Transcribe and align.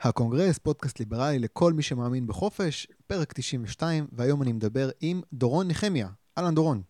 הקונגרס, 0.00 0.58
פודקאסט 0.58 0.98
ליברלי 0.98 1.38
לכל 1.38 1.72
מי 1.72 1.82
שמאמין 1.82 2.26
בחופש, 2.26 2.86
פרק 3.06 3.32
92, 3.32 4.06
והיום 4.12 4.42
אני 4.42 4.52
מדבר 4.52 4.88
עם 5.00 5.20
דורון 5.32 5.68
נחמיה. 5.68 6.08
אהלן 6.38 6.54
דורון. 6.54 6.82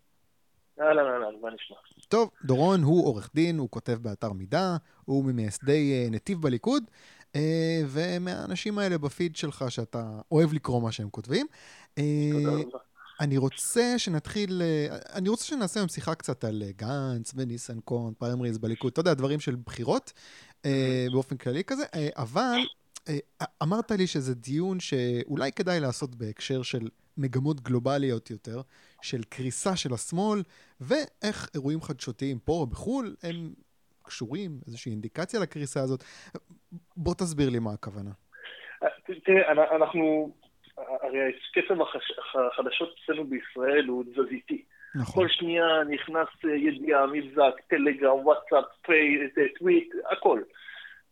אהלן 0.81 0.99
אהלן, 0.99 1.41
מה 1.41 1.49
נשמע? 1.49 1.77
טוב, 2.07 2.29
דורון 2.43 2.83
הוא 2.83 3.05
עורך 3.05 3.29
דין, 3.35 3.57
הוא 3.57 3.69
כותב 3.69 3.97
באתר 4.01 4.31
מידה, 4.31 4.77
הוא 5.05 5.25
ממייסדי 5.25 5.93
אה, 5.93 6.09
נתיב 6.11 6.41
בליכוד, 6.41 6.83
אה, 7.35 7.81
ומהאנשים 7.87 8.77
האלה 8.79 8.97
בפיד 8.97 9.35
שלך 9.35 9.65
שאתה 9.69 10.19
אוהב 10.31 10.53
לקרוא 10.53 10.81
מה 10.81 10.91
שהם 10.91 11.09
כותבים. 11.09 11.47
אה, 11.97 12.03
תודה 12.31 12.49
רבה. 12.51 12.77
אני 13.19 13.37
רוצה 13.37 13.93
שנתחיל, 13.97 14.61
אני 15.13 15.29
רוצה 15.29 15.45
שנעשה 15.45 15.79
היום 15.79 15.89
שיחה 15.89 16.15
קצת 16.15 16.43
על 16.43 16.63
גנץ 16.75 17.33
וניסנקורן, 17.35 18.13
פריימריז 18.13 18.57
בליכוד, 18.57 18.91
אתה 18.91 18.99
יודע, 19.01 19.13
דברים 19.13 19.39
של 19.39 19.55
בחירות 19.65 20.13
באופן 21.11 21.37
כללי 21.37 21.63
כזה, 21.63 21.83
אבל 22.17 22.57
אמרת 23.63 23.91
לי 23.91 24.07
שזה 24.07 24.35
דיון 24.35 24.79
שאולי 24.79 25.51
כדאי 25.51 25.79
לעשות 25.79 26.15
בהקשר 26.15 26.61
של 26.61 26.87
מגמות 27.17 27.61
גלובליות 27.61 28.29
יותר, 28.29 28.61
של 29.01 29.23
קריסה 29.23 29.75
של 29.75 29.93
השמאל, 29.93 30.39
ואיך 30.81 31.49
אירועים 31.55 31.81
חדשותיים 31.81 32.39
פה 32.39 32.51
או 32.53 32.67
בחו"ל 32.67 33.15
הם 33.23 33.53
קשורים, 34.03 34.51
איזושהי 34.67 34.91
אינדיקציה 34.91 35.39
לקריסה 35.39 35.79
הזאת. 35.79 36.03
בוא 36.97 37.13
תסביר 37.13 37.49
לי 37.49 37.59
מה 37.59 37.73
הכוונה. 37.73 38.11
תראה, 39.25 39.75
אנחנו, 39.75 40.31
הרי 40.77 41.19
קצב 41.53 41.81
החדשות 41.81 42.95
אצלנו 43.03 43.27
בישראל 43.27 43.85
הוא 43.87 44.03
תזזיתי. 44.03 44.63
נכון. 44.95 45.23
כל 45.23 45.29
שנייה 45.29 45.65
נכנס 45.89 46.27
ידיעה, 46.67 47.07
מבזק, 47.07 47.53
טלגרם, 47.67 48.17
וואטסאפ, 48.25 48.65
טוויט, 49.59 49.93
הכל. 50.11 50.41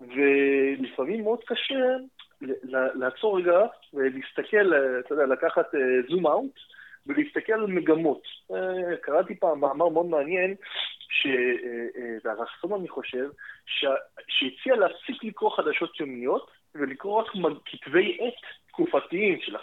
ולפעמים 0.02 1.24
מאוד 1.24 1.40
קשה 1.44 1.76
לעצור 2.96 3.40
רגע 3.40 3.60
ולהסתכל, 3.94 4.74
אתה 5.00 5.14
יודע, 5.14 5.26
לקחת 5.26 5.66
זום 6.10 6.27
אאוט 6.27 6.60
ולהסתכל 7.08 7.54
על 7.54 7.68
מגמות. 7.68 8.21
אה, 8.52 8.98
קראתי 9.02 9.36
פעם 9.36 9.60
מאמר 9.60 9.90
מאוד 9.90 10.05
מעניין, 10.05 10.55
שזה 11.10 12.32
הרסון 12.32 12.80
אני 12.80 12.88
חושב, 12.88 13.30
שהציע 14.27 14.76
להפסיק 14.76 15.24
לקרוא 15.24 15.58
חדשות 15.58 15.99
יומיות 15.99 16.52
ולקרוא 16.76 17.21
רק 17.21 17.27
כתבי 17.66 18.18
עת 18.20 18.34
תקופתיים 18.68 19.40
של 19.41 19.55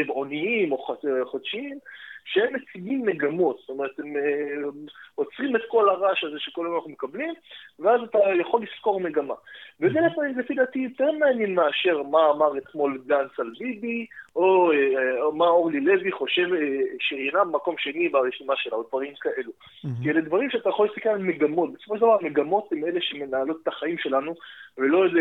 רבעוניים 0.00 0.72
או 0.72 0.86
חודשיים, 1.24 1.78
שהם 2.24 2.54
מציגים 2.54 3.06
מגמות, 3.06 3.56
זאת 3.60 3.68
אומרת, 3.68 3.98
הם 3.98 4.16
אה, 4.16 4.70
עוצרים 5.14 5.56
את 5.56 5.60
כל 5.68 5.88
הרעש 5.88 6.24
הזה 6.24 6.38
שכל 6.38 6.66
היום 6.66 6.76
אנחנו 6.76 6.90
מקבלים, 6.90 7.34
ואז 7.78 8.00
אתה 8.02 8.18
יכול 8.40 8.62
לזכור 8.62 9.00
מגמה. 9.00 9.34
וזה 9.80 9.98
לפי 10.36 10.54
דעתי 10.54 10.78
יותר 10.78 11.12
מעניין 11.12 11.54
מאשר 11.54 12.02
מה 12.02 12.30
אמר 12.30 12.58
אתמול 12.58 13.02
גנץ 13.06 13.38
על 13.38 13.50
ביבי, 13.58 14.06
או, 14.36 14.72
אה, 14.72 15.22
או 15.22 15.32
מה 15.32 15.46
אורלי 15.46 15.80
לוי 15.80 16.12
חושב 16.12 16.52
אה, 16.52 16.78
שאינה 17.00 17.44
במקום 17.44 17.74
שני 17.78 18.08
ברשימה 18.08 18.54
שלה, 18.56 18.76
או 18.76 18.82
דברים 18.88 19.14
כאלו. 19.20 19.52
כי 20.02 20.10
אלה 20.10 20.20
דברים 20.20 20.50
שאתה 20.50 20.68
יכול 20.68 20.86
להסתכל 20.86 21.08
על 21.08 21.22
מגמות. 21.22 21.72
בסופו 21.72 21.94
של 21.94 22.00
דבר 22.00 22.16
המגמות 22.20 22.72
הן 22.72 22.84
אלה 22.84 23.00
שמנהלות 23.00 23.60
את 23.62 23.68
החיים 23.68 23.98
שלנו, 23.98 24.34
ולא 24.78 25.04
איזה 25.04 25.20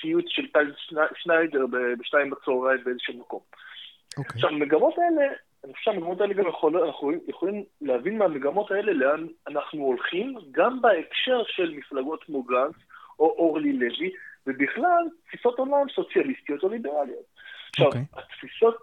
ציוץ 0.00 0.24
של 0.28 0.46
טל 0.46 0.72
שניידר 1.14 1.66
בשתיים 2.00 2.30
בצהריים 2.30 2.84
באיזשהו 2.84 3.14
מקום. 3.14 3.40
Okay. 3.40 4.18
אוקיי. 4.18 4.34
עכשיו, 4.34 4.50
המגמות 4.50 4.94
האלה 4.98 5.32
אני 5.64 5.74
חושב 5.74 5.90
שהמגמות 5.90 6.20
האלה 6.20 6.34
גם 6.34 6.48
יכול, 6.48 6.84
אנחנו 6.84 7.12
יכולים 7.28 7.64
להבין 7.80 8.18
מהמגמות 8.18 8.70
האלה 8.70 8.92
לאן 8.92 9.26
אנחנו 9.48 9.84
הולכים, 9.84 10.34
גם 10.50 10.82
בהקשר 10.82 11.42
של 11.46 11.74
מפלגות 11.74 12.24
כמו 12.24 12.42
גנץ 12.42 12.74
או 13.18 13.26
אורלי 13.38 13.72
לוי, 13.72 14.10
ובכלל 14.46 15.04
תפיסות 15.26 15.58
עולם 15.58 15.88
סוציאליסטיות 15.94 16.62
או 16.62 16.68
ליברליות. 16.68 17.24
עכשיו, 17.70 17.86
okay. 17.86 17.88
אוקיי. 17.88 18.04
התפיסות, 18.14 18.76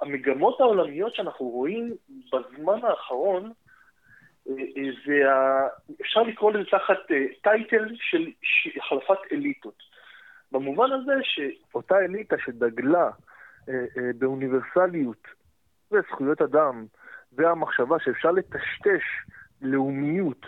המגמות 0.00 0.60
העולמיות 0.60 1.14
שאנחנו 1.14 1.46
רואים 1.46 1.94
בזמן 2.32 2.84
האחרון, 2.84 3.52
אה, 4.48 4.52
אה, 4.52 4.90
זה 5.06 5.32
ה... 5.32 5.66
אפשר 6.00 6.22
לקרוא 6.22 6.52
לזה 6.52 6.70
תחת 6.70 6.98
טייטל 7.42 7.84
אה, 7.84 7.96
של 8.00 8.30
החלפת 8.76 9.18
אליטות. 9.32 9.82
במובן 10.52 10.92
הזה 10.92 11.12
שאותה 11.22 11.98
אליטה 11.98 12.36
שדגלה 12.44 13.10
באוניברסליות 14.18 15.26
וזכויות 15.94 16.42
אדם 16.42 16.84
והמחשבה 17.32 17.96
שאפשר 17.98 18.30
לטשטש 18.30 19.02
לאומיות 19.62 20.46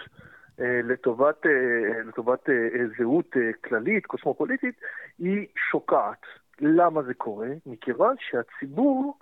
אה, 0.60 0.80
לטובת, 0.84 1.46
אה, 1.46 2.02
לטובת 2.02 2.50
אה, 2.50 2.54
זהות 2.98 3.36
כללית, 3.64 4.06
קוסמופוליטית, 4.06 4.74
היא 5.18 5.46
שוקעת. 5.70 6.22
למה 6.60 7.02
זה 7.02 7.14
קורה? 7.14 7.48
מכיוון 7.66 8.16
שהציבור 8.18 9.18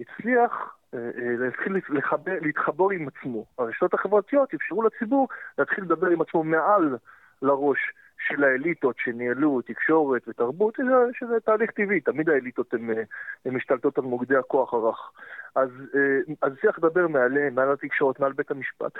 הצליח 0.00 0.76
להתחיל 1.38 1.76
לחבר, 1.88 2.32
להתחבר 2.40 2.90
עם 2.90 3.08
עצמו. 3.08 3.44
הרשתות 3.58 3.94
החברתיות 3.94 4.54
אפשרו 4.54 4.82
לציבור 4.82 5.28
להתחיל 5.58 5.84
לדבר 5.84 6.06
עם 6.06 6.20
עצמו 6.20 6.44
מעל 6.44 6.96
לראש 7.42 7.78
של 8.28 8.44
האליטות 8.44 8.96
שניהלו 8.98 9.60
תקשורת 9.62 10.28
ותרבות, 10.28 10.74
שזה, 10.74 10.90
שזה 11.18 11.40
תהליך 11.40 11.70
טבעי, 11.70 12.00
תמיד 12.00 12.28
האליטות 12.28 12.74
הן 12.74 13.54
משתלטות 13.54 13.98
על 13.98 14.04
מוקדי 14.04 14.36
הכוח 14.36 14.74
הרך. 14.74 15.12
אז, 15.54 15.70
אה, 15.94 16.34
אז 16.42 16.52
צריך 16.62 16.78
לדבר 16.78 17.08
מעליהם, 17.08 17.54
מעל 17.54 17.72
התקשורת, 17.72 18.20
מעל 18.20 18.32
בית 18.32 18.50
המשפט. 18.50 18.92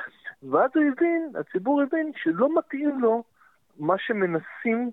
ואז 0.43 0.71
הוא 0.75 0.84
הבין, 0.84 1.33
הציבור 1.41 1.83
הבין 1.83 2.12
שלא 2.17 2.59
מתאים 2.59 3.00
לו 3.00 3.25
מה 3.79 3.99
שמנסים, 3.99 4.91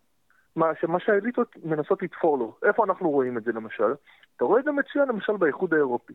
מה, 0.55 0.71
מה 0.87 0.99
שהאליטות 0.99 1.55
מנסות 1.63 2.03
לתפור 2.03 2.37
לו. 2.37 2.57
איפה 2.63 2.83
אנחנו 2.83 3.09
רואים 3.09 3.37
את 3.37 3.43
זה 3.43 3.51
למשל? 3.51 3.93
אתה 4.35 4.45
רואה 4.45 4.59
את 4.59 4.65
זה 4.65 4.71
מצוין 4.71 5.07
למשל 5.07 5.37
באיחוד 5.37 5.73
האירופי. 5.73 6.13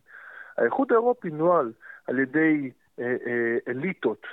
האיחוד 0.58 0.92
האירופי 0.92 1.30
נוהל 1.30 1.72
על 2.06 2.18
ידי 2.18 2.70
אה, 2.98 3.16
אה, 3.26 3.56
אליטות 3.68 4.26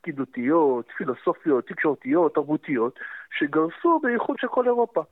פקידותיות, 0.00 0.86
פילוסופיות, 0.96 1.66
תקשורתיות, 1.66 2.34
תרבותיות, 2.34 2.98
שגרסו 3.38 4.00
באיחוד 4.02 4.38
של 4.38 4.48
כל 4.48 4.66
אירופה. 4.66 5.02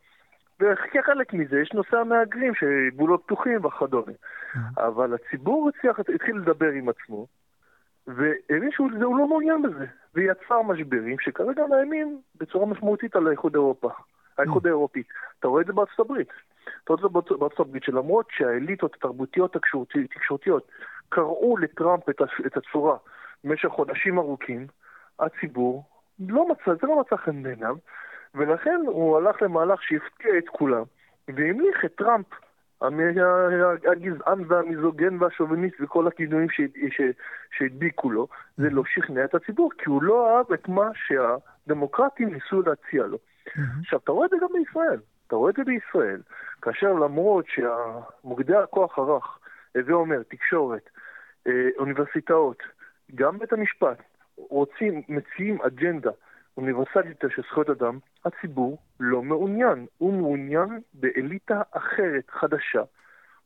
וכחלק 0.61 1.33
מזה 1.33 1.61
יש 1.61 1.73
נושא 1.73 1.97
המהגרים, 1.97 2.53
שגבולות 2.55 3.23
פתוחים 3.25 3.65
וכדומה. 3.65 4.13
Mm-hmm. 4.13 4.59
אבל 4.77 5.15
הציבור 5.15 5.69
הצליח, 5.69 5.99
התחיל 6.15 6.37
לדבר 6.37 6.71
עם 6.71 6.89
עצמו, 6.89 7.27
והבין 8.07 8.71
שהוא 8.71 8.91
לא 8.91 9.29
מעוניין 9.29 9.63
בזה, 9.63 9.87
ויצר 10.15 10.63
משברים 10.63 11.17
שכרגע 11.21 11.67
מאיימים 11.71 12.21
בצורה 12.41 12.67
משמעותית 12.67 13.17
על 13.17 13.27
האיחוד 13.27 13.55
האירופה. 13.57 13.89
האיחוד 14.39 14.65
mm-hmm. 14.65 14.69
האירופי. 14.69 15.03
אתה 15.41 15.49
רואה 15.49 15.63
את 15.63 15.67
זה 15.67 15.73
בארצות 15.73 16.01
הברית. 16.01 16.29
אתה 16.85 16.93
רואה 16.93 17.07
את 17.07 17.25
זה 17.29 17.37
בארצות 17.39 17.61
הברית, 17.61 17.83
שלמרות 17.83 18.27
שהאליטות 18.31 18.95
התרבותיות 18.95 19.57
התקשורתיות 20.05 20.69
קראו 21.09 21.57
לטראמפ 21.57 22.09
את 22.47 22.57
הצורה 22.57 22.97
במשך 23.45 23.69
חודשים 23.69 24.19
ארוכים, 24.19 24.67
הציבור 25.21 25.85
לא 26.19 26.49
מצא, 26.49 26.75
זה 26.81 26.87
לא 26.87 27.01
מצא 27.01 27.17
חן 27.17 27.43
בעיניו, 27.43 27.77
ולכן 28.35 28.81
הוא 28.87 29.17
הלך 29.17 29.43
למהלך 29.43 29.83
שהפתיע 29.83 30.39
את 30.39 30.49
כולם, 30.49 30.83
והמליך 31.29 31.85
את 31.85 31.95
טראמפ, 31.95 32.27
הגזען 33.87 34.45
והמיזוגן 34.49 35.23
והשוביניסט 35.23 35.77
וכל 35.81 36.07
הכינויים 36.07 36.49
שהדביקו 37.51 38.11
לו, 38.11 38.29
זה 38.57 38.71
לא 38.71 38.83
שכנע 38.87 39.25
את 39.25 39.35
הציבור, 39.35 39.71
כי 39.79 39.85
הוא 39.91 40.03
לא 40.03 40.37
אהב 40.37 40.53
את 40.53 40.69
מה 40.69 40.91
שהדמוקרטים 40.95 42.35
ניסו 42.35 42.63
להציע 42.63 43.07
לו. 43.07 43.19
עכשיו, 43.81 43.99
אתה 44.05 44.13
רואה 44.13 44.27
את 44.27 44.31
זה 44.31 44.37
גם 44.41 44.49
בישראל. 44.53 45.01
אתה 45.27 45.37
רואה 45.37 45.51
את 45.51 45.57
זה 45.57 45.65
בישראל, 45.65 46.23
כאשר 46.63 46.93
למרות 46.93 47.45
שמוקדי 47.49 48.57
הכוח 48.57 48.99
הרך, 48.99 49.39
הווה 49.77 49.95
אומר, 49.95 50.23
תקשורת, 50.23 50.91
אה, 51.47 51.69
אוניברסיטאות, 51.79 52.63
גם 53.15 53.39
בית 53.39 53.53
המשפט, 53.53 54.03
רוצים, 54.51 55.03
מציעים 55.09 55.63
אג'נדה 55.63 56.11
אוניברסלית 56.57 57.21
של 57.29 57.43
זכויות 57.43 57.71
אדם, 57.71 57.99
הציבור 58.25 58.79
לא 59.01 59.23
מעוניין. 59.23 59.87
הוא 59.99 60.13
מעוניין 60.13 60.81
באליטה 60.95 61.63
אחרת, 61.71 62.31
חדשה, 62.31 62.83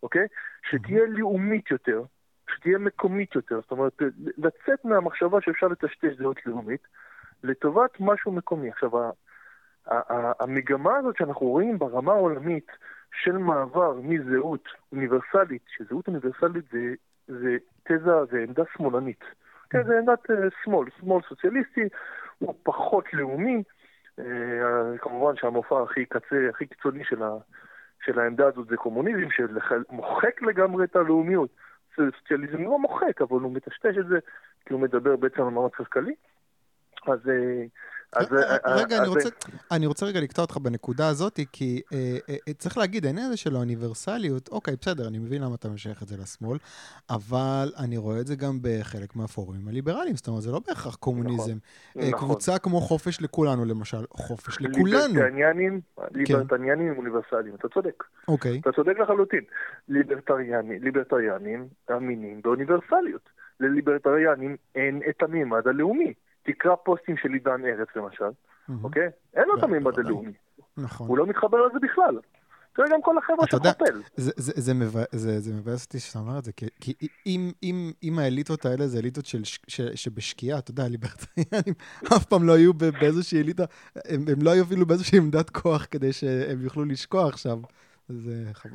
אוקיי? 0.02 0.26
שתהיה 0.70 1.06
לאומית 1.06 1.70
יותר, 1.70 2.02
שתהיה 2.50 2.78
מקומית 2.78 3.34
יותר. 3.34 3.60
זאת 3.60 3.70
אומרת, 3.70 3.92
לצאת 4.38 4.84
מהמחשבה 4.84 5.40
שאפשר 5.40 5.68
לטשטש 5.68 6.18
זהות 6.18 6.46
לאומית, 6.46 6.86
לטובת 7.42 7.90
משהו 8.00 8.32
מקומי. 8.32 8.70
עכשיו, 8.70 8.90
המגמה 10.40 10.96
הזאת 10.96 11.16
שאנחנו 11.16 11.46
רואים 11.46 11.78
ברמה 11.78 12.12
העולמית 12.12 12.66
של 13.22 13.38
מעבר 13.38 14.00
מזהות 14.02 14.68
אוניברסלית, 14.92 15.62
שזהות 15.68 16.08
אוניברסלית 16.08 16.64
זה, 16.72 16.94
זה 17.26 17.56
תזה, 17.82 18.24
זה 18.30 18.38
עמדה 18.48 18.62
שמאלנית. 18.76 19.24
כן, 19.72 19.84
זה 19.84 19.98
עמדת 19.98 20.30
אה, 20.30 20.36
שמאל, 20.64 20.88
שמאל 21.00 21.22
סוציאליסטי, 21.28 21.88
הוא 22.38 22.54
פחות 22.62 23.04
לאומי. 23.12 23.62
אה, 24.18 24.98
כמובן 24.98 25.36
שהמופע 25.36 25.82
הכי 25.82 26.04
קצה, 26.04 26.48
הכי 26.50 26.66
קיצוני 26.66 27.04
של, 27.04 27.22
ה, 27.22 27.30
של 28.04 28.18
העמדה 28.18 28.46
הזאת 28.46 28.68
זה 28.68 28.76
קומוניזם, 28.76 29.28
שמוחק 29.30 30.42
לגמרי 30.42 30.84
את 30.84 30.96
הלאומיות. 30.96 31.50
סוציאליזם 31.96 32.62
לא 32.62 32.78
מוחק, 32.78 33.22
אבל 33.22 33.40
הוא 33.40 33.52
מטשטש 33.52 33.98
את 34.00 34.06
זה, 34.06 34.18
כי 34.66 34.74
הוא 34.74 34.80
מדבר 34.80 35.16
בעצם 35.16 35.42
על 35.42 35.48
מאמץ 35.48 35.72
כלכלי. 35.74 36.14
אז, 37.06 37.28
אה, 37.28 37.64
אז, 38.12 38.32
רגע, 38.64 38.96
אז, 38.96 39.00
אני, 39.00 39.08
רוצה, 39.08 39.28
אני 39.70 39.86
רוצה 39.86 40.06
רגע 40.06 40.20
לקטוע 40.20 40.44
אותך 40.44 40.56
בנקודה 40.56 41.08
הזאת, 41.08 41.40
כי 41.52 41.82
אה, 41.92 42.16
אה, 42.48 42.54
צריך 42.54 42.78
להגיד, 42.78 43.06
העניין 43.06 43.26
הזה 43.26 43.36
של 43.36 43.56
האוניברסליות, 43.56 44.48
אוקיי, 44.48 44.74
בסדר, 44.80 45.08
אני 45.08 45.18
מבין 45.18 45.42
למה 45.42 45.54
אתה 45.54 45.68
משייך 45.68 46.02
את 46.02 46.08
זה 46.08 46.16
לשמאל, 46.22 46.58
אבל 47.10 47.72
אני 47.78 47.96
רואה 47.96 48.20
את 48.20 48.26
זה 48.26 48.36
גם 48.36 48.58
בחלק 48.62 49.16
מהפורומים 49.16 49.68
הליברליים, 49.68 50.16
זאת 50.16 50.28
אומרת, 50.28 50.42
זה 50.42 50.50
לא 50.50 50.60
בהכרח 50.68 50.94
קומוניזם. 50.94 51.56
נכון, 51.96 52.08
נכון. 52.08 52.28
קבוצה 52.28 52.58
כמו 52.58 52.80
חופש 52.80 53.22
לכולנו, 53.22 53.64
למשל, 53.64 54.04
חופש 54.10 54.60
לכולנו. 54.60 55.14
ליברטניאנים, 55.14 55.80
ליברטניאנים 56.10 56.88
הם 56.88 56.98
אוניברסליים, 56.98 57.54
אתה 57.54 57.68
צודק. 57.68 58.04
אוקיי. 58.28 58.60
אתה 58.60 58.72
צודק 58.72 58.98
לחלוטין. 58.98 59.44
ליברטריאנים 59.88 61.68
מאמינים 61.90 62.42
באוניברסליות. 62.42 63.28
לליברטריאנים 63.60 64.56
אין 64.74 65.00
את 65.08 65.22
המימד 65.22 65.68
הלאומי. 65.68 66.12
תקרא 66.42 66.74
פוסטים 66.74 67.16
של 67.16 67.32
עידן 67.32 67.64
ארץ 67.64 67.88
למשל, 67.96 68.30
אוקיי? 68.82 69.08
אין 69.34 69.44
לו 69.48 69.58
את 69.58 69.62
המימד 69.62 69.98
הלאומי. 69.98 70.32
נכון. 70.76 71.08
הוא 71.08 71.18
לא 71.18 71.26
מתחבר 71.26 71.66
לזה 71.66 71.78
בכלל. 71.82 72.18
תראה 72.76 72.88
גם 72.88 73.02
כל 73.02 73.18
החבר'ה 73.18 73.46
של 73.50 73.58
חופל. 73.58 74.02
זה 75.38 75.54
מבאס 75.54 75.84
אותי 75.84 75.98
שאתה 75.98 76.18
אומר 76.18 76.38
את 76.38 76.44
זה, 76.44 76.52
כי 76.80 76.92
אם 78.02 78.18
האליטות 78.18 78.66
האלה 78.66 78.86
זה 78.86 78.98
אליטות 78.98 79.24
שבשקיעה, 79.94 80.58
אתה 80.58 80.70
יודע, 80.70 80.88
ליברטריאנים 80.88 81.74
אף 82.16 82.24
פעם 82.24 82.46
לא 82.46 82.52
היו 82.52 82.74
באיזושהי 82.74 83.40
אליטה, 83.40 83.64
הם 83.96 84.42
לא 84.42 84.50
היו 84.50 84.64
אפילו 84.64 84.86
באיזושהי 84.86 85.18
עמדת 85.18 85.50
כוח 85.50 85.86
כדי 85.90 86.12
שהם 86.12 86.60
יוכלו 86.60 86.84
לשקוע 86.84 87.28
עכשיו. 87.28 87.58
זה 88.08 88.32
חבל. 88.52 88.72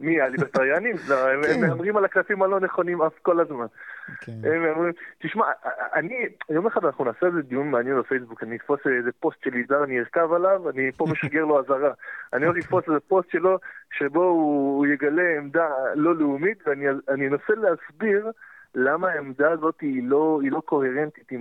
מי, 0.00 0.20
הליברטריאנים? 0.20 0.96
לא, 1.08 1.28
הם 1.28 1.42
כן. 1.42 1.60
מהמרים 1.60 1.96
על 1.96 2.04
הקלפים 2.04 2.42
הלא 2.42 2.60
נכונים 2.60 3.02
אף 3.02 3.12
כל 3.22 3.40
הזמן. 3.40 3.66
כן. 4.20 4.32
הם 4.44 4.64
אומרים, 4.64 4.92
תשמע, 5.22 5.44
אני, 5.94 6.26
יום 6.50 6.66
אחד 6.66 6.84
אנחנו 6.84 7.04
נעשה 7.04 7.26
איזה 7.26 7.42
דיון 7.42 7.70
מעניין 7.70 7.98
בפייסבוק, 7.98 8.42
אני 8.42 8.56
אתפוס 8.56 8.80
איזה 8.86 9.10
פוסט 9.20 9.44
של 9.44 9.56
יזהר, 9.56 9.84
אני 9.84 9.98
ארכב 9.98 10.32
עליו, 10.32 10.70
אני 10.70 10.92
פה 10.96 11.06
משגר 11.12 11.44
לו 11.44 11.60
אזהרה. 11.60 11.92
אני 12.32 12.46
הולך 12.46 12.58
לתפוס 12.58 12.84
איזה 12.88 13.00
פוסט 13.08 13.30
שלו, 13.30 13.58
שבו 13.98 14.24
הוא 14.24 14.86
יגלה 14.86 15.36
עמדה 15.38 15.68
לא 15.94 16.16
לאומית, 16.16 16.58
ואני 16.66 17.28
אנסה 17.28 17.54
להסביר 17.54 18.30
למה 18.74 19.08
העמדה 19.08 19.50
הזאת 19.50 19.80
היא 19.80 20.02
לא, 20.04 20.40
לא 20.50 20.60
קוהרנטית 20.60 21.32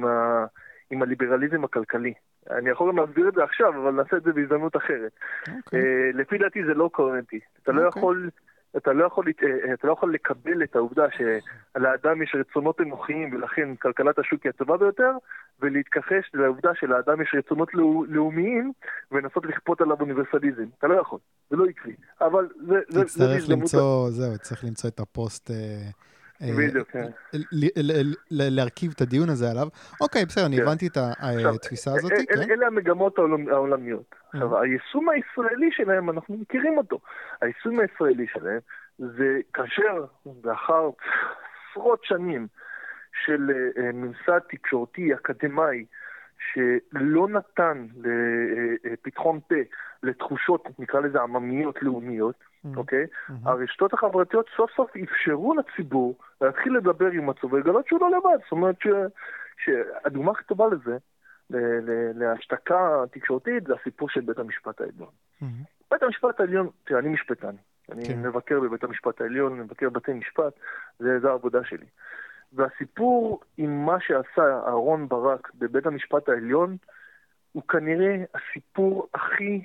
עם 0.91 1.01
הליברליזם 1.01 1.63
הכלכלי. 1.63 2.13
אני 2.49 2.69
יכול 2.69 2.91
גם 2.91 2.97
להסביר 2.97 3.29
את 3.29 3.33
זה 3.33 3.43
עכשיו, 3.43 3.69
אבל 3.69 3.91
נעשה 3.91 4.17
את 4.17 4.23
זה 4.23 4.33
בהזדמנות 4.33 4.77
אחרת. 4.77 5.11
Okay. 5.47 5.51
אוקיי. 5.65 5.79
Uh, 5.79 6.17
לפי 6.17 6.37
דעתי 6.37 6.65
זה 6.65 6.73
לא 6.73 6.89
קוהרנטי. 6.93 7.39
אתה 7.63 7.71
okay. 7.71 7.75
לא 7.75 7.85
אוקיי. 7.85 7.99
יכול... 7.99 8.29
אתה 8.77 8.93
לא, 8.93 9.05
יכול, 9.05 9.25
אה, 9.43 9.73
אתה 9.73 9.87
לא 9.87 9.93
יכול 9.93 10.13
לקבל 10.13 10.63
את 10.63 10.75
העובדה 10.75 11.05
שלאדם 11.17 12.21
יש 12.21 12.35
רצונות 12.39 12.81
אנוכיים 12.81 13.33
ולכן 13.33 13.75
כלכלת 13.75 14.19
השוק 14.19 14.43
היא 14.43 14.49
הטובה 14.49 14.77
ביותר, 14.77 15.11
ולהתכחש 15.59 16.29
לעובדה 16.33 16.69
שלאדם 16.75 17.21
יש 17.21 17.35
רצונות 17.37 17.73
לאומיים 18.07 18.71
ולנסות 19.11 19.45
לכפות 19.45 19.81
עליו 19.81 19.99
אוניברסליזם. 19.99 20.65
אתה 20.77 20.87
לא 20.87 21.01
יכול, 21.01 21.19
זה 21.49 21.55
לא 21.55 21.65
עקבי. 21.65 21.95
אבל 22.21 22.47
זה... 22.67 23.03
תצטרך 23.03 23.49
למצוא, 23.49 24.09
זהו, 24.09 24.37
צריך 24.37 24.63
למצוא 24.63 24.89
את 24.89 24.99
הפוסט... 24.99 25.51
אה, 25.51 25.89
בדיוק, 26.41 26.87
כן. 26.87 27.05
להרכיב 28.31 28.91
את 28.95 29.01
הדיון 29.01 29.29
הזה 29.29 29.51
עליו. 29.51 29.67
אוקיי, 30.01 30.25
בסדר, 30.25 30.45
אני 30.45 30.57
כן. 30.57 30.61
הבנתי 30.63 30.87
את 30.87 30.97
התפיסה 31.55 31.91
הזאת, 31.91 32.11
כן? 32.11 32.51
אלה 32.51 32.67
המגמות 32.67 33.19
העולמיות. 33.51 34.15
עכשיו, 34.33 34.61
היישום 34.61 35.09
הישראלי 35.09 35.69
שלהם, 35.71 36.09
אנחנו 36.09 36.37
מכירים 36.37 36.77
אותו. 36.77 36.99
היישום 37.41 37.79
הישראלי 37.79 38.25
שלהם 38.33 38.59
זה 38.99 39.39
כאשר 39.53 40.05
לאחר 40.43 40.89
עשרות 41.71 42.03
שנים 42.03 42.47
של 43.25 43.51
אה, 43.77 43.91
ממסד 43.91 44.39
תקשורתי 44.49 45.13
אקדמאי, 45.13 45.85
שלא 46.53 47.27
נתן 47.27 47.87
לפתחון 48.83 49.39
פה 49.47 49.55
לתחושות, 50.03 50.67
נקרא 50.79 50.99
לזה 50.99 51.21
עממיות 51.21 51.83
לאומיות, 51.83 52.35
mm-hmm. 52.65 52.77
אוקיי? 52.77 53.03
Mm-hmm. 53.03 53.33
הרשתות 53.45 53.93
החברתיות 53.93 54.45
סוף 54.57 54.71
סוף 54.75 54.91
אפשרו 55.03 55.55
לציבור 55.55 56.15
להתחיל 56.41 56.77
לדבר 56.77 57.11
עם 57.11 57.29
עצמו 57.29 57.51
ולגלות 57.51 57.87
שהוא 57.87 58.01
לא 58.01 58.09
לבד. 58.09 58.43
זאת 58.43 58.51
אומרת 58.51 58.75
ש... 58.81 58.87
שהדוגמה 59.57 60.31
הכי 60.31 60.43
טובה 60.43 60.65
לזה, 60.67 60.97
להשתקה 62.15 63.03
תקשורתית, 63.11 63.67
זה 63.67 63.73
הסיפור 63.81 64.09
של 64.09 64.21
בית 64.21 64.39
המשפט 64.39 64.81
העליון. 64.81 65.09
Mm-hmm. 65.41 65.45
בית 65.91 66.03
המשפט 66.03 66.39
העליון, 66.39 66.69
תראה, 66.83 66.99
אני 66.99 67.09
משפטן. 67.09 67.55
אני 67.91 68.07
כן. 68.07 68.21
מבקר 68.21 68.59
בבית 68.59 68.83
המשפט 68.83 69.21
העליון, 69.21 69.59
מבקר 69.59 69.89
בתי 69.89 70.13
משפט, 70.13 70.53
זה, 70.99 71.19
זה 71.19 71.29
העבודה 71.29 71.63
שלי. 71.63 71.85
והסיפור 72.53 73.41
עם 73.57 73.85
מה 73.85 73.99
שעשה 73.99 74.61
אהרון 74.67 75.07
ברק 75.07 75.51
בבית 75.55 75.85
המשפט 75.85 76.29
העליון, 76.29 76.77
הוא 77.51 77.63
כנראה 77.67 78.23
הסיפור 78.33 79.07
הכי 79.13 79.61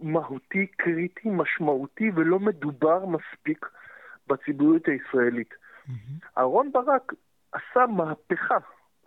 מהותי, 0.00 0.66
קריטי, 0.66 1.28
משמעותי 1.30 2.10
ולא 2.14 2.38
מדובר 2.38 3.06
מספיק 3.06 3.66
בציבוריות 4.28 4.88
הישראלית. 4.88 5.54
Mm-hmm. 5.54 6.28
אהרון 6.38 6.72
ברק 6.72 7.12
עשה 7.52 7.86
מהפכה, 7.86 8.58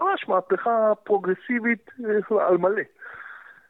ממש 0.01 0.27
מהפכה 0.27 0.93
פרוגרסיבית 1.03 1.89
אה, 2.05 2.47
על 2.47 2.57
מלא. 2.57 2.81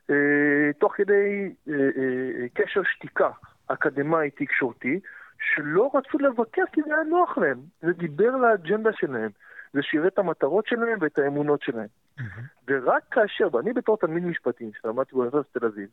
אה, 0.10 0.74
תוך 0.80 0.94
כדי 0.96 1.54
אה, 1.70 2.48
קשר 2.54 2.82
שתיקה 2.84 3.30
אקדמאי 3.68 4.30
תקשורתי, 4.30 5.00
שלא 5.40 5.92
רצו 5.94 6.18
לבקר 6.18 6.64
כי 6.72 6.82
זה 6.82 6.94
היה 6.96 7.04
נוח 7.04 7.38
להם. 7.38 7.60
זה 7.82 7.94
דיבר 7.94 8.36
לאג'נדה 8.36 8.90
שלהם. 8.94 9.30
זה 9.74 9.82
שירת 9.82 10.14
את 10.14 10.20
המטרות 10.20 10.68
שלהם 10.68 10.98
ואת 11.02 11.20
האמונות 11.20 11.62
שלהם. 11.62 11.88
Mm-hmm. 12.20 12.42
ורק 12.68 13.04
כאשר, 13.12 13.56
ואני 13.56 13.74
בתור 13.74 13.98
תלמיד 13.98 14.24
משפטים, 14.24 14.72
שלמדתי 14.82 15.16
באוניברסיטת 15.16 15.58
תל 15.58 15.66
אביב, 15.66 15.90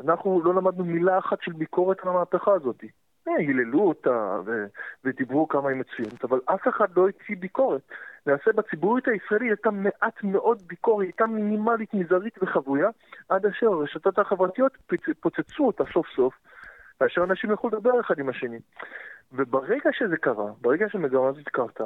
אנחנו 0.00 0.42
לא 0.44 0.54
למדנו 0.54 0.84
מילה 0.84 1.18
אחת 1.18 1.42
של 1.42 1.52
ביקורת 1.52 2.00
על 2.02 2.08
המהפכה 2.08 2.52
הזאת. 2.52 2.84
היללו 3.26 3.80
אותה 3.80 4.38
ו- 4.46 4.66
ודיברו 5.04 5.48
כמה 5.48 5.68
היא 5.68 5.76
מצוינת, 5.76 6.24
אבל 6.24 6.40
אף 6.44 6.68
אחד 6.68 6.96
לא 6.96 7.08
הציע 7.08 7.36
ביקורת. 7.38 7.82
למעשה 8.26 8.52
בציבוריות 8.52 9.08
הישראלית 9.08 9.50
הייתה 9.50 9.70
מעט 9.70 10.22
מאוד 10.22 10.62
ביקורת, 10.66 11.04
הייתה 11.04 11.26
מינימלית, 11.26 11.94
מזערית 11.94 12.42
וחבויה, 12.42 12.88
עד 13.28 13.46
אשר 13.46 13.66
הרשתות 13.66 14.18
החברתיות 14.18 14.72
פוצצו 15.20 15.66
אותה 15.66 15.84
סוף 15.92 16.06
סוף, 16.16 16.34
כאשר 17.00 17.24
אנשים 17.24 17.52
יכלו 17.52 17.70
לדבר 17.70 18.00
אחד 18.00 18.18
עם 18.18 18.28
השני. 18.28 18.58
וברגע 19.32 19.90
שזה 19.92 20.16
קרה, 20.16 20.52
ברגע 20.60 20.86
שהמגמה 20.88 21.28
הזאת 21.28 21.48
קרתה? 21.48 21.84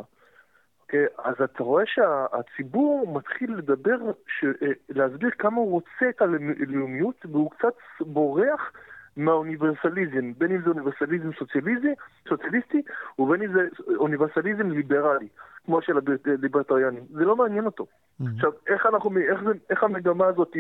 אז 1.19 1.35
אתה 1.44 1.62
רואה 1.62 1.85
שהציבור 1.87 3.14
מתחיל 3.14 3.55
לדבר, 3.56 3.96
ש... 4.26 4.44
אה, 4.44 4.69
להסביר 4.88 5.31
כמה 5.38 5.56
הוא 5.56 5.70
רוצה 5.70 6.08
את 6.08 6.23
הלאומיות, 6.23 7.26
והוא 7.31 7.50
קצת 7.50 7.75
בורח 8.00 8.73
מהאוניברסליזם, 9.17 10.32
בין 10.38 10.50
אם 10.50 10.62
זה 10.62 10.70
אוניברסליזם 10.70 11.31
סוציאליזי, 11.38 11.94
סוציאליסטי, 12.29 12.83
ובין 13.18 13.42
אם 13.42 13.52
זה 13.52 13.68
אוניברסליזם 13.97 14.71
ליברלי, 14.71 15.28
כמו 15.64 15.83
של 15.83 15.99
הליברטריאנים. 16.26 17.02
זה 17.11 17.25
לא 17.25 17.37
מעניין 17.37 17.66
אותו. 17.66 17.87
Mm-hmm. 17.87 18.25
עכשיו, 18.35 18.52
איך, 18.66 18.87
אנחנו, 18.87 19.11
איך, 19.18 19.42
זה, 19.42 19.52
איך 19.71 19.83
המגמה 19.83 20.26
הזאת 20.26 20.57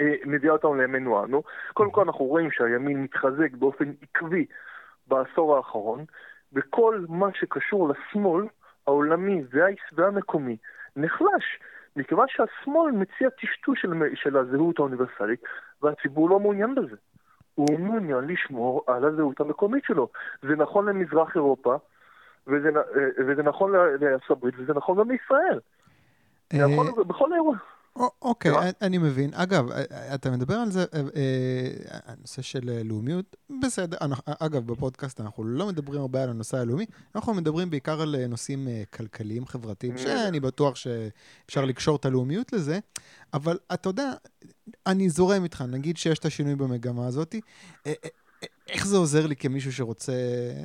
אה, 0.00 0.14
מביאה 0.26 0.52
אותנו 0.52 0.74
לימינו 0.74 1.24
אנו? 1.24 1.42
קודם 1.74 1.90
כל 1.90 2.00
אנחנו 2.00 2.24
רואים 2.24 2.50
שהימין 2.50 3.02
מתחזק 3.02 3.52
באופן 3.52 3.92
עקבי 4.02 4.46
בעשור 5.08 5.56
האחרון, 5.56 6.04
וכל 6.52 7.04
מה 7.08 7.28
שקשור 7.34 7.88
לשמאל, 7.88 8.44
העולמי 8.88 9.42
והמקומי 9.92 10.56
נחלש, 10.96 11.44
מכיוון 11.96 12.26
שהשמאל 12.28 12.92
מציע 12.92 13.28
טשטוש 13.30 13.82
של, 13.82 13.90
של 14.14 14.36
הזהות 14.36 14.78
האוניברסלית, 14.78 15.40
והציבור 15.82 16.30
לא 16.30 16.40
מעוניין 16.40 16.74
בזה. 16.74 16.96
הוא 17.54 17.80
מעוניין 17.80 18.24
לשמור 18.24 18.84
על 18.86 19.04
הזהות 19.04 19.40
המקומית 19.40 19.84
שלו. 19.84 20.08
זה 20.42 20.56
נכון 20.56 20.88
למזרח 20.88 21.34
אירופה, 21.34 21.76
וזה, 22.46 22.68
וזה 23.26 23.42
נכון 23.42 23.72
לארצות 24.00 24.30
הברית, 24.30 24.54
וזה 24.58 24.74
נכון 24.74 24.98
גם 24.98 25.10
לישראל. 25.10 25.60
זה 26.52 26.66
נכון 26.66 27.08
בכל 27.08 27.32
אירוע. 27.34 27.56
אוקיי, 28.22 28.52
אני 28.82 28.98
מבין. 28.98 29.30
אגב, 29.34 29.70
אה, 29.70 29.84
אה, 29.92 30.14
אתה 30.14 30.30
מדבר 30.30 30.54
על 30.54 30.70
זה, 30.70 30.84
אה, 30.94 31.98
הנושא 32.06 32.42
של 32.42 32.82
לאומיות, 32.84 33.36
בסדר. 33.62 33.96
אגב, 34.24 34.66
בפודקאסט 34.72 35.20
אנחנו 35.20 35.44
לא 35.44 35.66
מדברים 35.66 36.00
הרבה 36.00 36.22
על 36.22 36.30
הנושא 36.30 36.56
הלאומי, 36.56 36.86
אנחנו 37.14 37.34
מדברים 37.34 37.70
בעיקר 37.70 38.00
על 38.00 38.26
נושאים 38.26 38.68
כלכליים, 38.90 39.46
חברתיים, 39.46 39.98
שאני 39.98 40.40
בטוח 40.40 40.76
שאפשר 40.76 41.64
לקשור 41.64 41.96
את 41.96 42.04
הלאומיות 42.04 42.52
לזה, 42.52 42.78
אבל 43.34 43.58
אתה 43.74 43.88
יודע, 43.88 44.12
אני 44.86 45.10
זורם 45.10 45.44
איתך, 45.44 45.64
נגיד 45.68 45.96
שיש 45.96 46.18
את 46.18 46.24
השינוי 46.24 46.54
במגמה 46.54 47.06
הזאת. 47.06 47.34
איך 48.68 48.86
זה 48.86 48.96
עוזר 48.96 49.26
לי 49.26 49.36
כמישהו 49.36 49.72
שרוצה, 49.72 50.12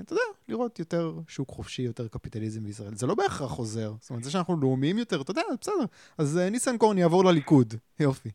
אתה 0.03 0.13
יודע, 0.13 0.23
לראות 0.49 0.79
יותר 0.79 1.11
שוק 1.27 1.49
חופשי, 1.49 1.81
יותר 1.81 2.07
קפיטליזם 2.07 2.63
בישראל? 2.63 2.93
זה 2.93 3.07
לא 3.07 3.15
בהכרח 3.15 3.51
עוזר. 3.51 3.91
זאת 3.99 4.09
אומרת, 4.09 4.23
זה 4.23 4.31
שאנחנו 4.31 4.57
לאומיים 4.61 4.97
יותר, 4.97 5.21
אתה 5.21 5.31
יודע, 5.31 5.41
בסדר. 5.61 5.85
אז 6.17 6.39
uh, 6.47 6.51
ניסנקורן 6.51 6.97
יעבור 6.97 7.25
לליכוד. 7.25 7.73
יופי. 7.99 8.29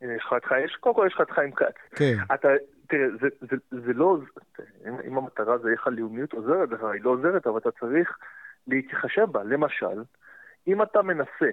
יש 0.00 0.22
לך 0.26 0.34
את 0.36 0.44
חיים, 0.44 0.66
קודם 0.80 0.94
כל 0.94 1.06
יש 1.06 1.14
לך 1.14 1.20
את 1.20 1.30
חיים 1.30 1.52
כץ. 1.52 1.74
כן. 1.96 2.16
אתה, 2.34 2.48
תראה, 2.88 3.06
זה, 3.20 3.28
זה, 3.40 3.56
זה 3.70 3.92
לא, 3.92 4.18
אם, 4.88 4.94
אם 5.06 5.18
המטרה 5.18 5.58
זה 5.58 5.68
איך 5.68 5.86
הלאומיות 5.86 6.32
עוזרת 6.32 6.70
לך, 6.70 6.80
היא 6.92 7.02
לא 7.02 7.10
עוזרת, 7.10 7.46
אבל 7.46 7.58
אתה 7.58 7.70
צריך 7.80 8.18
להתחשב 8.66 9.26
בה. 9.32 9.42
למשל, 9.42 10.02
אם 10.66 10.82
אתה 10.82 11.02
מנסה 11.02 11.50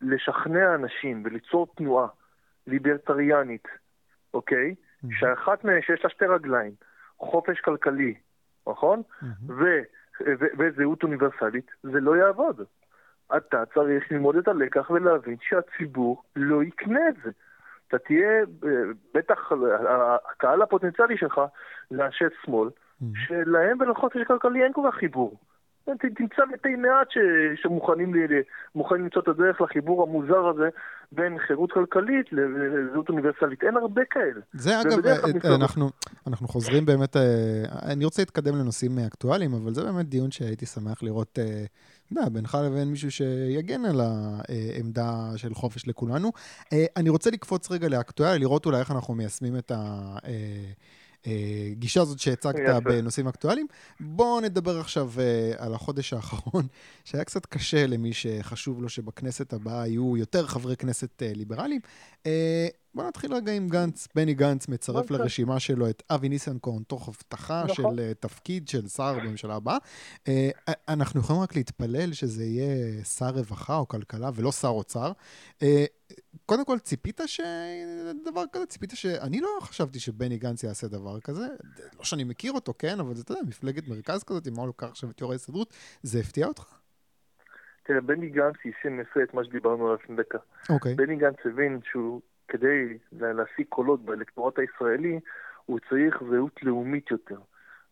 לשכנע 0.00 0.74
אנשים 0.74 1.22
וליצור 1.24 1.66
תנועה 1.76 2.06
ליברטריאנית, 2.66 3.68
אוקיי? 4.34 4.74
שאחת 5.10 5.64
מהן 5.64 5.82
שיש 5.82 6.04
לה 6.04 6.10
שתי 6.10 6.24
רגליים, 6.24 6.72
חופש 7.18 7.60
כלכלי, 7.60 8.14
נכון? 8.68 9.02
Mm-hmm. 9.22 9.26
ו- 9.48 9.82
ו- 10.20 10.54
וזהות 10.58 11.02
אוניברסלית, 11.02 11.70
זה 11.82 12.00
לא 12.00 12.16
יעבוד. 12.16 12.60
אתה 13.36 13.66
צריך 13.74 14.12
ללמוד 14.12 14.36
את 14.36 14.48
הלקח 14.48 14.90
ולהבין 14.90 15.36
שהציבור 15.40 16.22
לא 16.36 16.62
יקנה 16.62 17.08
את 17.08 17.14
זה. 17.24 17.30
אתה 17.88 17.98
תהיה, 17.98 18.44
בטח 19.14 19.52
הקהל 20.30 20.62
הפוטנציאלי 20.62 21.18
שלך 21.18 21.40
זה 21.90 22.06
אנשי 22.06 22.24
שמאל. 22.44 22.68
שלהם 23.14 23.80
ולחופש 23.80 24.22
כלכלי 24.26 24.64
אין 24.64 24.72
כל 24.72 24.80
כך 24.90 24.94
חיבור. 24.98 25.40
תמצא 26.16 26.42
מתי 26.52 26.76
מעט 26.76 27.10
ש... 27.10 27.18
שמוכנים 27.62 28.14
ל... 28.14 28.18
למצוא 28.90 29.22
את 29.22 29.28
הדרך 29.28 29.60
לחיבור 29.60 30.02
המוזר 30.02 30.46
הזה 30.46 30.68
בין 31.12 31.38
חירות 31.46 31.72
כלכלית 31.72 32.26
לזהות 32.32 33.08
אוניברסלית. 33.08 33.62
אין 33.62 33.76
הרבה 33.76 34.02
כאלה. 34.10 34.40
זה 34.52 34.80
אגב, 34.80 35.06
אה, 35.06 35.54
אנחנו, 35.54 35.90
אנחנו 36.26 36.48
חוזרים 36.48 36.86
באמת, 36.86 37.16
אה, 37.16 37.64
אני 37.92 38.04
רוצה 38.04 38.22
להתקדם 38.22 38.56
לנושאים 38.56 38.98
אקטואליים, 38.98 39.54
אבל 39.54 39.74
זה 39.74 39.82
באמת 39.84 40.08
דיון 40.08 40.30
שהייתי 40.30 40.66
שמח 40.66 41.02
לראות, 41.02 41.32
אתה 41.32 42.12
יודע, 42.12 42.28
בינך 42.28 42.58
לבין 42.66 42.88
מישהו 42.88 43.10
שיגן 43.10 43.84
על 43.84 44.00
העמדה 44.00 45.30
של 45.36 45.54
חופש 45.54 45.88
לכולנו. 45.88 46.32
אה, 46.72 46.84
אני 46.96 47.08
רוצה 47.08 47.30
לקפוץ 47.30 47.70
רגע 47.70 47.88
לאקטואליה, 47.88 48.38
לראות 48.38 48.66
אולי 48.66 48.78
איך 48.78 48.90
אנחנו 48.90 49.14
מיישמים 49.14 49.56
את 49.56 49.70
ה... 49.70 50.16
הגישה 51.72 52.00
הזאת 52.02 52.18
שהצגת 52.18 52.82
בנושאים 52.82 53.28
אקטואליים. 53.28 53.66
בואו 54.00 54.40
נדבר 54.40 54.80
עכשיו 54.80 55.12
uh, 55.16 55.62
על 55.62 55.74
החודש 55.74 56.12
האחרון, 56.12 56.66
שהיה 57.04 57.24
קצת 57.24 57.46
קשה 57.46 57.86
למי 57.86 58.12
שחשוב 58.12 58.82
לו 58.82 58.88
שבכנסת 58.88 59.52
הבאה 59.52 59.86
יהיו 59.86 60.16
יותר 60.16 60.46
חברי 60.46 60.76
כנסת 60.76 61.22
uh, 61.22 61.36
ליברליים. 61.36 61.80
בואו 62.94 63.08
נתחיל 63.08 63.34
רגע 63.34 63.52
עם 63.52 63.68
גנץ. 63.68 64.08
בני 64.14 64.34
גנץ 64.34 64.68
מצרף 64.68 65.10
לרשימה 65.10 65.60
שלו 65.60 65.90
את 65.90 66.02
אבי 66.10 66.28
ניסנקורן 66.28 66.82
תוך 66.82 67.08
הבטחה 67.08 67.64
נכון. 67.64 67.96
של 67.96 68.02
uh, 68.02 68.14
תפקיד 68.14 68.68
של 68.68 68.88
שר 68.88 69.14
בממשלה 69.18 69.54
הבאה. 69.54 69.76
Uh, 70.24 70.28
אנחנו 70.88 71.20
יכולים 71.20 71.42
רק 71.42 71.56
להתפלל 71.56 72.12
שזה 72.12 72.44
יהיה 72.44 73.04
שר 73.04 73.28
רווחה 73.28 73.76
או 73.76 73.88
כלכלה 73.88 74.30
ולא 74.34 74.52
שר 74.52 74.68
אוצר. 74.68 75.12
קודם 76.46 76.64
כל, 76.64 76.78
ציפית 76.78 77.20
שדבר 77.26 78.44
כזה? 78.52 78.66
ציפית 78.66 78.90
ש... 78.94 79.06
אני 79.06 79.40
לא 79.40 79.48
חשבתי 79.60 80.00
שבני 80.00 80.38
גנץ 80.38 80.62
יעשה 80.62 80.88
דבר 80.88 81.20
כזה. 81.20 81.46
לא 81.98 82.04
שאני 82.04 82.24
מכיר 82.24 82.52
אותו, 82.52 82.74
כן, 82.78 83.00
אבל 83.00 83.12
אתה 83.20 83.32
יודע, 83.32 83.42
מפלגת 83.48 83.88
מרכז 83.88 84.24
כזאת, 84.24 84.48
אם 84.48 84.54
הוא 84.54 84.66
לוקח 84.66 84.86
עכשיו 84.86 85.10
את 85.10 85.20
יו"ר 85.20 85.32
ההסתדרות, 85.32 85.74
זה 86.02 86.20
הפתיע 86.20 86.46
אותך? 86.46 86.74
תראה, 87.86 88.00
בני 88.00 88.28
גנץ 88.28 88.54
יישם 88.64 89.00
יפה 89.00 89.22
את 89.22 89.34
מה 89.34 89.44
שדיברנו 89.44 89.84
עליו 89.86 89.98
לפני 90.04 90.16
דקה. 90.16 90.38
אוקיי. 90.70 90.94
בני 90.94 91.16
גנץ 91.16 91.36
הבין 91.44 91.80
שהוא, 91.90 92.20
כדי 92.54 92.98
להשיג 93.12 93.66
קולות 93.68 94.04
באלקטורט 94.04 94.58
הישראלי, 94.58 95.20
הוא 95.64 95.78
צריך 95.88 96.22
זהות 96.30 96.62
לאומית 96.62 97.10
יותר. 97.10 97.38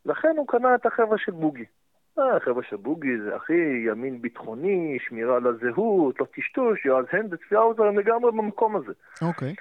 לכן 0.06 0.34
הוא 0.36 0.48
קנה 0.48 0.74
את 0.74 0.86
החבר'ה 0.86 1.18
של 1.18 1.32
בוגי. 1.32 1.64
אה, 2.18 2.40
חבר'ה 2.40 2.62
של 2.62 2.76
בוגי 2.76 3.20
זה 3.24 3.36
הכי 3.36 3.86
ימין 3.86 4.22
ביטחוני, 4.22 4.98
שמירה 5.00 5.36
על 5.36 5.46
הזהות, 5.46 6.20
לא 6.20 6.26
טשטוש, 6.34 6.86
יועז 6.86 7.04
הנדל, 7.12 7.36
צבי 7.36 7.56
האוזר, 7.56 7.82
הם 7.82 7.98
לגמרי 7.98 8.32
במקום 8.32 8.76
הזה. 8.76 8.92
אוקיי. 9.22 9.54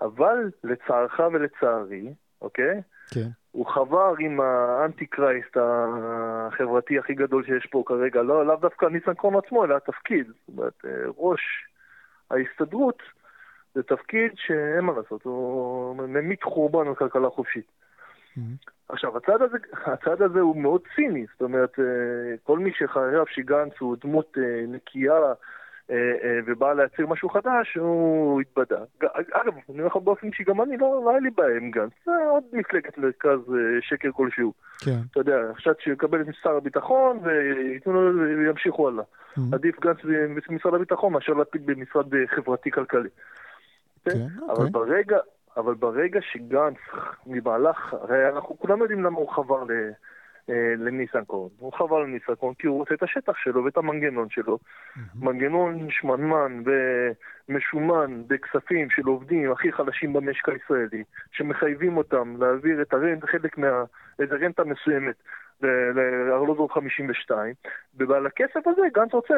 אבל 0.00 0.50
לצערך 0.64 1.20
ולצערי, 1.32 2.14
אוקיי? 2.42 2.82
כן. 3.14 3.28
הוא 3.50 3.66
חבר 3.66 4.14
עם 4.18 4.40
האנטי 4.40 5.06
קרייסט 5.06 5.56
החברתי 5.56 6.98
הכי 6.98 7.14
גדול 7.14 7.44
שיש 7.44 7.66
פה 7.66 7.82
כרגע, 7.86 8.22
לא, 8.22 8.46
לאו 8.46 8.56
דווקא 8.56 8.86
ניסנקורן 8.86 9.38
עצמו, 9.38 9.64
אלא 9.64 9.76
התפקיד. 9.76 10.26
זאת 10.26 10.58
אומרת, 10.58 10.84
אה, 10.84 10.90
ראש 11.16 11.40
ההסתדרות 12.30 13.02
זה 13.74 13.82
תפקיד 13.82 14.32
שאין 14.36 14.84
מה 14.84 14.92
לעשות, 14.96 15.24
הוא 15.24 15.96
ממית 15.96 16.42
חורבן 16.42 16.86
על 16.88 16.94
כלכלה 16.94 17.30
חופשית. 17.30 17.66
Mm-hmm. 18.36 18.70
עכשיו, 18.88 19.16
הצד 19.16 19.42
הזה, 19.42 19.56
הצד 19.92 20.22
הזה 20.22 20.40
הוא 20.40 20.56
מאוד 20.56 20.80
ציני, 20.94 21.26
זאת 21.32 21.42
אומרת, 21.42 21.78
אה, 21.78 21.84
כל 22.42 22.58
מי 22.58 22.70
שחייב 22.78 23.24
שגנץ 23.26 23.72
הוא 23.78 23.96
דמות 24.04 24.38
אה, 24.38 24.64
נקייה 24.68 25.18
אה, 25.90 26.38
ובא 26.46 26.72
להציג 26.72 27.06
משהו 27.08 27.28
חדש, 27.28 27.74
הוא 27.76 28.40
התבדה. 28.40 28.78
אגב, 29.12 29.52
אני 29.54 29.78
אומר 29.78 29.86
לך 29.86 29.96
באופן 29.96 30.26
אישי, 30.26 30.44
גם 30.44 30.62
אני, 30.62 30.76
לא, 30.76 31.02
לא 31.04 31.10
היה 31.10 31.20
לי 31.20 31.30
בעיה 31.30 31.56
עם 31.56 31.70
גנץ, 31.70 31.92
זה 32.06 32.12
עוד 32.30 32.42
מפלגת 32.52 32.98
מרכז 32.98 33.38
שקר 33.80 34.08
כלשהו. 34.12 34.52
כן. 34.84 34.98
אתה 35.10 35.20
יודע, 35.20 35.50
עכשיו 35.50 35.74
שיקבל 35.78 36.20
את 36.20 36.26
שר 36.42 36.56
הביטחון 36.56 37.18
וייתנו 37.22 37.92
לו 37.92 38.20
וימשיכו 38.38 38.88
הלאה. 38.88 39.04
Mm-hmm. 39.04 39.40
עדיף 39.52 39.80
גנץ 39.80 39.96
במשרד 40.48 40.74
הביטחון 40.74 41.12
מאשר 41.12 41.32
לפיד 41.32 41.66
במשרד 41.66 42.06
חברתי-כלכלי. 42.26 43.08
כן, 44.04 44.26
אבל 44.46 44.66
אוקיי. 44.66 44.70
ברגע... 44.70 45.18
אבל 45.56 45.74
ברגע 45.74 46.20
שגנץ, 46.22 46.76
ממהלך, 47.26 47.94
הרי 47.94 48.28
אנחנו 48.28 48.58
כולם 48.58 48.80
יודעים 48.80 49.04
למה 49.04 49.18
הוא 49.18 49.30
חבר 49.30 49.64
ל... 49.64 49.72
אה, 50.50 50.74
לניסנקורן. 50.78 51.50
הוא 51.58 51.72
חבר 51.72 51.98
לניסנקורן 51.98 52.54
כי 52.54 52.66
הוא 52.66 52.78
רוצה 52.78 52.94
את 52.94 53.02
השטח 53.02 53.32
שלו 53.36 53.64
ואת 53.64 53.76
המנגנון 53.76 54.30
שלו. 54.30 54.58
Mm-hmm. 54.58 55.00
מנגנון 55.24 55.90
שמנמן 55.90 56.62
ומשומן 57.48 58.22
בכספים 58.26 58.90
של 58.90 59.02
עובדים 59.06 59.52
הכי 59.52 59.72
חלשים 59.72 60.12
במשק 60.12 60.48
הישראלי, 60.48 61.04
שמחייבים 61.32 61.96
אותם 61.96 62.34
להעביר 62.38 62.82
את 62.82 62.92
הרנט, 62.92 63.24
חלק 63.24 63.58
מה... 63.58 63.84
איזה 64.18 64.34
רנטה 64.34 64.64
מסוימת 64.64 65.14
לארלוזור 65.94 66.74
52, 66.74 67.54
ועל 67.94 68.26
הכסף 68.26 68.66
הזה 68.66 68.82
גנץ 68.94 69.12
רוצה 69.12 69.34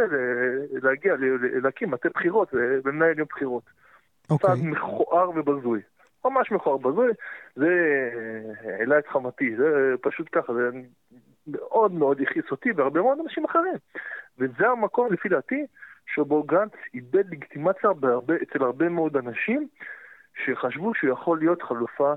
להגיע, 0.82 1.14
להקים 1.62 1.90
מטה 1.90 2.08
בחירות 2.14 2.54
ולנהל 2.84 3.18
יום 3.18 3.28
בחירות. 3.30 3.62
אוקיי. 4.32 4.50
צעד 4.50 4.64
מכוער 4.64 5.30
ובזוי. 5.30 5.80
ממש 6.24 6.52
מכוער 6.52 6.76
בזוי, 6.76 7.10
זה 7.56 7.68
העלה 8.78 8.98
את 8.98 9.06
חמתי, 9.06 9.56
זה 9.56 9.94
פשוט 10.00 10.28
ככה, 10.32 10.54
זה 10.54 10.70
מאוד 11.46 11.92
מאוד 11.92 12.20
הכעיס 12.20 12.44
אותי 12.50 12.72
והרבה 12.72 13.00
מאוד 13.02 13.18
אנשים 13.24 13.44
אחרים. 13.44 13.74
וזה 14.38 14.68
המקום, 14.68 15.12
לפי 15.12 15.28
דעתי, 15.28 15.66
שבו 16.14 16.42
גנץ 16.42 16.72
איבד 16.94 17.30
לגיטימציה 17.30 17.92
בהרבה, 17.92 18.34
אצל 18.42 18.64
הרבה 18.64 18.88
מאוד 18.88 19.16
אנשים 19.16 19.68
שחשבו 20.44 20.94
שהוא 20.94 21.10
יכול 21.12 21.38
להיות 21.38 21.62
חלופה 21.62 22.12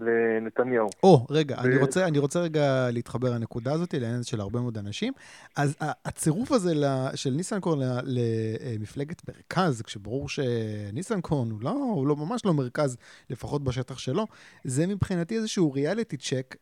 לנתניהו. 0.00 0.88
או, 1.02 1.26
רגע, 1.30 1.56
ו... 1.56 1.66
אני, 1.66 1.76
רוצה, 1.76 2.06
אני 2.06 2.18
רוצה 2.18 2.40
רגע 2.40 2.90
להתחבר 2.90 3.30
לנקודה 3.30 3.72
הזאת, 3.72 3.94
לעניין 3.94 4.22
של 4.22 4.40
הרבה 4.40 4.60
מאוד 4.60 4.78
אנשים. 4.78 5.12
אז 5.56 5.76
הצירוף 5.80 6.52
הזה 6.52 6.74
של 7.14 7.30
ניסנקורן 7.30 7.78
למפלגת 8.04 9.22
מרכז, 9.28 9.82
כשברור 9.82 10.28
שניסנקורן 10.28 11.50
הוא, 11.50 11.60
לא, 11.62 11.70
הוא 11.70 12.06
לא, 12.06 12.16
ממש 12.16 12.44
לא 12.44 12.54
מרכז, 12.54 12.96
לפחות 13.30 13.64
בשטח 13.64 13.98
שלו, 13.98 14.26
זה 14.64 14.86
מבחינתי 14.86 15.36
איזשהו 15.36 15.72
ריאליטי 15.72 16.16
צ'ק 16.16 16.56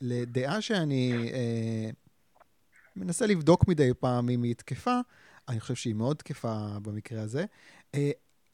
לדעה 0.00 0.60
שאני 0.60 1.30
אה, 1.32 1.90
מנסה 2.96 3.26
לבדוק 3.26 3.68
מדי 3.68 3.90
פעם 4.00 4.30
אם 4.30 4.42
היא 4.42 4.54
תקפה. 4.54 5.00
אני 5.48 5.60
חושב 5.60 5.74
שהיא 5.74 5.94
מאוד 5.94 6.16
תקפה 6.16 6.66
במקרה 6.82 7.22
הזה. 7.22 7.44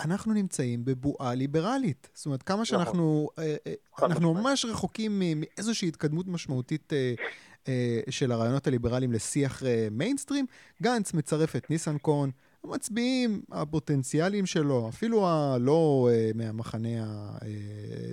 אנחנו 0.01 0.33
נמצאים 0.33 0.85
בבועה 0.85 1.35
ליברלית. 1.35 2.09
זאת 2.15 2.27
אומרת, 2.27 2.43
כמה 2.43 2.55
נכון. 2.55 2.65
שאנחנו... 2.65 3.29
אה, 3.39 3.57
אנחנו 4.03 4.35
ממש 4.35 4.65
רחוקים 4.65 5.23
מאיזושהי 5.37 5.89
התקדמות 5.89 6.27
משמעותית 6.29 6.93
אה, 6.93 8.01
של 8.11 8.33
הרעיונות 8.33 8.67
הליברליים 8.67 9.13
לשיח 9.13 9.63
מיינסטרים. 9.91 10.47
גנץ 10.83 11.15
מצרף 11.15 11.57
את 11.57 11.71
ניסנקורן, 11.71 12.31
המצביעים 12.65 13.43
הפוטנציאליים 13.53 14.47
שלו, 14.47 14.89
אפילו 14.89 15.29
הלא 15.29 16.09
מהמחנה 16.35 16.89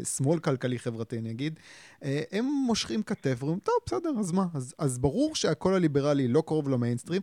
השמאל 0.02 0.40
כלכלי-חברתי, 0.40 1.18
אני 1.18 1.32
אגיד, 1.32 1.60
הם 2.02 2.46
מושכים 2.66 3.04
כתף 3.04 3.36
ואומרים, 3.40 3.60
טוב, 3.60 3.76
בסדר, 3.86 4.10
אז 4.20 4.32
מה? 4.32 4.46
אז, 4.54 4.74
אז 4.78 5.00
ברור 5.00 5.36
שהקול 5.36 5.74
הליברלי 5.74 6.28
לא 6.28 6.44
קרוב 6.46 6.70
למיינסטרים. 6.70 7.22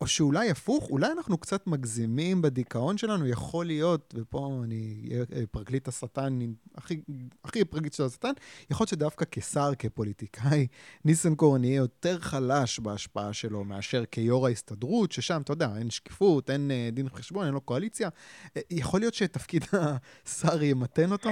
או 0.00 0.06
שאולי 0.06 0.50
הפוך, 0.50 0.90
אולי 0.90 1.06
אנחנו 1.16 1.38
קצת 1.38 1.66
מגזימים 1.66 2.42
בדיכאון 2.42 2.98
שלנו, 2.98 3.26
יכול 3.26 3.66
להיות, 3.66 4.14
ופה 4.16 4.60
אני 4.64 5.08
אה, 5.12 5.46
פרקליט 5.50 5.88
השטן, 5.88 6.38
הכי, 6.76 7.00
הכי 7.44 7.64
פרקליט 7.64 7.92
של 7.92 8.02
השטן, 8.02 8.32
יכול 8.70 8.82
להיות 8.82 8.88
שדווקא 8.88 9.24
כשר, 9.30 9.70
כפוליטיקאי, 9.78 10.66
ניסנקורן 11.04 11.64
יהיה 11.64 11.76
יותר 11.76 12.18
חלש 12.18 12.80
בהשפעה 12.80 13.32
שלו 13.32 13.64
מאשר 13.64 14.04
כיו"ר 14.04 14.46
ההסתדרות, 14.46 15.12
ששם, 15.12 15.40
אתה 15.44 15.52
יודע, 15.52 15.68
אין 15.78 15.90
שקיפות, 15.90 16.50
אין 16.50 16.70
אה, 16.70 16.88
דין 16.92 17.06
וחשבון, 17.06 17.46
אין 17.46 17.54
לו 17.54 17.60
קואליציה. 17.60 18.08
אה, 18.56 18.62
יכול 18.70 19.00
להיות 19.00 19.14
שתפקיד 19.14 19.64
השר 19.72 20.62
ימתן 20.62 21.12
אותו? 21.12 21.30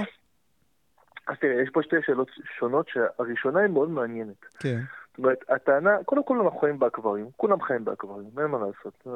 אז 1.27 1.35
תראה, 1.41 1.61
יש 1.63 1.69
פה 1.73 1.83
שתי 1.83 1.95
שאלות 2.05 2.31
שונות, 2.59 2.87
שהראשונה 2.89 3.59
היא 3.59 3.69
מאוד 3.69 3.89
מעניינת. 3.89 4.45
כן. 4.59 4.81
זאת 5.17 5.23
אומרת, 5.23 5.43
הטענה, 5.49 6.03
קודם 6.05 6.23
כל 6.23 6.39
אנחנו 6.41 6.59
חיים 6.59 6.79
באקווריום, 6.79 7.29
כולם 7.37 7.61
חיים 7.61 7.85
באקווריום, 7.85 8.39
אין 8.39 8.45
מה 8.45 8.57
לעשות. 8.57 9.07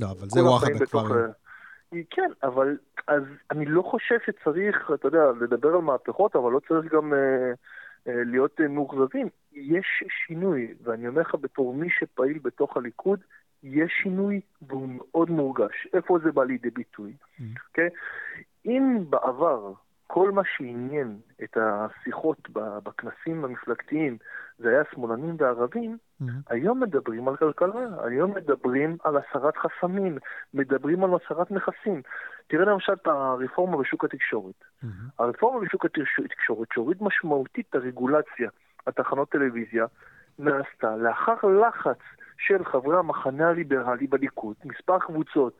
לא, 0.00 0.06
אבל 0.06 0.28
זה 0.28 0.44
וואחד 0.44 0.82
אקווריום. 0.82 1.30
כן, 2.10 2.30
אבל 2.42 2.76
אז 3.06 3.22
אני 3.50 3.64
לא 3.64 3.82
חושב 3.82 4.16
שצריך, 4.26 4.90
אתה 4.94 5.08
יודע, 5.08 5.24
לדבר 5.40 5.68
על 5.68 5.80
מהפכות, 5.80 6.36
אבל 6.36 6.52
לא 6.52 6.60
צריך 6.68 6.92
גם 6.92 7.14
אה, 7.14 7.52
אה, 8.08 8.22
להיות 8.24 8.60
אה, 8.60 8.68
מאוכזבים. 8.68 9.28
יש 9.52 10.04
שינוי, 10.26 10.74
ואני 10.82 11.08
אומר 11.08 11.20
לך 11.20 11.34
בתור 11.40 11.74
מי 11.74 11.88
שפעיל 11.90 12.38
בתוך 12.38 12.76
הליכוד, 12.76 13.20
יש 13.62 13.92
שינוי 14.02 14.40
והוא 14.68 14.88
מאוד 14.88 15.30
מורגש. 15.30 15.88
איפה 15.94 16.18
זה 16.24 16.32
בא 16.32 16.44
לידי 16.44 16.70
ביטוי? 16.70 17.12
Mm-hmm. 17.12 17.42
Okay? 17.42 17.60
אוקיי? 17.68 17.88
אם 18.66 19.04
בעבר 19.10 19.72
כל 20.06 20.30
מה 20.30 20.42
שעניין 20.44 21.18
את 21.44 21.56
השיחות 21.60 22.48
בכנסים 22.52 23.44
המפלגתיים 23.44 24.18
זה 24.58 24.68
היה 24.68 24.82
שמאלנים 24.92 25.36
וערבים, 25.38 25.96
mm-hmm. 26.22 26.24
היום 26.48 26.80
מדברים 26.80 27.28
על 27.28 27.36
כלכלה, 27.36 27.86
היום 28.04 28.34
מדברים 28.34 28.96
על 29.04 29.16
הסרת 29.16 29.54
חסמים, 29.56 30.18
מדברים 30.54 31.04
על 31.04 31.10
הסרת 31.14 31.50
נכסים. 31.50 32.02
תראה 32.46 32.64
למשל 32.64 32.92
את 32.92 33.06
הרפורמה 33.06 33.76
בשוק 33.76 34.04
התקשורת. 34.04 34.54
Mm-hmm. 34.60 34.86
הרפורמה 35.18 35.60
בשוק 35.60 35.84
התקשורת 35.84 36.68
שהוריד 36.74 36.98
משמעותית 37.00 37.66
את 37.70 37.74
הרגולציה 37.74 38.50
על 38.86 38.92
תחנות 38.92 39.28
טלוויזיה, 39.28 39.86
נעשתה 40.38 40.96
לאחר 40.96 41.36
לחץ 41.44 41.98
של 42.38 42.64
חברי 42.64 42.98
המחנה 42.98 43.48
הליברלי 43.48 44.06
בליכוד, 44.06 44.56
מספר 44.64 44.98
קבוצות 44.98 45.58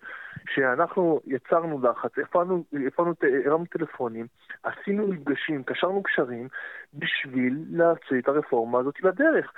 שאנחנו 0.55 1.21
יצרנו 1.27 1.81
לחץ, 1.83 2.13
הפענו, 2.23 2.65
הפענו, 2.87 3.15
הרמנו 3.45 3.67
טלפונים, 3.67 4.27
עשינו 4.63 5.09
מפגשים, 5.09 5.63
קשרנו 5.65 6.03
קשרים 6.03 6.49
בשביל 6.95 7.65
להוציא 7.71 8.19
את 8.19 8.29
הרפורמה 8.29 8.79
הזאת 8.79 9.03
לדרך. 9.03 9.53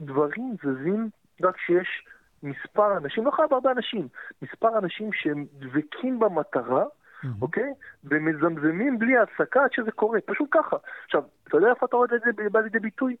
דברים 0.00 0.54
זזים 0.62 1.08
רק 1.42 1.56
כשיש 1.56 2.04
מספר 2.42 2.96
אנשים, 2.96 3.26
לא 3.26 3.30
חייב 3.30 3.52
הרבה 3.52 3.70
אנשים, 3.72 4.08
מספר 4.42 4.78
אנשים 4.78 5.12
שהם 5.12 5.46
דבקים 5.52 6.18
במטרה, 6.18 6.84
mm-hmm. 6.84 7.28
אוקיי? 7.42 7.72
ומזמזמים 8.04 8.98
בלי 8.98 9.18
הפסקה 9.18 9.64
עד 9.64 9.72
שזה 9.72 9.90
קורה, 9.90 10.20
פשוט 10.20 10.48
ככה. 10.50 10.76
עכשיו, 11.04 11.22
אתה 11.48 11.56
יודע 11.56 11.70
איפה 11.70 11.86
אתה 11.86 11.96
רואה 11.96 12.08
את 12.14 12.20
זה 12.24 12.48
בא 12.50 12.60
לידי 12.60 12.78
ביטוי? 12.78 13.16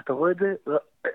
אתה 0.00 0.12
רואה 0.12 0.30
את 0.30 0.36
זה, 0.36 0.54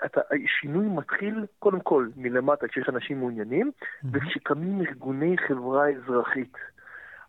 אתה, 0.05 0.21
השינוי 0.45 0.87
מתחיל 0.87 1.45
קודם 1.59 1.79
כל 1.79 2.07
מלמטה 2.15 2.67
כשיש 2.67 2.89
אנשים 2.89 3.19
מעוניינים, 3.19 3.71
mm-hmm. 3.71 4.07
וכשקמים 4.11 4.81
ארגוני 4.81 5.35
חברה 5.47 5.89
אזרחית. 5.89 6.53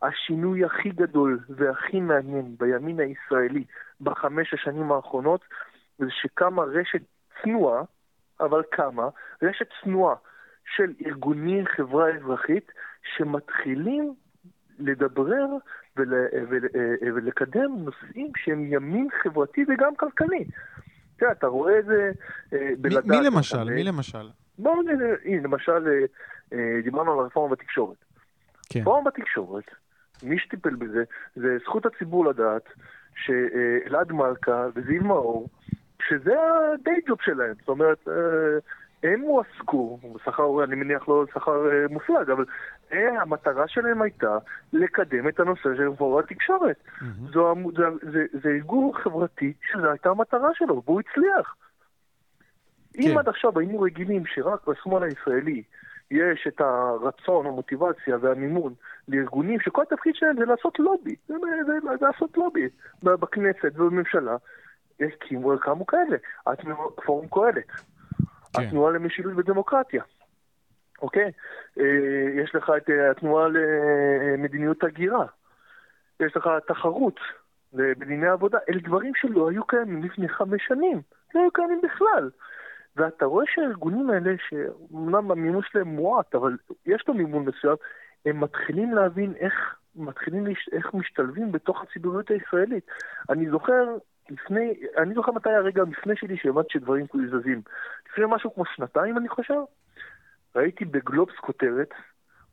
השינוי 0.03 0.65
הכי 0.65 0.91
גדול 0.91 1.39
והכי 1.49 2.01
מעניין 2.01 2.55
בימין 2.59 3.01
הישראלי 3.01 3.65
בחמש 4.01 4.55
השנים 4.55 4.93
האחרונות, 4.93 5.41
זה 5.99 6.07
שקמה 6.11 6.63
רשת 6.63 7.01
צנועה, 7.43 7.83
אבל 8.41 8.63
קמה, 8.71 9.09
רשת 9.43 9.69
צנועה 9.83 10.15
של 10.77 10.93
ארגוני 11.07 11.67
חברה 11.67 12.09
אזרחית 12.17 12.73
שמתחילים 13.17 14.15
לדברר 14.79 15.47
ול, 15.97 16.15
ול, 16.49 16.61
ולקדם 17.15 17.71
נושאים 17.77 18.33
שהם 18.37 18.73
ימין 18.73 19.09
חברתי 19.23 19.65
וגם 19.69 19.97
כלכלי. 19.97 20.45
תראה, 21.17 21.33
אתה 21.33 21.47
רואה 21.47 21.79
את 21.79 21.85
זה 21.85 22.13
אה, 22.53 22.69
בלדעת... 22.79 23.05
מי 23.07 23.17
למשל? 23.27 23.65
מי 23.65 23.85
למשל? 23.85 24.29
בואו 24.59 24.83
נראה, 24.83 25.15
הנה, 25.25 25.43
למשל, 25.43 25.89
אה, 25.89 26.05
אה, 26.53 26.81
דיברנו 26.85 27.13
על 27.13 27.19
הרפורמה 27.19 27.55
בתקשורת. 27.57 27.97
כן. 28.71 28.81
רפורמה 28.81 29.11
בתקשורת, 29.11 29.65
מי 30.23 30.39
שטיפל 30.39 30.75
בזה, 30.75 31.05
זה 31.37 31.59
זכות 31.65 31.87
הציבור 31.87 32.27
לדעת 32.27 32.69
שאלעד 33.15 34.13
מלכה 34.13 34.67
וזיו 34.75 35.03
מאור, 35.03 35.49
שזה 36.09 36.35
הדיי 36.75 37.01
ג'וב 37.09 37.19
שלהם. 37.21 37.55
זאת 37.61 37.69
אומרת, 37.69 38.09
הם 39.03 39.21
הועסקו, 39.21 39.99
בשכר, 40.15 40.65
אני 40.65 40.77
מניח 40.77 41.09
לא 41.09 41.25
שכר 41.35 41.63
מופלג, 41.91 42.31
אבל 42.31 42.45
המטרה 43.21 43.69
שלהם 43.69 44.03
הייתה 44.03 44.39
לקדם 44.73 45.29
את 45.29 45.41
הנושא 45.41 45.63
של 45.77 45.91
רפורמת 45.91 46.25
התקשורת. 46.25 46.77
Mm-hmm. 46.87 47.33
זו, 47.33 47.55
זה, 47.77 48.11
זה, 48.13 48.25
זה 48.43 48.49
ארגון 48.49 48.93
חברתי 48.95 49.53
שזו 49.73 49.91
הייתה 49.91 50.11
המטרה 50.11 50.49
שלו, 50.55 50.83
והוא 50.87 51.01
הצליח. 51.01 51.57
כן. 52.93 53.03
אם 53.03 53.19
עד 53.19 53.29
עכשיו 53.29 53.59
היינו 53.59 53.81
רגילים 53.81 54.23
שרק 54.27 54.69
בשמאל 54.69 55.03
הישראלי 55.03 55.63
יש 56.11 56.47
את 56.49 56.61
הרצון, 56.61 57.47
המוטיבציה 57.47 58.17
והמימון 58.21 58.75
לארגונים 59.09 59.61
שכל 59.61 59.83
התפקיד 59.83 60.15
שלהם 60.15 60.37
זה 60.39 60.45
לעשות 60.45 60.79
לובי, 60.79 61.17
זה, 61.29 61.35
זה, 61.67 61.81
זה, 61.83 62.07
לעשות 62.07 62.37
לובי 62.37 62.69
בכנסת 63.03 63.73
ובממשלה, 63.75 64.37
קמו, 65.19 65.59
קמו 65.59 65.87
כאלה, 65.87 66.17
פורום 67.05 67.27
קהלת, 67.29 67.67
כן. 67.67 68.63
התנועה 68.63 68.93
למשילות 68.93 69.33
ודמוקרטיה. 69.37 70.03
אוקיי? 71.03 71.31
אה, 71.81 72.43
יש 72.43 72.55
לך 72.55 72.73
את 72.77 72.91
אה, 72.91 73.11
התנועה 73.11 73.49
למדיניות 73.49 74.85
הגירה, 74.85 75.27
יש 76.21 76.37
לך 76.37 76.49
תחרות 76.67 77.21
בדיני 77.73 78.29
עבודה, 78.29 78.59
אלה 78.69 78.81
דברים 78.81 79.13
שלא 79.17 79.51
היו 79.51 79.67
קיימים 79.67 80.03
לפני 80.03 80.29
חמש 80.29 80.63
שנים, 80.69 81.01
לא 81.35 81.41
היו 81.41 81.51
קיימים 81.51 81.81
בכלל. 81.83 82.31
ואתה 82.97 83.25
רואה 83.25 83.45
שהארגונים 83.49 84.11
האלה, 84.11 84.35
שאומנם 84.49 85.31
המימון 85.31 85.63
שלהם 85.63 85.89
מועט, 85.89 86.35
אבל 86.35 86.57
יש 86.87 87.05
לו 87.09 87.15
מימון 87.15 87.45
מסוים, 87.45 87.77
הם 88.27 88.41
מתחילים 88.41 88.95
להבין 88.95 89.35
איך, 89.41 89.77
מתחילים, 89.97 90.47
לש... 90.47 90.69
איך 90.73 90.95
משתלבים 90.95 91.53
בתוך 91.53 91.83
הציבוריות 91.83 92.31
הישראלית. 92.31 92.87
אני 93.31 93.51
זוכר 93.51 93.97
לפני, 94.31 94.75
אני 94.99 95.15
זוכר 95.15 95.33
מתי 95.33 95.51
הרגע 95.51 95.83
המפנה 95.83 96.17
שלי 96.17 96.37
שהבנתי 96.37 96.69
שדברים 96.73 97.07
זזים. 97.31 97.63
לפני 98.11 98.25
משהו 98.29 98.55
כמו 98.55 98.65
שנתיים, 98.65 99.19
אני 99.19 99.29
חושב, 99.29 99.61
ראיתי 100.57 100.85
בגלובס 100.85 101.35
כותרת, 101.41 101.91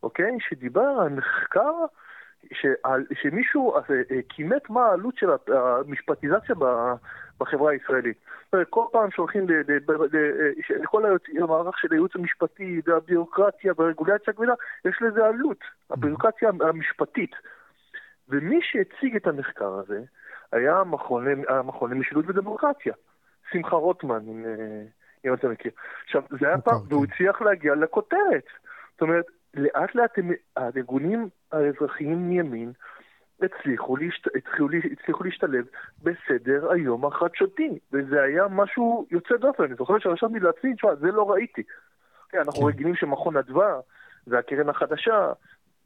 אוקיי, 0.04 0.38
שדיבר 0.40 0.82
על 1.02 1.10
מחקר 1.10 1.74
שעל, 2.54 3.06
שמישהו 3.22 3.76
אה, 3.76 3.82
אה, 4.12 4.20
כימת 4.30 4.70
מה 4.70 4.86
העלות 4.86 5.16
של 5.18 5.30
המשפטיזציה 5.48 6.56
בחברה 7.40 7.72
הישראלית. 7.72 8.18
כל 8.70 8.86
פעם 8.92 9.12
שהולכים 9.12 9.48
לכל 10.70 11.04
המערך 11.42 11.78
של 11.78 11.88
הייעוץ 11.92 12.16
המשפטי 12.16 12.82
והביורוקרטיה 12.86 13.74
והרגולציה 13.78 14.34
הכבדה, 14.34 14.54
יש 14.86 15.02
לזה 15.02 15.26
עלות, 15.26 15.60
הביורוקרטיה 15.90 16.50
המשפטית. 16.50 17.32
ומי 18.30 18.60
שהציג 18.62 19.16
את 19.16 19.28
המחקר 19.28 19.74
הזה 19.74 20.02
היה 20.52 20.80
המכון 21.50 21.92
למשילות 21.92 22.26
ודמוקרטיה, 22.28 22.94
שמחה 23.52 23.76
רוטמן, 23.76 24.22
עם, 24.28 24.46
אה, 24.46 24.84
אם 25.26 25.34
אתה 25.34 25.48
מכיר. 25.48 25.72
עכשיו, 26.06 26.22
זה 26.40 26.48
היה 26.48 26.58
פעם, 26.58 26.78
והוא 26.88 27.06
הצליח 27.06 27.42
להגיע 27.42 27.76
לכותרת. 27.76 28.46
זאת 28.92 29.02
אומרת, 29.02 29.26
לאט 29.54 29.96
לאט 29.96 30.12
הארגונים 30.56 31.30
האזרחיים 31.52 32.30
מימין 32.30 32.72
הצליחו, 33.42 33.98
להשת... 33.98 34.28
הצליחו, 34.28 34.68
הצליחו 34.92 35.24
להשתלב 35.24 35.66
בסדר 36.04 36.72
היום 36.72 37.06
החדשותי, 37.06 37.80
וזה 37.92 38.22
היה 38.22 38.48
משהו 38.50 39.08
יוצא 39.12 39.36
דופן. 39.38 39.64
אני 39.64 39.76
זוכר 39.76 40.00
שרשמתי 40.00 40.40
לעצמי, 40.40 40.76
תשמע, 40.76 40.96
זה 40.96 41.08
לא 41.12 41.32
ראיתי. 41.32 41.64
כן, 42.30 42.38
אנחנו 42.38 42.62
כן. 42.62 42.68
רגילים 42.68 42.96
שמכון 42.96 43.38
אדווה 43.38 43.80
והקרן 44.28 44.70
החדשה, 44.70 45.32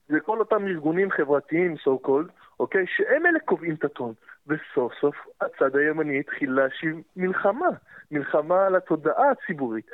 זה 0.08 0.20
כל 0.20 0.39
אותם 0.39 0.67
ארגונים 0.67 1.12
חברתיים, 1.12 1.76
so 1.76 2.08
called, 2.08 2.32
אוקיי, 2.60 2.86
שהם 2.88 3.26
אלה 3.26 3.39
קובעים 3.39 3.76
את 3.76 3.84
הטון. 3.84 4.13
וסוף 4.48 4.93
סוף 5.02 5.15
הצד 5.41 5.76
הימני 5.76 6.20
התחיל 6.20 6.52
להשיב 6.52 7.02
מלחמה, 7.15 7.67
מלחמה 8.12 8.65
על 8.65 8.76
התודעה 8.76 9.32
הציבורית. 9.32 9.91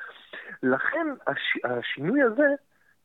לכן 0.64 1.08
הש, 1.28 1.60
השינוי 1.64 2.22
הזה, 2.22 2.48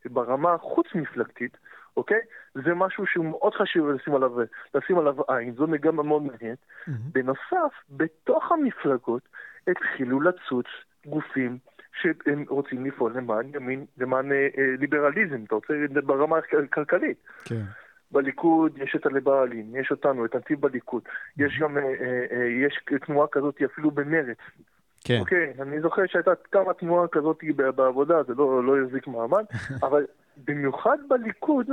ברמה 0.05 0.55
החוץ-מפלגתית, 0.55 1.57
אוקיי? 1.97 2.21
זה 2.55 2.75
משהו 2.75 3.07
שהוא 3.07 3.25
מאוד 3.25 3.55
חשוב 3.55 3.89
לשים 3.89 4.15
עליו, 4.15 4.31
לשים 4.75 4.99
עליו 4.99 5.15
עין, 5.29 5.55
זו 5.55 5.67
מגמה 5.67 6.03
מאוד 6.03 6.23
מעניינת. 6.23 6.59
Mm-hmm. 6.59 6.93
בנוסף, 7.13 7.75
בתוך 7.91 8.53
המפלגות 8.53 9.23
התחילו 9.69 10.21
לצוץ 10.21 10.67
גופים 11.07 11.59
שהם 12.03 12.45
רוצים 12.49 12.87
לפעול 12.87 13.13
למען 13.17 13.47
ימין, 13.55 13.85
למען 13.99 14.33
אה, 14.33 14.49
ליברליזם, 14.79 15.45
אתה 15.45 15.55
רוצה, 15.55 15.75
ברמה 16.05 16.37
הכלכלית. 16.39 17.19
כן. 17.45 17.63
בליכוד 18.11 18.79
יש 18.79 18.97
את 18.97 19.07
הליברלים, 19.07 19.77
יש 19.77 19.91
אותנו, 19.91 20.25
את 20.25 20.35
הנתיב 20.35 20.61
בליכוד. 20.61 21.03
יש 21.37 21.59
גם, 21.61 21.79
אה, 21.79 21.83
אה, 21.83 22.25
אה, 22.33 22.45
יש 22.67 22.81
תנועה 23.07 23.29
כזאת 23.33 23.63
אפילו 23.63 23.91
במרץ. 23.91 24.39
כן. 25.05 25.19
אוקיי, 25.21 25.53
אני 25.63 25.81
זוכר 25.81 26.03
שהייתה 26.07 26.31
כמה 26.53 26.75
תנועה 26.75 27.09
כזאת 27.09 27.45
בעבודה, 27.75 28.23
זה 28.23 28.35
לא, 28.35 28.65
לא 28.65 28.81
יחזיק 28.81 29.07
מעמד, 29.07 29.45
אבל 29.87 30.07
במיוחד 30.45 30.99
בליכוד 31.09 31.67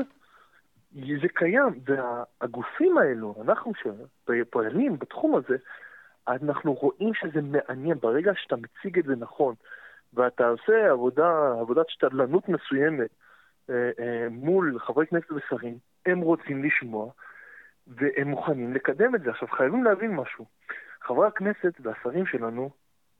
זה 0.93 1.27
קיים, 1.33 1.79
והגופים 1.85 2.97
האלו, 2.97 3.35
אנחנו 3.41 3.71
שפועלים 3.75 4.99
בתחום 4.99 5.35
הזה, 5.35 5.55
אנחנו 6.27 6.73
רואים 6.73 7.13
שזה 7.13 7.39
מעניין. 7.41 7.97
ברגע 8.01 8.31
שאתה 8.35 8.55
מציג 8.55 8.99
את 8.99 9.05
זה 9.05 9.15
נכון, 9.15 9.55
ואתה 10.15 10.47
עושה 10.47 10.91
עבודה, 10.91 11.51
עבודת 11.61 11.89
שתדלנות 11.89 12.49
מסוימת 12.49 13.09
אה, 13.69 13.89
אה, 13.99 14.27
מול 14.31 14.79
חברי 14.79 15.07
כנסת 15.07 15.31
ושרים, 15.31 15.77
הם 16.05 16.21
רוצים 16.21 16.63
לשמוע 16.63 17.11
והם 17.87 18.27
מוכנים 18.27 18.73
לקדם 18.73 19.15
את 19.15 19.21
זה. 19.21 19.29
עכשיו, 19.29 19.47
חייבים 19.47 19.83
להבין 19.83 20.15
משהו. 20.15 20.45
חברי 21.01 21.27
הכנסת 21.27 21.73
והשרים 21.79 22.25
שלנו, 22.25 22.69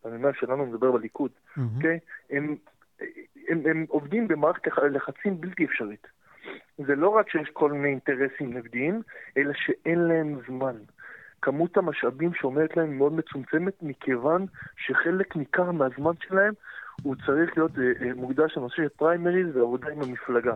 אני 0.06 0.16
אומר 0.16 0.32
שלנו, 0.34 0.66
מדבר 0.66 0.92
בליכוד, 0.92 1.32
mm-hmm. 1.32 1.60
Okay, 1.60 1.76
אוקיי? 1.76 2.00
הם, 2.30 2.56
הם, 3.48 3.62
הם 3.66 3.86
עובדים 3.90 4.28
במערכת 4.28 4.68
לחצים 4.92 5.42
בלתי 5.42 5.66
אפשרית. 5.66 6.08
זה 6.78 6.96
לא 6.96 7.10
רק 7.10 7.30
שיש 7.30 7.50
כל 7.50 7.72
מיני 7.72 7.88
אינטרסים 7.88 8.54
נגדיים, 8.54 9.02
אלא 9.38 9.54
שאין 9.54 10.00
להם 10.00 10.40
זמן. 10.48 10.76
כמות 11.42 11.78
המשאבים 11.78 12.34
שעומדת 12.34 12.78
להם 12.78 12.98
מאוד 12.98 13.14
מצומצמת, 13.14 13.74
מכיוון 13.82 14.46
שחלק 14.78 15.36
ניכר 15.36 15.72
מהזמן 15.72 16.14
שלהם 16.20 16.54
הוא 17.04 17.16
צריך 17.26 17.58
להיות 17.58 17.72
מוקדש 18.16 18.58
לנושא 18.58 18.76
של 18.76 18.90
פריימריז 18.90 19.58
ועבודה 19.58 19.90
עם 19.90 20.02
המפלגה. 20.02 20.54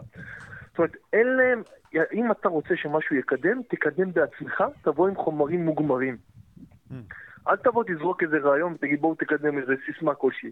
זאת 0.68 0.78
אומרת, 0.78 0.96
אין 1.14 1.28
להם, 1.28 1.62
אם 2.14 2.32
אתה 2.32 2.50
רוצה 2.50 2.76
שמשהו 2.76 3.16
יקדם, 3.16 3.62
תקדם 3.70 4.14
בעצמך, 4.14 4.64
תבוא 4.82 5.08
עם 5.08 5.16
חומרים 5.16 5.66
מוגמרים. 5.66 6.18
Mm. 6.92 6.94
אל 7.48 7.56
תבוא 7.56 7.84
תזרוק 7.88 8.24
איזה 8.24 8.38
רעיון 8.38 8.74
ותגיד 8.74 9.02
בואו 9.02 9.16
תקדם 9.16 9.58
איזה 9.58 9.74
סיסמה 9.86 10.16
כלשהי. 10.16 10.52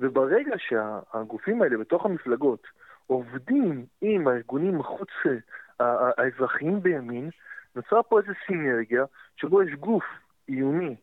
וברגע 0.00 0.54
שהגופים 0.58 1.62
האלה 1.62 1.78
בתוך 1.78 2.06
המפלגות 2.06 2.66
עובדים 3.06 3.86
עם 4.00 4.28
הארגונים 4.28 4.80
החוץ 4.80 5.08
האזרחיים 5.80 6.82
בימין, 6.82 7.30
נוצרה 7.76 8.02
פה 8.02 8.20
איזו 8.20 8.32
סינרגיה 8.46 9.04
שבו 9.36 9.62
יש 9.62 9.74
גוף 9.74 10.04
עיוני, 10.46 10.96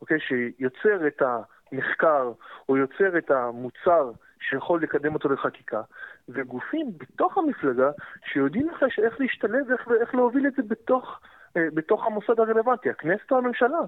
אוקיי, 0.00 0.18
שיוצר 0.20 1.06
את 1.06 1.22
המחקר 1.72 2.32
או 2.68 2.76
יוצר 2.76 3.18
את 3.18 3.30
המוצר 3.30 4.10
שיכול 4.40 4.82
לקדם 4.82 5.14
אותו 5.14 5.28
לחקיקה, 5.28 5.82
וגופים 6.28 6.92
בתוך 6.98 7.38
המפלגה 7.38 7.90
שיודעים 8.32 8.70
איך, 8.70 8.82
איך 8.82 9.20
להשתלב 9.20 9.66
ואיך 9.86 10.14
להוביל 10.14 10.46
את 10.46 10.52
זה 10.56 10.62
בתוך, 10.62 11.20
אה, 11.56 11.62
בתוך 11.74 12.06
המוסד 12.06 12.40
הרלוונטי, 12.40 12.90
הכנסת 12.90 13.32
או 13.32 13.38
הממשלה. 13.38 13.78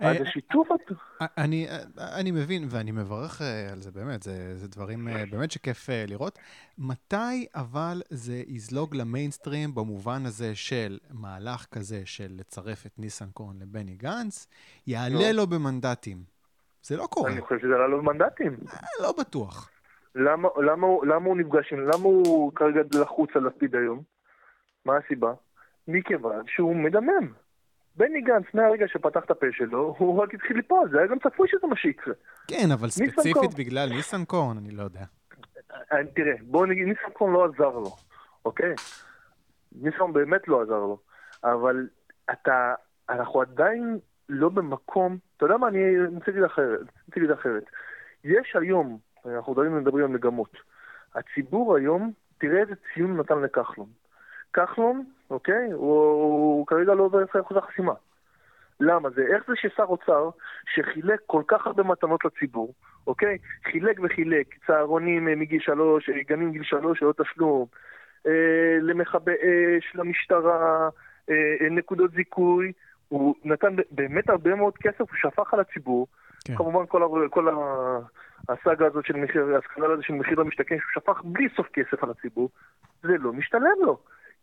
אז 0.00 0.16
אה, 0.16 0.22
השיתוף... 0.22 0.68
אה, 1.20 1.26
אני, 1.38 1.68
אני 1.98 2.30
מבין, 2.30 2.66
ואני 2.70 2.90
מברך 2.90 3.40
על 3.72 3.80
זה 3.80 3.90
באמת, 3.90 4.22
זה, 4.22 4.56
זה 4.56 4.68
דברים 4.68 5.08
באמת 5.30 5.50
שכיף 5.50 5.88
לראות. 6.08 6.38
מתי 6.78 7.46
אבל 7.54 8.02
זה 8.10 8.42
יזלוג 8.46 8.96
למיינסטרים 8.96 9.74
במובן 9.74 10.26
הזה 10.26 10.54
של 10.54 10.98
מהלך 11.10 11.66
כזה 11.72 12.02
של 12.04 12.28
לצרף 12.30 12.86
את 12.86 12.98
ניסנקורן 12.98 13.58
לבני 13.60 13.94
גנץ, 13.94 14.46
יעלה 14.86 15.32
לו 15.32 15.46
במנדטים? 15.46 16.39
זה 16.82 16.96
לא 16.96 17.06
קורה. 17.10 17.30
אני 17.30 17.40
חושב 17.40 17.58
שזה 17.58 17.74
עלה 17.74 17.86
לו 17.86 17.98
במנדטים. 17.98 18.56
לא 19.02 19.12
בטוח. 19.18 19.70
למה, 20.14 20.48
למה, 20.56 20.86
למה 21.02 21.26
הוא 21.26 21.36
נפגש 21.36 21.72
עם... 21.72 21.78
למה 21.80 22.04
הוא 22.04 22.52
כרגע 22.54 22.80
לחוץ 23.00 23.30
על 23.34 23.46
לפיד 23.46 23.76
היום? 23.76 24.02
מה 24.84 24.96
הסיבה? 24.96 25.32
מכיוון 25.88 26.42
שהוא 26.46 26.76
מדמם. 26.76 27.32
בני 27.96 28.20
גנץ, 28.20 28.44
מהרגע 28.54 28.88
שפתח 28.88 29.24
את 29.24 29.30
הפה 29.30 29.46
שלו, 29.52 29.94
הוא 29.98 30.22
רק 30.22 30.34
התחיל 30.34 30.56
ליפול, 30.56 30.88
זה 30.92 30.98
היה 30.98 31.06
גם 31.06 31.18
צפוי 31.18 31.48
שזה 31.48 31.66
מה 31.66 31.76
שיקרה. 31.76 32.14
כן, 32.48 32.70
אבל 32.72 32.88
ספציפית 32.88 33.54
בגלל 33.58 33.88
ניסנקורן, 33.88 34.56
אני 34.56 34.70
לא 34.70 34.82
יודע. 34.82 35.04
אה, 35.92 35.98
תראה, 36.14 36.32
בוא 36.42 36.66
נגיד, 36.66 36.88
ניסנקורן 36.88 37.32
לא 37.32 37.44
עזר 37.44 37.78
לו, 37.78 37.96
אוקיי? 38.44 38.74
ניסנקורן 39.72 40.12
באמת 40.12 40.48
לא 40.48 40.62
עזר 40.62 40.78
לו, 40.78 40.98
אבל 41.44 41.88
אתה, 42.32 42.74
אנחנו 43.08 43.40
עדיין 43.40 43.98
לא 44.30 44.48
במקום, 44.48 45.18
אתה 45.36 45.44
יודע 45.44 45.56
מה, 45.56 45.68
אני 45.68 46.06
רוצה 46.14 46.30
להגיד 47.16 47.30
אחרת. 47.30 47.64
יש 48.24 48.56
היום, 48.56 48.98
אנחנו 49.26 49.52
עדיין 49.52 49.76
מדברים 49.76 50.04
על 50.04 50.10
מגמות, 50.10 50.56
הציבור 51.14 51.76
היום, 51.76 52.12
תראה 52.38 52.60
איזה 52.60 52.74
ציון 52.94 53.16
נתן 53.16 53.38
לכחלון. 53.42 53.88
כחלון, 54.52 55.04
אוקיי, 55.30 55.72
הוא, 55.72 55.94
הוא 56.12 56.66
כרגע 56.66 56.94
לא 56.94 57.02
עובר 57.02 57.22
את 57.22 57.28
אחוז 57.40 57.56
החסימה. 57.56 57.92
למה 58.80 59.10
זה? 59.10 59.22
איך 59.34 59.44
זה 59.48 59.52
ששר 59.56 59.82
אוצר 59.82 60.30
שחילק 60.74 61.20
כל 61.26 61.42
כך 61.46 61.66
הרבה 61.66 61.82
מתנות 61.82 62.24
לציבור, 62.24 62.74
אוקיי? 63.06 63.38
חילק 63.64 64.00
וחילק, 64.02 64.54
צהרונים 64.66 65.28
אה, 65.28 65.34
מגיל 65.36 65.60
שלוש, 65.60 66.08
אה, 66.08 66.22
גנים 66.28 66.52
גיל 66.52 66.62
שלוש, 66.62 67.02
ללא 67.02 67.12
תשלום, 67.12 67.66
אה, 68.26 68.78
למכבי 68.82 69.32
אש, 69.32 69.96
למשטרה, 69.96 70.88
אה, 71.30 71.56
אה, 71.60 71.68
נקודות 71.70 72.10
זיכוי, 72.10 72.72
הוא 73.10 73.34
נתן 73.44 73.76
באמת 73.90 74.30
הרבה 74.30 74.54
מאוד 74.54 74.78
כסף, 74.78 75.00
הוא 75.00 75.08
שפך 75.14 75.54
על 75.54 75.60
הציבור. 75.60 76.06
כן. 76.44 76.56
כמובן 76.56 76.86
כל, 76.86 77.28
כל 77.30 77.48
הסאגה 78.48 78.86
הזאת 78.86 79.06
של 79.06 79.16
מחיר, 79.16 79.56
הסקנל 79.56 79.90
הזה 79.90 80.02
של 80.02 80.14
מחיר 80.14 80.40
למשתכן, 80.40 80.76
שהוא 80.78 81.02
שפך 81.02 81.22
בלי 81.24 81.48
סוף 81.56 81.66
כסף 81.72 82.04
על 82.04 82.10
הציבור, 82.10 82.48
זה 83.02 83.18
לא 83.18 83.32
משתלם 83.32 83.78
לו. 83.82 83.98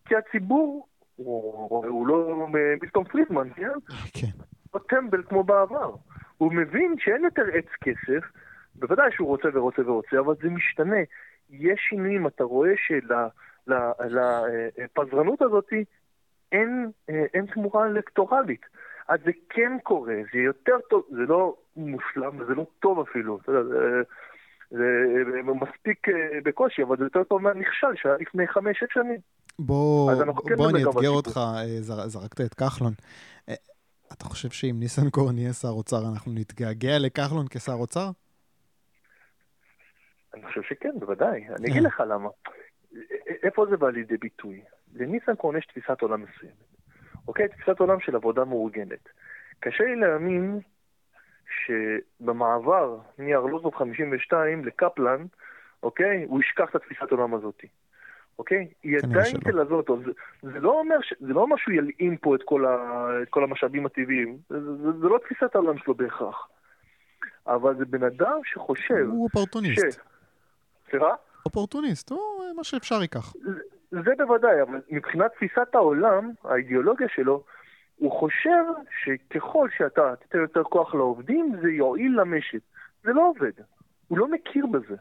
כי 0.06 0.15
הציבור, 0.15 0.88
הוא, 1.15 1.86
הוא 1.88 2.08
לא 2.08 2.47
מיסטון 2.82 3.03
פרידמן, 3.03 3.49
כן? 3.56 3.71
כן. 4.13 4.27
הוא 4.71 4.82
טמבל 4.89 5.23
כמו 5.23 5.43
בעבר. 5.43 5.95
הוא 6.38 6.53
מבין 6.53 6.95
שאין 6.99 7.23
יותר 7.23 7.45
עץ 7.53 7.67
כסף, 7.82 8.23
בוודאי 8.75 9.12
שהוא 9.12 9.27
רוצה 9.27 9.47
ורוצה 9.53 9.82
ורוצה, 9.82 10.19
אבל 10.19 10.36
זה 10.41 10.49
משתנה. 10.49 10.99
יש 11.49 11.80
שינויים, 11.89 12.27
אתה 12.27 12.43
רואה 12.43 12.71
שלפזרנות 13.67 15.41
הזאת 15.41 15.73
אין, 16.51 16.91
אין 17.33 17.45
תמורה 17.45 17.86
אלקטורלית. 17.86 18.65
אז 19.07 19.19
זה 19.25 19.31
כן 19.49 19.77
קורה, 19.83 20.15
זה 20.33 20.39
יותר 20.39 20.77
טוב, 20.89 21.03
זה 21.10 21.21
לא 21.27 21.55
מושלם, 21.75 22.45
זה 22.47 22.55
לא 22.55 22.65
טוב 22.79 22.99
אפילו. 22.99 23.39
אתה 23.41 23.51
יודע, 23.51 23.63
זה, 23.69 24.01
זה, 24.69 24.86
זה 25.31 25.41
מספיק 25.43 26.10
אה, 26.10 26.39
בקושי, 26.43 26.83
אבל 26.83 26.97
זה 26.97 27.03
יותר 27.03 27.23
טוב 27.23 27.41
מהנכשל 27.41 27.95
שהיה 27.95 28.15
לפני 28.19 28.47
חמש-שש 28.47 28.93
שנים. 28.93 29.19
בוא, 29.60 30.12
כן 30.47 30.55
בוא 30.55 30.69
אני 30.69 30.86
אאתגר 30.86 31.10
אותך, 31.10 31.38
אה, 31.38 31.81
זר, 31.81 32.07
זרקת 32.07 32.41
את 32.41 32.53
כחלון. 32.53 32.93
אה, 33.49 33.53
אתה 34.13 34.25
חושב 34.25 34.49
שאם 34.49 34.75
ניסנקורן 34.79 35.38
יהיה 35.38 35.53
שר 35.53 35.67
אוצר, 35.67 36.01
אנחנו 36.13 36.31
נתגעגע 36.36 36.99
לכחלון 36.99 37.45
כשר 37.49 37.73
אוצר? 37.73 38.10
אני 40.33 40.45
חושב 40.45 40.62
שכן, 40.62 40.99
בוודאי. 40.99 41.47
אני 41.60 41.71
אגיד 41.71 41.83
לך 41.83 42.03
למה. 42.07 42.29
איפה 43.43 43.65
זה 43.69 43.77
בא 43.77 43.89
לידי 43.89 44.17
ביטוי? 44.17 44.62
לניסנקורן 44.95 45.58
יש 45.58 45.65
תפיסת 45.65 46.02
עולם 46.02 46.21
מסוימת. 46.21 46.67
אוקיי? 47.28 47.47
תפיסת 47.47 47.80
עולם 47.80 48.00
של 48.00 48.15
עבודה 48.15 48.45
מאורגנת. 48.45 49.10
קשה 49.60 49.84
לי 49.84 49.95
להאמין 49.95 50.60
שבמעבר 51.65 52.97
מארלוזוב 53.19 53.76
52 53.76 54.65
לקפלן, 54.65 55.26
אוקיי? 55.84 56.23
הוא 56.28 56.41
ישכח 56.41 56.69
את 56.69 56.76
התפיסת 56.76 57.12
עולם 57.12 57.34
הזאת. 57.34 57.62
אוקיי? 58.39 58.67
היא 58.84 58.97
עדיין 58.97 59.38
תלווה 59.38 59.78
אותו. 59.78 59.97
זה, 60.00 60.12
זה, 60.41 60.60
לא 60.60 60.80
אומר 60.80 61.02
ש, 61.02 61.13
זה 61.19 61.34
לא 61.34 61.41
אומר 61.41 61.56
שהוא 61.58 61.73
ילאים 61.73 62.17
פה 62.17 62.36
את 62.36 62.43
כל, 62.45 62.65
ה, 62.65 63.08
את 63.23 63.30
כל 63.30 63.43
המשאבים 63.43 63.86
הטבעיים. 63.86 64.38
זה, 64.50 64.62
זה, 64.62 64.91
זה 65.02 65.08
לא 65.08 65.19
תפיסת 65.23 65.56
העולם 65.56 65.78
שלו 65.78 65.95
בהכרח. 65.95 66.47
אבל 67.47 67.78
זה 67.78 67.86
בן 67.86 68.04
אדם 68.04 68.39
שחושב... 68.43 69.08
הוא 69.08 69.23
אופורטוניסט. 69.23 69.91
ש... 69.91 69.97
סליחה? 70.89 71.15
אופורטוניסט, 71.45 72.10
הוא 72.10 72.19
מה 72.56 72.63
שאפשר 72.63 73.02
ייקח. 73.02 73.34
זה 73.91 74.12
בוודאי, 74.17 74.62
אבל 74.62 74.82
מבחינת 74.89 75.32
תפיסת 75.32 75.76
העולם, 75.76 76.32
האידיאולוגיה 76.43 77.08
שלו, 77.10 77.43
הוא 77.95 78.12
חושב 78.12 78.63
שככל 79.04 79.69
שאתה 79.78 80.15
תיתן 80.15 80.39
יותר 80.39 80.63
כוח 80.63 80.95
לעובדים, 80.95 81.56
זה 81.62 81.71
יועיל 81.71 82.19
למשק. 82.21 82.60
זה 83.04 83.13
לא 83.13 83.28
עובד. 83.30 83.52
הוא 84.08 84.17
לא 84.17 84.28
מכיר 84.28 84.65
בזה. 84.65 84.95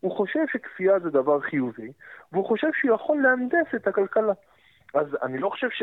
הוא 0.00 0.16
חושב 0.16 0.40
שכפייה 0.52 0.98
זה 0.98 1.10
דבר 1.10 1.40
חיובי, 1.40 1.92
והוא 2.32 2.46
חושב 2.46 2.68
שהוא 2.72 2.94
יכול 2.94 3.22
להנדס 3.22 3.74
את 3.76 3.86
הכלכלה. 3.86 4.32
אז 4.94 5.06
אני 5.22 5.38
לא 5.38 5.48
חושב 5.48 5.70
ש... 5.70 5.82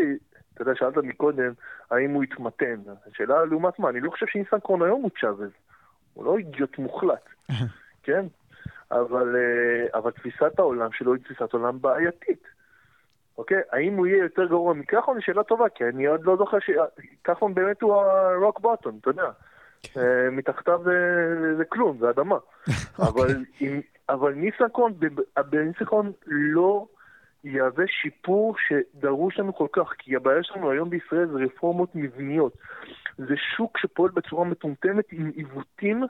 אתה 0.53 0.61
יודע, 0.61 0.75
שאלת 0.75 0.97
מקודם, 0.97 1.53
האם 1.91 2.11
הוא 2.11 2.23
התמתן. 2.23 2.81
השאלה 3.11 3.45
לעומת 3.45 3.79
מה, 3.79 3.89
אני 3.89 3.99
לא 3.99 4.11
חושב 4.11 4.25
שניסנקורן 4.27 4.81
היום 4.81 5.01
הוא 5.01 5.11
צ'אבז. 5.21 5.51
הוא 6.13 6.25
לא 6.25 6.37
אידיוט 6.37 6.77
מוחלט, 6.77 7.29
כן? 8.03 8.25
אבל, 8.91 9.35
אה, 9.35 9.99
אבל 9.99 10.11
תפיסת 10.11 10.59
העולם 10.59 10.91
שלו 10.91 11.13
היא 11.13 11.23
תפיסת 11.23 11.53
עולם 11.53 11.81
בעייתית. 11.81 12.43
אוקיי? 13.37 13.61
האם 13.71 13.93
הוא 13.93 14.07
יהיה 14.07 14.23
יותר 14.23 14.45
גרוע 14.45 14.73
מכחלון? 14.73 15.17
זו 15.17 15.25
שאלה 15.25 15.43
טובה, 15.43 15.69
כי 15.69 15.83
אני 15.83 16.05
עוד 16.05 16.25
לא 16.25 16.37
זוכר 16.37 16.57
שכחלון 16.59 17.53
באמת 17.53 17.81
הוא 17.81 17.95
ה-rock 17.95 18.59
bottom, 18.59 18.91
אתה 19.01 19.09
יודע. 19.09 19.29
כן. 19.83 19.99
אה, 19.99 20.29
מתחתיו 20.31 20.81
זה, 20.83 21.55
זה 21.57 21.65
כלום, 21.65 21.97
זה 21.99 22.09
אדמה. 22.09 22.35
אוקיי. 22.67 23.05
אבל, 23.07 23.43
אבל 24.09 24.33
ניסנקורן, 24.33 24.91
בניסנקורן 25.49 26.11
לא 26.25 26.85
יהווה 27.43 27.85
שיפור 27.87 28.55
שדרוש 28.67 29.39
לנו 29.39 29.55
כל 29.55 29.67
כך, 29.71 29.93
כי 29.97 30.15
הבעיה 30.15 30.43
שלנו 30.43 30.71
היום 30.71 30.89
בישראל 30.89 31.27
זה 31.27 31.37
רפורמות 31.37 31.89
מבניות. 31.95 32.57
זה 33.17 33.35
שוק 33.55 33.77
שפועל 33.77 34.11
בצורה 34.11 34.45
מטומטמת 34.45 35.05
עם 35.11 35.31
עיוותים 35.35 36.03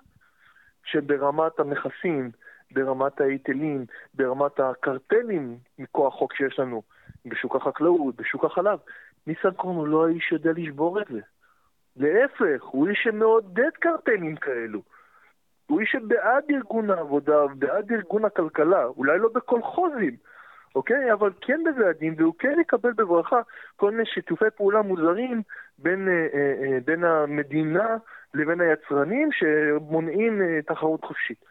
שברמת 0.84 1.60
המכסים, 1.60 2.32
ברמת 2.72 3.22
ההיטלים, 3.22 3.86
ברמת 4.14 4.60
הקרטלים 4.60 5.58
מכוח 5.80 6.14
חוק 6.14 6.34
שיש 6.34 6.60
לנו 6.60 6.82
בשוק 7.26 7.56
החקלאות, 7.56 8.16
בשוק 8.16 8.46
החלב. 8.46 8.80
ניסנקורן 9.28 9.76
הוא 9.76 9.88
לא 9.88 10.08
האיש 10.08 10.24
שיודע 10.30 10.52
לשבור 10.56 11.02
את 11.02 11.08
זה. 11.08 11.20
להפך, 11.96 12.64
הוא 12.64 12.88
איש 12.88 13.00
שמעודד 13.04 13.72
קרטלים 13.80 14.36
כאלו. 14.36 14.82
הוא 15.68 15.80
איש 15.80 15.90
שבעד 15.92 16.44
ארגון 16.52 16.90
העבודה, 16.90 17.48
בעד 17.56 17.92
ארגון 17.92 18.26
הכלכלה, 18.26 18.86
אולי 18.86 19.20
לא 19.20 19.30
בכל 19.34 19.62
חוזים, 19.62 20.16
אוקיי? 20.76 21.14
אבל 21.14 21.32
כן 21.42 21.62
בוועדים, 21.64 22.14
והוא 22.18 22.34
כן 22.40 22.60
יקבל 22.62 22.94
בברכה 22.94 23.42
כל 23.76 23.92
מיני 23.92 24.06
שיתופי 24.06 24.46
פעולה 24.56 24.82
מוזרים 24.82 25.42
בין, 25.78 26.08
אה, 26.08 26.28
אה, 26.34 26.54
אה, 26.62 26.78
בין 26.86 27.04
המדינה 27.04 27.98
לבין 28.34 28.62
היצרנים 28.62 29.30
שמונעים 29.32 30.42
אה, 30.42 30.60
תחרות 30.62 31.06
חופשית. 31.06 31.46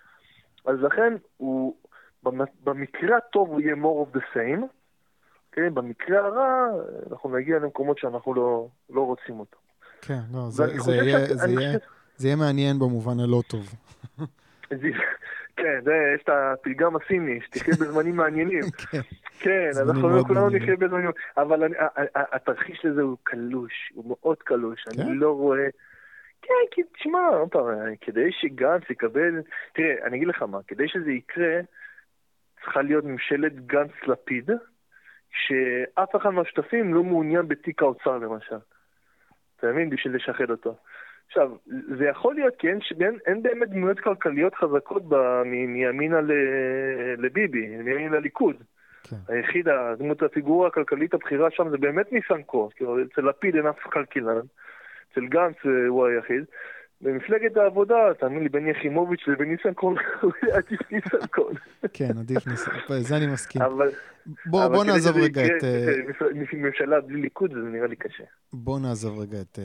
אז 0.67 0.83
לכן 0.83 1.15
הוא, 1.37 1.77
במקרה 2.65 3.17
הטוב 3.17 3.49
הוא 3.49 3.61
יהיה 3.61 3.75
more 3.75 4.07
of 4.07 4.19
the 4.19 4.23
same, 4.35 4.63
כן? 5.53 5.75
במקרה 5.75 6.19
הרע 6.19 6.67
אנחנו 7.11 7.37
נגיע 7.37 7.59
למקומות 7.59 7.99
שאנחנו 7.99 8.35
לא, 8.35 8.69
לא 8.91 9.01
רוצים 9.01 9.41
אותו. 9.41 9.59
כן, 10.03 10.21
לא, 10.33 10.51
זה, 10.51 10.65
זה, 10.79 10.95
יהיה, 10.95 11.27
זה, 11.27 11.51
יהיה, 11.51 11.79
זה 12.17 12.29
יהיה 12.29 12.37
מעניין 12.37 12.79
במובן 12.79 13.21
הלא 13.21 13.43
טוב. 13.49 13.75
כן, 15.57 15.81
זה, 15.85 15.93
יש 16.15 16.23
את 16.23 16.29
הפתגם 16.29 16.97
הסיני, 16.97 17.41
שתחיה 17.47 17.75
בזמנים 17.75 18.17
מעניינים. 18.17 18.63
כן, 18.91 19.01
כן 19.39 19.71
אנחנו 19.81 20.25
כולנו 20.25 20.51
נחיה 20.51 20.77
בזמנים, 20.77 21.11
אבל 21.37 21.63
התרחיש 22.15 22.85
לזה 22.85 23.03
הוא 23.03 23.17
קלוש, 23.23 23.93
הוא 23.95 24.05
מאוד 24.09 24.39
קלוש, 24.39 24.85
אני 24.89 24.97
כן? 24.97 25.13
לא 25.13 25.31
רואה... 25.31 25.67
כן, 26.43 26.55
כי 26.71 26.83
תשמע, 26.95 27.27
עוד 27.27 27.49
פעם, 27.49 27.65
כדי 28.01 28.33
שגנץ 28.33 28.91
יקבל... 28.91 29.41
תראה, 29.73 30.07
אני 30.07 30.17
אגיד 30.17 30.29
לך 30.29 30.43
מה, 30.43 30.59
כדי 30.69 30.89
שזה 30.89 31.11
יקרה, 31.11 31.61
צריכה 32.65 32.83
להיות 32.83 33.05
ממשלת 33.05 33.67
גנץ-לפיד, 33.67 34.51
שאף 35.31 36.17
אחד 36.17 36.31
מהשותפים 36.31 36.95
לא 36.95 37.03
מעוניין 37.03 37.49
בתיק 37.49 37.83
האוצר 37.83 38.19
למשל. 38.19 38.57
אתה 39.57 39.67
מבין? 39.67 39.91
בשביל 39.91 40.17
לשחד 40.17 40.51
אותו. 40.51 40.77
עכשיו, 41.27 41.51
זה 41.99 42.05
יכול 42.05 42.35
להיות 42.35 42.57
כי 42.59 42.69
אין, 42.69 42.79
אין, 43.01 43.19
אין 43.27 43.43
באמת 43.43 43.69
דמויות 43.69 44.01
כלכליות 44.01 44.55
חזקות 44.55 45.03
מימינה 45.45 46.21
לביבי, 47.19 47.67
מימינה 47.67 48.19
לליכוד. 48.19 48.57
כן. 49.11 49.17
היחיד, 49.29 49.69
הדמות 49.69 50.23
הפיגורה 50.23 50.69
הכלכלית 50.69 51.15
הבכירה 51.15 51.51
שם 51.51 51.71
זה 51.71 51.79
באמת 51.79 52.13
ניסנקורן, 52.13 52.71
כאילו 52.77 53.03
אצל 53.03 53.23
לפיד 53.23 53.57
אין 53.57 53.67
אף 53.67 53.79
כלכלן, 53.79 54.41
אצל 55.17 55.27
גנץ 55.27 55.57
אה, 55.67 55.89
הוא 55.89 56.07
היחיד. 56.07 56.45
במפלגת 57.01 57.57
העבודה, 57.57 57.95
תאמין 58.21 58.43
לי, 58.43 58.49
בין 58.49 58.69
יחימוביץ' 58.69 59.21
לבין 59.27 59.49
ניסנקורן, 59.51 59.95
הוא 60.23 60.33
עדיף 60.53 60.81
ניסנקורן. 60.93 61.55
כן, 61.93 62.19
עדיף 62.19 62.47
ניסנקורן, 62.47 63.01
זה 63.01 63.17
אני 63.17 63.27
מסכים. 63.27 63.63
אבל... 63.63 63.91
בוא, 64.47 64.85
נעזוב 64.85 65.17
רגע 65.17 65.47
את... 65.47 65.65
אה, 65.65 66.27
ממשלה 66.53 67.01
בלי 67.01 67.21
ליכוד 67.21 67.53
זה 67.53 67.59
נראה 67.59 67.87
לי 67.87 67.97
קשה. 67.97 68.25
בוא 68.53 68.81
נעזוב 68.81 69.21
רגע 69.21 69.41
את, 69.41 69.59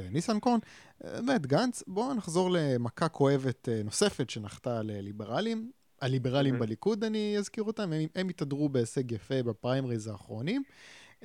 אה, 0.00 0.06
ניסנקורן. 0.10 0.58
באמת, 1.00 1.46
גנץ, 1.46 1.84
בואו 1.86 2.14
נחזור 2.14 2.50
למכה 2.52 3.08
כואבת 3.08 3.68
נוספת 3.84 4.30
שנחתה 4.30 4.80
לליברלים. 4.82 5.70
הליברלים 6.02 6.58
בליכוד, 6.58 7.04
אני 7.04 7.34
אזכיר 7.38 7.64
אותם, 7.64 7.92
הם, 7.92 8.06
הם 8.16 8.28
התהדרו 8.28 8.68
בהישג 8.68 9.12
יפה 9.12 9.42
בפריימריז 9.42 10.08
האחרונים. 10.08 10.62
Uh, 11.22 11.24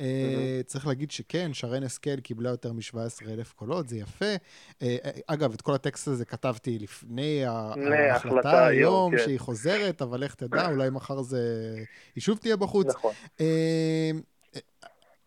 צריך 0.66 0.88
להגיד 0.88 1.12
שכן, 1.12 1.54
שרן 1.54 1.84
השכל 1.84 2.20
קיבלה 2.20 2.50
יותר 2.50 2.74
מ-17 2.74 3.30
אלף 3.30 3.54
קולות, 3.54 3.90
זה 3.90 3.98
יפה. 3.98 4.36
Uh, 4.80 4.84
אגב, 5.28 5.54
את 5.54 5.62
כל 5.62 5.74
הטקסט 5.74 6.08
הזה 6.08 6.26
כתבתי 6.26 6.80
לפני 6.80 7.46
ההחלטה 7.46 8.68
היום, 8.68 9.18
כן. 9.18 9.24
שהיא 9.24 9.40
חוזרת, 9.40 10.02
אבל 10.02 10.20
לך 10.20 10.36
תדע, 10.36 10.70
אולי 10.70 10.90
מחר 10.90 11.22
זה... 11.22 11.76
היא 12.16 12.22
שוב 12.22 12.38
תהיה 12.38 12.56
בחוץ. 12.56 12.88
נכון. 12.88 13.14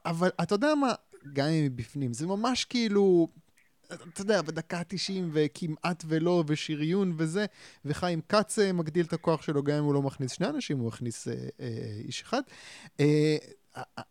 אבל 0.06 0.30
אתה 0.42 0.54
יודע 0.54 0.74
מה, 0.74 0.92
גם 1.32 1.46
אם 1.46 1.52
היא 1.52 1.70
בפנים, 1.70 2.12
זה 2.12 2.26
ממש 2.26 2.64
כאילו... 2.64 3.28
אתה 4.12 4.20
יודע, 4.20 4.42
בדקה 4.42 4.78
ה-90 4.78 5.12
וכמעט 5.32 6.04
ולא, 6.06 6.44
ושריון 6.46 7.14
וזה, 7.16 7.46
וחיים 7.84 8.20
כץ 8.28 8.58
מגדיל 8.58 9.06
את 9.06 9.12
הכוח 9.12 9.42
שלו, 9.42 9.62
גם 9.62 9.76
אם 9.76 9.84
הוא 9.84 9.94
לא 9.94 10.02
מכניס 10.02 10.32
שני 10.32 10.46
אנשים, 10.46 10.78
הוא 10.78 10.88
מכניס 10.88 11.28
אה, 11.28 11.34
אה, 11.60 11.68
איש 12.04 12.22
אחד. 12.22 12.40
אה, 13.00 13.36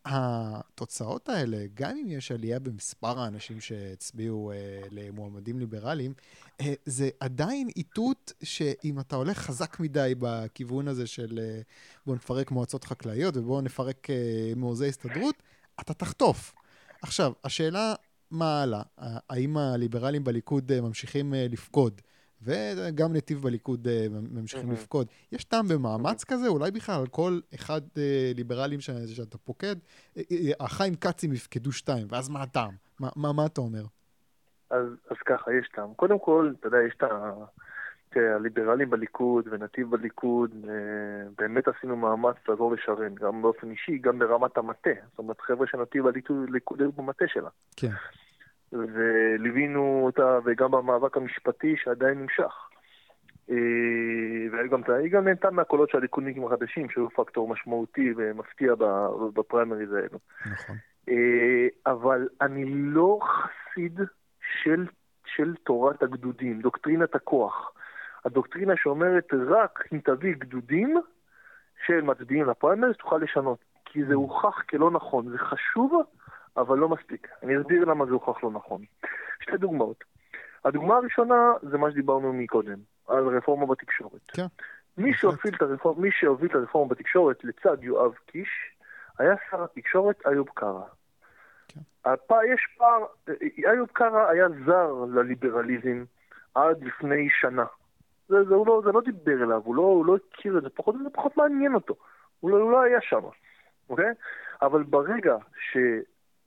התוצאות 0.04 1.28
האלה, 1.28 1.66
גם 1.74 1.90
אם 1.96 2.06
יש 2.08 2.32
עלייה 2.32 2.58
במספר 2.58 3.20
האנשים 3.20 3.60
שהצביעו 3.60 4.52
אה, 4.52 4.56
למועמדים 4.90 5.58
ליברליים, 5.58 6.14
אה, 6.60 6.74
זה 6.84 7.10
עדיין 7.20 7.68
איתות 7.76 8.32
שאם 8.42 9.00
אתה 9.00 9.16
הולך 9.16 9.38
חזק 9.38 9.80
מדי 9.80 10.14
בכיוון 10.18 10.88
הזה 10.88 11.06
של 11.06 11.38
אה, 11.42 11.60
בואו 12.06 12.16
נפרק 12.16 12.50
מועצות 12.50 12.84
חקלאיות 12.84 13.36
ובואו 13.36 13.60
נפרק 13.60 14.10
אה, 14.10 14.52
מעוזי 14.56 14.88
הסתדרות, 14.88 15.42
אתה 15.80 15.94
תחטוף. 15.94 16.54
עכשיו, 17.02 17.32
השאלה 17.44 17.94
מה 18.30 18.62
הלאה, 18.62 18.82
האם 19.30 19.56
הליברלים 19.56 20.24
בליכוד 20.24 20.72
אה, 20.72 20.80
ממשיכים 20.80 21.34
אה, 21.34 21.46
לפקוד? 21.50 22.00
וגם 22.42 23.12
נתיב 23.12 23.42
בליכוד 23.42 23.88
אה, 23.88 24.06
ממשיכים 24.10 24.72
לפקוד. 24.72 25.06
יש 25.32 25.44
טעם 25.44 25.68
במאמץ 25.68 26.24
כזה? 26.24 26.48
אולי 26.48 26.70
בכלל 26.70 27.00
על 27.00 27.06
כל 27.06 27.40
אחד 27.54 27.80
אה, 27.98 28.32
ליברלים 28.36 28.80
ש... 28.80 28.90
שאתה 28.90 29.38
פוקד, 29.38 29.76
אה, 30.16 30.22
החיים 30.60 30.94
כצים 30.94 31.32
יפקדו 31.32 31.72
שתיים, 31.72 32.06
ואז 32.10 32.28
מה 32.28 32.42
הטעם? 32.42 32.72
מה, 33.00 33.08
מה, 33.16 33.32
מה 33.32 33.46
אתה 33.46 33.60
אומר? 33.60 33.82
אז, 34.70 34.86
אז 35.10 35.16
ככה, 35.26 35.52
יש 35.52 35.68
טעם. 35.74 35.94
קודם 35.94 36.18
כל, 36.18 36.52
אתה 36.60 36.66
יודע, 36.66 36.78
יש 36.88 36.94
את 36.98 37.04
הליברלים 38.16 38.90
בליכוד 38.90 39.48
ונתיב 39.50 39.90
בליכוד, 39.90 40.66
באמת 41.38 41.68
עשינו 41.68 41.96
מאמץ 41.96 42.36
לעזור 42.48 42.72
לשרן, 42.72 43.14
גם 43.14 43.42
באופן 43.42 43.70
אישי, 43.70 43.98
גם 43.98 44.18
ברמת 44.18 44.56
המטה. 44.56 44.90
זאת 45.10 45.18
אומרת, 45.18 45.40
חבר'ה 45.40 45.66
של 45.66 45.78
נתיב 45.78 46.04
בליכוד 46.46 46.80
היו 46.80 46.92
במטה 46.92 47.24
שלה. 47.28 47.48
כן. 47.76 47.92
וליווינו 48.72 50.02
אותה, 50.04 50.38
וגם 50.44 50.70
במאבק 50.70 51.16
המשפטי 51.16 51.76
שעדיין 51.76 52.18
נמשך. 52.18 52.68
אה, 53.50 53.56
והיא 54.52 54.70
גם, 54.70 54.82
גם 55.10 55.24
נהנתה 55.24 55.50
מהקולות 55.50 55.90
של 55.90 55.98
הליכודניקים 55.98 56.46
החדשים, 56.46 56.90
שהיו 56.90 57.10
פקטור 57.10 57.48
משמעותי 57.48 58.12
ומפתיע 58.16 58.74
בפריימריז 59.34 59.92
האלו. 59.92 60.18
נכון. 60.52 60.76
אה, 61.08 61.66
אבל 61.86 62.28
אני 62.40 62.64
לא 62.66 63.18
חסיד 63.22 64.00
של, 64.62 64.86
של 65.26 65.54
תורת 65.64 66.02
הגדודים, 66.02 66.60
דוקטרינת 66.60 67.14
הכוח. 67.14 67.72
הדוקטרינה 68.24 68.72
שאומרת 68.76 69.28
רק 69.48 69.84
אם 69.92 69.98
תביא 70.04 70.34
גדודים 70.38 70.96
של 71.86 72.00
מצביעים 72.00 72.44
לפריימריז 72.44 72.96
תוכל 72.96 73.16
לשנות. 73.16 73.58
כי 73.92 74.04
זה. 74.04 74.14
הוכח 74.14 74.62
כלא 74.70 74.90
נכון. 74.90 75.28
זה 75.30 75.38
חשוב, 75.38 76.02
אבל 76.56 76.78
לא 76.78 76.88
מספיק. 76.88 77.28
אני 77.42 77.60
אסביר 77.60 77.84
למה 77.84 78.06
זה 78.06 78.12
הוכח 78.12 78.44
לא 78.44 78.50
נכון. 78.50 78.82
שתי 79.40 79.56
דוגמאות. 79.56 80.04
הדוגמה 80.64 80.96
הראשונה 80.96 81.52
זה 81.62 81.78
מה 81.78 81.90
שדיברנו 81.90 82.32
מקודם, 82.32 82.78
על 83.08 83.36
רפורמה 83.36 83.66
בתקשורת. 83.66 84.20
כן. 84.28 84.46
מי 84.98 85.14
שהוביל 85.14 85.54
את, 85.56 85.62
הרפורמה, 85.62 86.02
מי 86.02 86.10
שהוביל 86.12 86.50
את 86.50 86.54
הרפורמה 86.54 86.90
בתקשורת 86.90 87.44
לצד 87.44 87.84
יואב 87.84 88.14
קיש, 88.26 88.48
היה 89.18 89.34
שר 89.50 89.64
התקשורת 89.64 90.26
איוב 90.26 90.48
קרא. 90.54 90.82
כן. 91.68 91.80
הפ... 92.04 92.30
יש 92.54 92.66
פער, 92.78 93.04
איוב 93.72 93.88
קרא 93.92 94.28
היה 94.28 94.46
זר 94.66 95.04
לליברליזם 95.14 96.04
עד 96.54 96.84
לפני 96.84 97.28
שנה. 97.40 97.64
זה, 98.28 98.44
זה, 98.44 98.54
לא, 98.66 98.82
זה 98.84 98.92
לא 98.92 99.00
דיבר 99.00 99.42
אליו, 99.44 99.60
הוא 99.64 99.74
לא, 99.74 99.82
הוא 99.82 100.06
לא 100.06 100.16
הכיר 100.16 100.58
את 100.58 100.62
זה, 100.62 100.68
פחות, 100.70 100.94
זה 101.04 101.10
פחות 101.12 101.36
מעניין 101.36 101.74
אותו. 101.74 101.94
הוא 102.40 102.50
לא, 102.50 102.56
הוא 102.56 102.72
לא 102.72 102.80
היה 102.80 102.98
שם, 103.00 103.20
אוקיי? 103.90 104.12
אבל 104.62 104.82
ברגע 104.82 105.36
ש... 105.60 105.76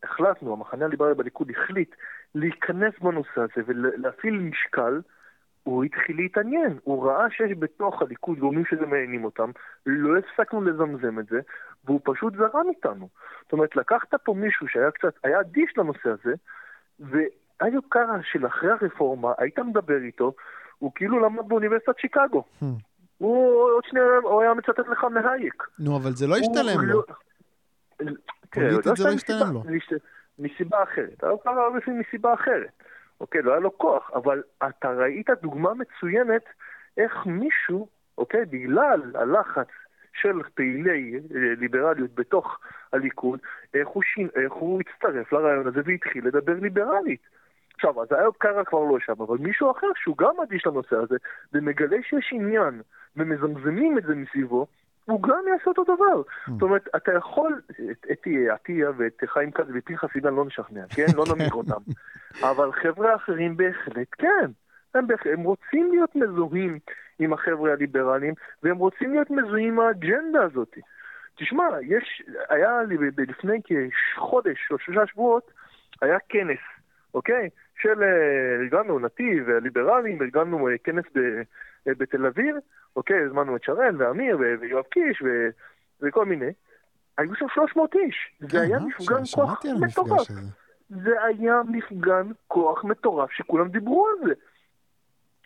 החלטנו, 0.03 0.53
המחנה 0.53 0.85
הליברלי 0.85 1.13
בליכוד 1.13 1.51
החליט 1.51 1.95
להיכנס 2.35 2.93
בנושא 3.01 3.41
הזה 3.41 3.61
ולהפעיל 3.67 4.33
משקל, 4.39 5.01
הוא 5.63 5.83
התחיל 5.83 6.17
להתעניין. 6.17 6.77
הוא 6.83 7.05
ראה 7.05 7.29
שיש 7.29 7.51
בתוך 7.59 8.01
הליכוד 8.01 8.39
גורמים 8.39 8.65
שזה 8.65 8.85
מעניינים 8.85 9.25
אותם, 9.25 9.51
לא 9.85 10.19
הפסקנו 10.19 10.61
לזמזם 10.61 11.19
את 11.19 11.25
זה, 11.25 11.39
והוא 11.85 11.99
פשוט 12.03 12.33
זרם 12.35 12.69
איתנו. 12.69 13.09
זאת 13.43 13.53
אומרת, 13.53 13.75
לקחת 13.75 14.15
פה 14.23 14.33
מישהו 14.33 14.67
שהיה 14.67 14.91
קצת, 14.91 15.13
היה 15.23 15.39
אדיש 15.39 15.77
לנושא 15.77 16.09
הזה, 16.09 16.33
ואיוב 16.99 17.83
קרא 17.89 18.17
של 18.31 18.45
אחרי 18.47 18.71
הרפורמה, 18.71 19.31
היית 19.37 19.59
מדבר 19.59 19.97
איתו, 19.97 20.33
הוא 20.79 20.91
כאילו 20.95 21.19
למד 21.19 21.47
באוניברסיטת 21.47 21.99
שיקגו. 21.99 22.43
Hmm. 22.61 22.65
הוא 23.17 23.61
עוד 23.75 23.83
שנייה, 23.83 24.05
הוא 24.23 24.41
היה 24.41 24.53
מצטט 24.53 24.87
לך 24.91 25.03
מהייק. 25.03 25.63
נו, 25.79 25.97
אבל 25.97 26.11
זה 26.11 26.27
לא 26.27 26.35
השתלם 26.35 26.81
לו. 26.81 26.93
לא- 26.93 27.03
פוליטית 27.97 28.21
כן, 28.51 28.95
זה 28.95 29.03
לא 29.03 29.09
השתלם 29.09 29.53
לו. 29.53 29.63
מסיבה 30.39 30.83
אחרת. 30.83 31.23
הוא 31.23 31.39
קרא 31.43 31.77
לפעמים 31.77 31.99
מסיבה 31.99 32.33
אחרת. 32.33 32.83
אוקיי, 33.21 33.41
לא 33.41 33.51
היה 33.51 33.59
לו 33.59 33.77
כוח, 33.77 34.11
אבל 34.15 34.43
אתה 34.67 34.89
ראית 34.89 35.29
דוגמה 35.41 35.73
מצוינת 35.73 36.43
איך 36.97 37.25
מישהו, 37.25 37.87
אוקיי, 38.17 38.45
בגלל 38.45 39.01
הלחץ 39.15 39.67
של 40.13 40.41
פעילי 40.53 41.13
אה, 41.15 41.19
ליברליות 41.57 42.15
בתוך 42.15 42.59
הליכוד, 42.93 43.39
איך 43.73 43.87
הוא, 43.87 44.03
שין, 44.03 44.29
איך 44.35 44.53
הוא 44.53 44.81
הצטרף 44.81 45.33
לרעיון 45.33 45.67
הזה 45.67 45.81
והתחיל 45.85 46.27
לדבר 46.27 46.53
ליברלית. 46.53 47.21
עכשיו, 47.73 48.01
אז 48.01 48.07
איוב 48.11 48.35
קרא 48.37 48.63
כבר 48.63 48.79
לא 48.79 48.97
שם, 48.99 49.21
אבל 49.21 49.37
מישהו 49.37 49.71
אחר 49.71 49.87
שהוא 49.95 50.17
גם 50.17 50.33
אדיש 50.43 50.65
לנושא 50.65 50.95
הזה, 50.95 51.15
ומגלה 51.53 51.97
שיש 52.03 52.29
עניין, 52.33 52.81
ומזמזמים 53.17 53.97
את 53.97 54.03
זה 54.03 54.15
מסביבו, 54.15 54.67
הוא 55.05 55.23
גם 55.23 55.43
יעשה 55.51 55.63
אותו 55.67 55.83
דבר. 55.83 56.21
Mm. 56.21 56.51
זאת 56.51 56.61
אומרת, 56.61 56.87
אתה 56.95 57.13
יכול, 57.13 57.61
את 58.11 58.27
עטיה 58.49 58.91
ואת 58.97 59.23
חיים 59.25 59.51
כץ 59.51 59.65
ופנחס 59.73 60.09
עידן 60.15 60.33
לא 60.33 60.45
נשכנע, 60.45 60.85
כן? 60.95 61.05
לא 61.15 61.23
נמיר 61.35 61.53
אותם. 61.53 61.81
אבל 62.49 62.71
חבר'ה 62.71 63.15
אחרים 63.15 63.57
בהחלט 63.57 64.07
כן. 64.17 64.51
הם, 64.95 65.07
בהח... 65.07 65.27
הם 65.33 65.43
רוצים 65.43 65.91
להיות 65.91 66.15
מזוהים 66.15 66.79
עם 67.19 67.33
החבר'ה 67.33 67.71
הליברליים, 67.71 68.33
והם 68.63 68.77
רוצים 68.77 69.11
להיות 69.11 69.31
מזוהים 69.31 69.73
עם 69.73 69.79
האג'נדה 69.79 70.43
הזאת. 70.43 70.77
תשמע, 71.35 71.63
יש, 71.81 72.23
היה 72.49 72.83
לי 72.83 72.97
לפני 73.17 73.59
כחודש 73.63 74.71
או 74.71 74.79
שלושה 74.79 75.07
שבועות, 75.07 75.51
היה 76.01 76.17
כנס, 76.29 76.59
אוקיי? 77.13 77.49
של, 77.81 78.03
ארגנו 78.61 78.99
נתיב, 78.99 79.49
ליברלים, 79.49 80.21
ארגנו 80.21 80.69
אה, 80.69 80.77
כנס 80.83 81.05
ב, 81.15 81.17
אה, 81.17 81.41
בתל 81.87 82.25
אביב, 82.25 82.55
אוקיי, 82.95 83.23
הזמנו 83.25 83.55
את 83.55 83.63
שרן 83.63 84.01
ואמיר 84.01 84.37
ויואב 84.59 84.83
קיש 84.83 85.21
ו... 85.21 85.49
וכל 86.01 86.25
מיני. 86.25 86.51
היו 87.17 87.35
שם 87.35 87.45
300 87.53 87.95
איש. 87.95 88.15
זה 88.39 88.47
כן, 88.47 88.57
היה 88.57 88.79
מפגן 88.79 89.23
כוח 89.33 89.65
מטורף. 89.81 90.27
זה 90.89 91.23
היה 91.23 91.61
מפגן 91.69 92.27
כוח 92.47 92.83
מטורף 92.83 93.31
שכולם 93.31 93.69
דיברו 93.69 94.07
על 94.07 94.27
זה. 94.27 94.33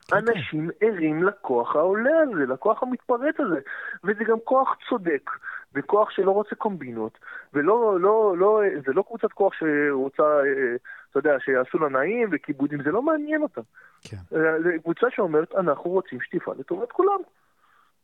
כן, 0.08 0.15
אנשים 0.15 0.69
כן. 0.80 0.88
ערים 0.88 1.23
לכוח 1.23 1.76
העולה 1.76 2.19
הזה, 2.19 2.45
לכוח 2.54 2.84
המתפרץ 2.84 3.36
הזה, 3.39 3.60
וזה 4.04 4.23
גם 4.23 4.38
כוח 4.43 4.78
צודק, 4.89 5.32
וכוח 5.73 6.10
שלא 6.10 6.32
רוצה 6.32 6.56
קומבינות, 6.56 7.17
ולא, 7.54 8.00
לא, 8.00 8.38
לא, 8.38 8.62
זה 8.86 8.93
לא 8.93 9.04
קבוצת 9.08 9.32
כוח 9.32 9.54
שרוצה, 9.54 10.23
אה, 10.23 10.76
אתה 11.19 11.30
יודע, 11.30 11.39
שיעשו 11.39 11.77
לה 11.77 11.89
נעים 11.89 12.30
וכיבודים, 12.32 12.84
זה 12.84 12.91
לא 12.91 13.01
מעניין 13.01 13.41
אותם. 13.41 13.62
כן. 14.01 14.17
אה, 14.36 14.62
זה 14.62 14.69
קבוצה 14.84 15.08
שאומרת, 15.10 15.56
אנחנו 15.56 15.91
רוצים 15.91 16.21
שטיפה 16.21 16.53
לטובת 16.60 16.91
כולם. 16.91 17.19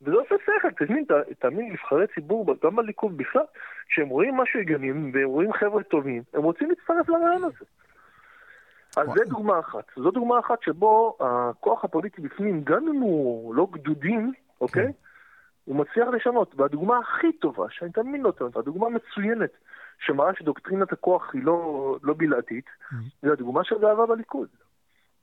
וזה 0.02 0.16
עושה 0.16 0.36
שכל, 0.46 0.86
תזמין, 0.86 1.06
תאמין, 1.40 1.72
נבחרי 1.72 2.08
ציבור, 2.16 2.46
גם 2.64 2.76
בליכוד 2.76 3.18
בכלל, 3.18 3.44
כשהם 3.88 4.10
רואים 4.10 4.38
משהו 4.38 4.60
הגיוני, 4.60 4.92
והם 4.92 5.28
רואים 5.28 5.54
חבר'ה 5.54 5.84
טובים, 5.84 6.24
הם 6.34 6.44
רוצים 6.44 6.70
להצטרף 6.70 7.10
לרעיון 7.10 7.44
הזה. 7.44 7.66
אז 8.98 9.08
זו 9.08 9.24
דוגמה 9.30 9.60
אחת. 9.60 9.84
זו 9.96 10.12
דוגמה 10.12 10.40
אחת 10.40 10.62
שבו 10.62 11.18
הכוח 11.20 11.84
הפוליטי 11.84 12.22
בפנים, 12.22 12.64
גם 12.64 12.88
אם 12.88 13.02
הוא 13.02 13.56
לא 13.56 13.68
גדודים, 13.72 14.34
אוקיי? 14.62 14.86
כן. 14.86 14.92
הוא 15.66 15.76
מצליח 15.76 16.08
לשנות. 16.08 16.54
והדוגמה 16.58 17.00
הכי 17.00 17.32
טובה, 17.32 17.66
שאני 17.70 17.92
תמיד 17.92 18.22
נותן 18.22 18.44
אותה, 18.44 18.60
הדוגמה 18.60 18.88
המצוינת, 18.88 19.52
שמראה 20.00 20.32
שדוקטרינת 20.36 20.94
הכוח 20.94 21.34
היא 21.34 21.44
לא, 21.44 21.98
לא 22.04 22.14
בלעדית, 22.18 22.66
mm-hmm. 22.66 22.96
זה 23.22 23.32
הדוגמה 23.32 23.64
של 23.64 23.80
גאווה 23.80 24.06
בליכוד. 24.06 24.48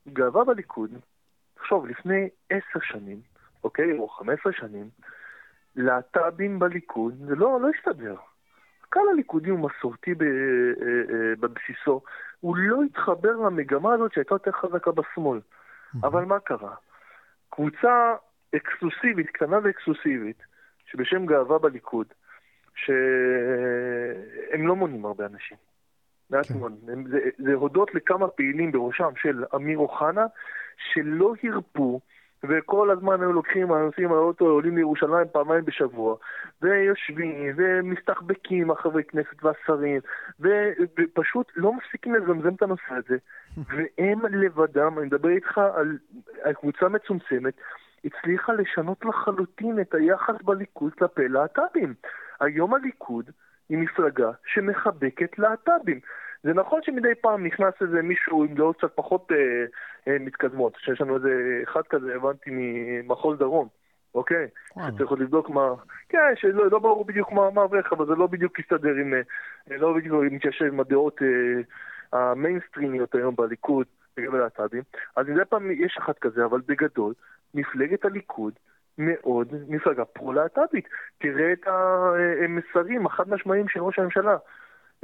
גאווה 0.08 0.44
בליכוד, 0.44 0.90
תחשוב, 1.54 1.86
לפני 1.86 2.28
עשר 2.50 2.80
שנים, 2.82 3.20
אוקיי, 3.64 3.98
או 3.98 4.08
חמש 4.08 4.40
עשרה 4.40 4.52
שנים, 4.52 4.88
להט"בים 5.76 6.58
בליכוד, 6.58 7.14
זה 7.26 7.34
לא, 7.34 7.60
לא 7.60 7.68
הסתדר. 7.78 8.16
הקהל 8.84 9.08
הליכודי 9.12 9.50
הוא 9.50 9.58
מסורתי 9.58 10.10
אה, 10.10 10.26
אה, 10.86 11.36
בבסיסו, 11.40 12.02
הוא 12.40 12.56
לא 12.56 12.82
התחבר 12.82 13.32
למגמה 13.36 13.94
הזאת 13.94 14.12
שהייתה 14.12 14.34
יותר 14.34 14.52
חזקה 14.52 14.90
בשמאל. 14.92 15.38
Mm-hmm. 15.40 16.06
אבל 16.06 16.24
מה 16.24 16.40
קרה? 16.40 16.74
קבוצה 17.50 18.14
אקסקלוסיבית, 18.56 19.30
קטנה 19.30 19.58
ואקסקלוסיבית, 19.62 20.42
שבשם 20.86 21.26
גאווה 21.26 21.58
בליכוד, 21.58 22.06
שהם 22.74 24.66
לא 24.66 24.76
מונים 24.76 25.04
הרבה 25.04 25.26
אנשים. 25.26 25.56
מעט 26.30 26.46
כן. 26.46 26.58
מאוד. 26.58 26.72
זה, 27.10 27.18
זה 27.38 27.54
הודות 27.54 27.94
לכמה 27.94 28.28
פעילים 28.28 28.72
בראשם 28.72 29.10
של 29.16 29.44
אמיר 29.54 29.78
אוחנה, 29.78 30.26
שלא 30.92 31.34
הרפו 31.42 32.00
וכל 32.44 32.90
הזמן 32.90 33.20
היו 33.20 33.32
לוקחים, 33.32 33.72
הנוסעים 33.72 34.12
על 34.12 34.18
האוטו, 34.18 34.44
עולים 34.44 34.76
לירושלים 34.76 35.26
פעמיים 35.32 35.64
בשבוע, 35.64 36.16
ויושבים, 36.62 37.54
ומסתחבקים 37.56 38.70
החברי 38.70 39.04
כנסת 39.04 39.44
והשרים, 39.44 40.00
ופשוט 40.40 41.52
לא 41.56 41.72
מפסיקים 41.72 42.14
לזמזם 42.14 42.54
את 42.54 42.62
הנושא 42.62 42.94
הזה, 42.94 43.16
והם 43.68 44.26
לבדם, 44.26 44.98
אני 44.98 45.06
מדבר 45.06 45.28
איתך 45.28 45.58
על, 45.58 45.98
על 46.42 46.52
קבוצה 46.52 46.88
מצומצמת, 46.88 47.54
הצליחה 48.04 48.52
לשנות 48.52 49.04
לחלוטין 49.04 49.80
את 49.80 49.94
היחס 49.94 50.34
בליכוד 50.44 50.94
כלפי 50.94 51.28
להט"בים. 51.28 51.94
היום 52.40 52.74
הליכוד 52.74 53.30
היא 53.68 53.78
מפלגה 53.78 54.30
שמחבקת 54.44 55.38
להט"בים. 55.38 56.00
זה 56.42 56.54
נכון 56.54 56.80
שמדי 56.82 57.14
פעם 57.20 57.46
נכנס 57.46 57.74
איזה 57.80 58.02
מישהו 58.02 58.44
עם 58.44 58.54
דעות 58.54 58.76
קצת 58.78 58.90
פחות 58.94 59.32
אה, 59.32 59.64
אה, 60.08 60.18
מתקדמות, 60.20 60.76
שיש 60.78 61.00
לנו 61.00 61.16
איזה 61.16 61.60
אחד 61.64 61.82
כזה, 61.88 62.14
הבנתי, 62.14 62.50
ממחוז 62.52 63.38
דרום, 63.38 63.68
אוקיי? 64.14 64.46
שצריך 64.68 65.10
עוד 65.10 65.18
לבדוק 65.18 65.50
מה... 65.50 65.74
כן, 66.08 66.18
שלא 66.34 66.70
לא 66.70 66.78
ברור 66.78 67.04
בדיוק 67.04 67.32
מה 67.32 67.62
עברך, 67.62 67.92
אבל 67.92 68.06
זה 68.06 68.14
לא 68.14 68.26
בדיוק 68.26 68.60
מסתדר 68.60 68.94
עם... 68.94 69.14
אה, 69.14 69.76
לא 69.76 69.92
בדיוק 69.92 70.22
מתיישב 70.30 70.64
עם 70.64 70.80
הדעות 70.80 71.20
אה, 71.22 71.62
המיינסטרימיות 72.12 73.14
היום 73.14 73.36
בליכוד 73.36 73.86
לגבי 74.18 74.38
להט"בים. 74.38 74.82
אז 75.16 75.26
מדי 75.28 75.44
פעם 75.48 75.70
יש 75.70 75.96
אחד 75.98 76.12
כזה, 76.20 76.44
אבל 76.44 76.60
בגדול, 76.66 77.14
מפלגת 77.54 78.04
הליכוד 78.04 78.52
מאוד 79.00 79.48
מפלגה 79.68 80.04
פרו-להט"בית. 80.04 80.88
תראה 81.18 81.52
את 81.52 81.66
המסרים 81.66 83.06
החד 83.06 83.28
משמעיים 83.28 83.68
של 83.68 83.80
ראש 83.80 83.98
הממשלה. 83.98 84.36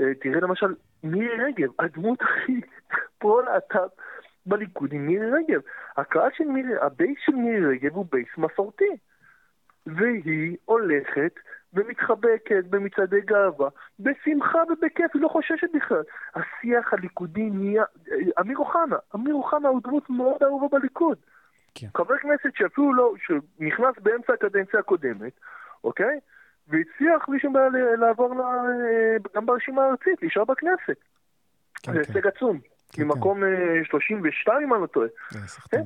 אה, 0.01 0.15
תראה 0.21 0.41
למשל, 0.41 0.75
מירי 1.05 1.45
רגב, 1.45 1.69
הדמות 1.79 2.23
הכי 2.23 2.61
פרו-להט"ב 3.19 3.89
בליכוד 4.47 4.93
היא 4.93 5.01
מירי 5.01 5.31
רגב. 5.31 5.61
הקהל 5.97 6.31
של 6.35 6.45
מירי, 6.45 6.75
הבייס 6.81 7.19
של 7.25 7.35
מירי 7.35 7.67
רגב 7.67 7.95
הוא 7.95 8.07
בייס 8.13 8.29
מסורתי. 8.39 8.97
והיא 9.87 10.57
הולכת 10.65 11.33
ומתחבקת 11.75 12.65
במצעדי 12.71 13.21
גאווה, 13.21 13.69
בשמחה 14.01 14.59
ובכיף, 14.69 15.11
היא 15.15 15.23
לא 15.23 15.29
חוששת 15.29 15.69
בכלל. 15.75 16.03
השיח 16.35 16.93
הליכודי 16.93 17.51
נהיה... 17.51 17.85
אמיר 18.41 18.59
אוחנה, 18.59 18.97
אמיר 19.15 19.35
אוחנה 19.35 19.69
הוא 19.69 19.81
דמות 19.83 20.11
מאוד 20.11 20.43
אהובה 20.43 20.79
בליכוד. 20.79 21.19
כן. 21.79 21.87
חבר 21.97 22.19
כנסת 22.19 22.51
שאפילו 22.55 22.95
לא, 22.95 23.13
שנכנס 23.27 23.95
באמצע 24.03 24.33
הקדנציה 24.33 24.81
הקודמת, 24.81 25.33
אוקיי? 25.85 26.21
והצליח 26.69 27.29
בלי 27.29 27.41
שום 27.41 27.53
בעיה 27.53 27.69
לעבור 27.97 28.35
לה, 28.35 28.45
אה, 28.45 29.17
גם 29.35 29.47
ברשימה 29.47 29.85
הארצית, 29.85 30.23
להישאר 30.23 30.45
בכנסת. 30.45 31.01
כן, 31.83 31.93
זה 31.93 31.99
כן. 31.99 31.99
הישג 31.99 32.27
עצום. 32.27 32.59
כן, 32.93 33.03
ממקום 33.03 33.41
כן. 33.41 33.85
32, 33.85 34.57
אה, 34.59 34.65
אם 34.65 34.75
אני 34.75 34.83
לא 34.83 34.87
טועה. 34.87 35.09
כן? 35.71 35.83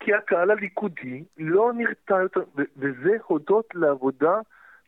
כי 0.00 0.14
הקהל 0.14 0.50
הליכודי 0.50 1.24
לא 1.38 1.72
נרתע 1.74 2.22
יותר, 2.22 2.42
וזה 2.76 3.16
הודות 3.26 3.66
לעבודה 3.74 4.38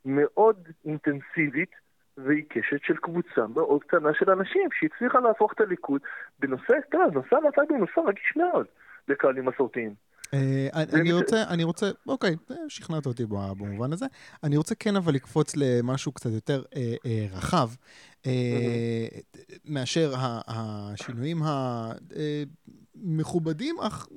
מאוד 0.05 0.69
אינטנסיבית 0.85 1.71
ועיקשת 2.19 2.83
של 2.83 2.97
קבוצה 2.97 3.47
מאוד 3.55 3.85
קטנה 3.85 4.15
של 4.15 4.31
אנשים 4.31 4.69
שהצליחה 4.73 5.21
להפוך 5.21 5.53
את 5.53 5.61
הליכוד 5.61 6.01
בנושא, 6.39 6.75
תראה, 6.91 7.07
נושא 7.07 7.37
המצב 7.37 7.63
הוא 7.69 7.79
נושא 7.79 8.01
רגיש 8.09 8.37
מאוד 8.37 8.67
לקהלים 9.09 9.45
מסורתיים. 9.45 10.06
אה, 10.35 10.69
אני 10.75 11.13
רוצה, 11.13 11.45
אני 11.49 11.65
רוצה, 11.65 11.91
אוקיי, 12.07 12.37
שכנעת 12.69 13.07
אותי 13.07 13.27
במובן 13.27 13.93
הזה. 13.93 14.07
אני 14.43 14.57
רוצה 14.57 14.75
כן 14.75 14.97
אבל 14.97 15.15
לקפוץ 15.15 15.53
למשהו 15.57 16.13
קצת 16.13 16.31
יותר 16.31 16.63
אה, 16.77 16.95
אה, 17.07 17.27
רחב, 17.33 17.71
מאשר 19.65 20.15
השינויים 20.47 21.43
המכובדים, 23.05 23.77
אך 23.81 24.09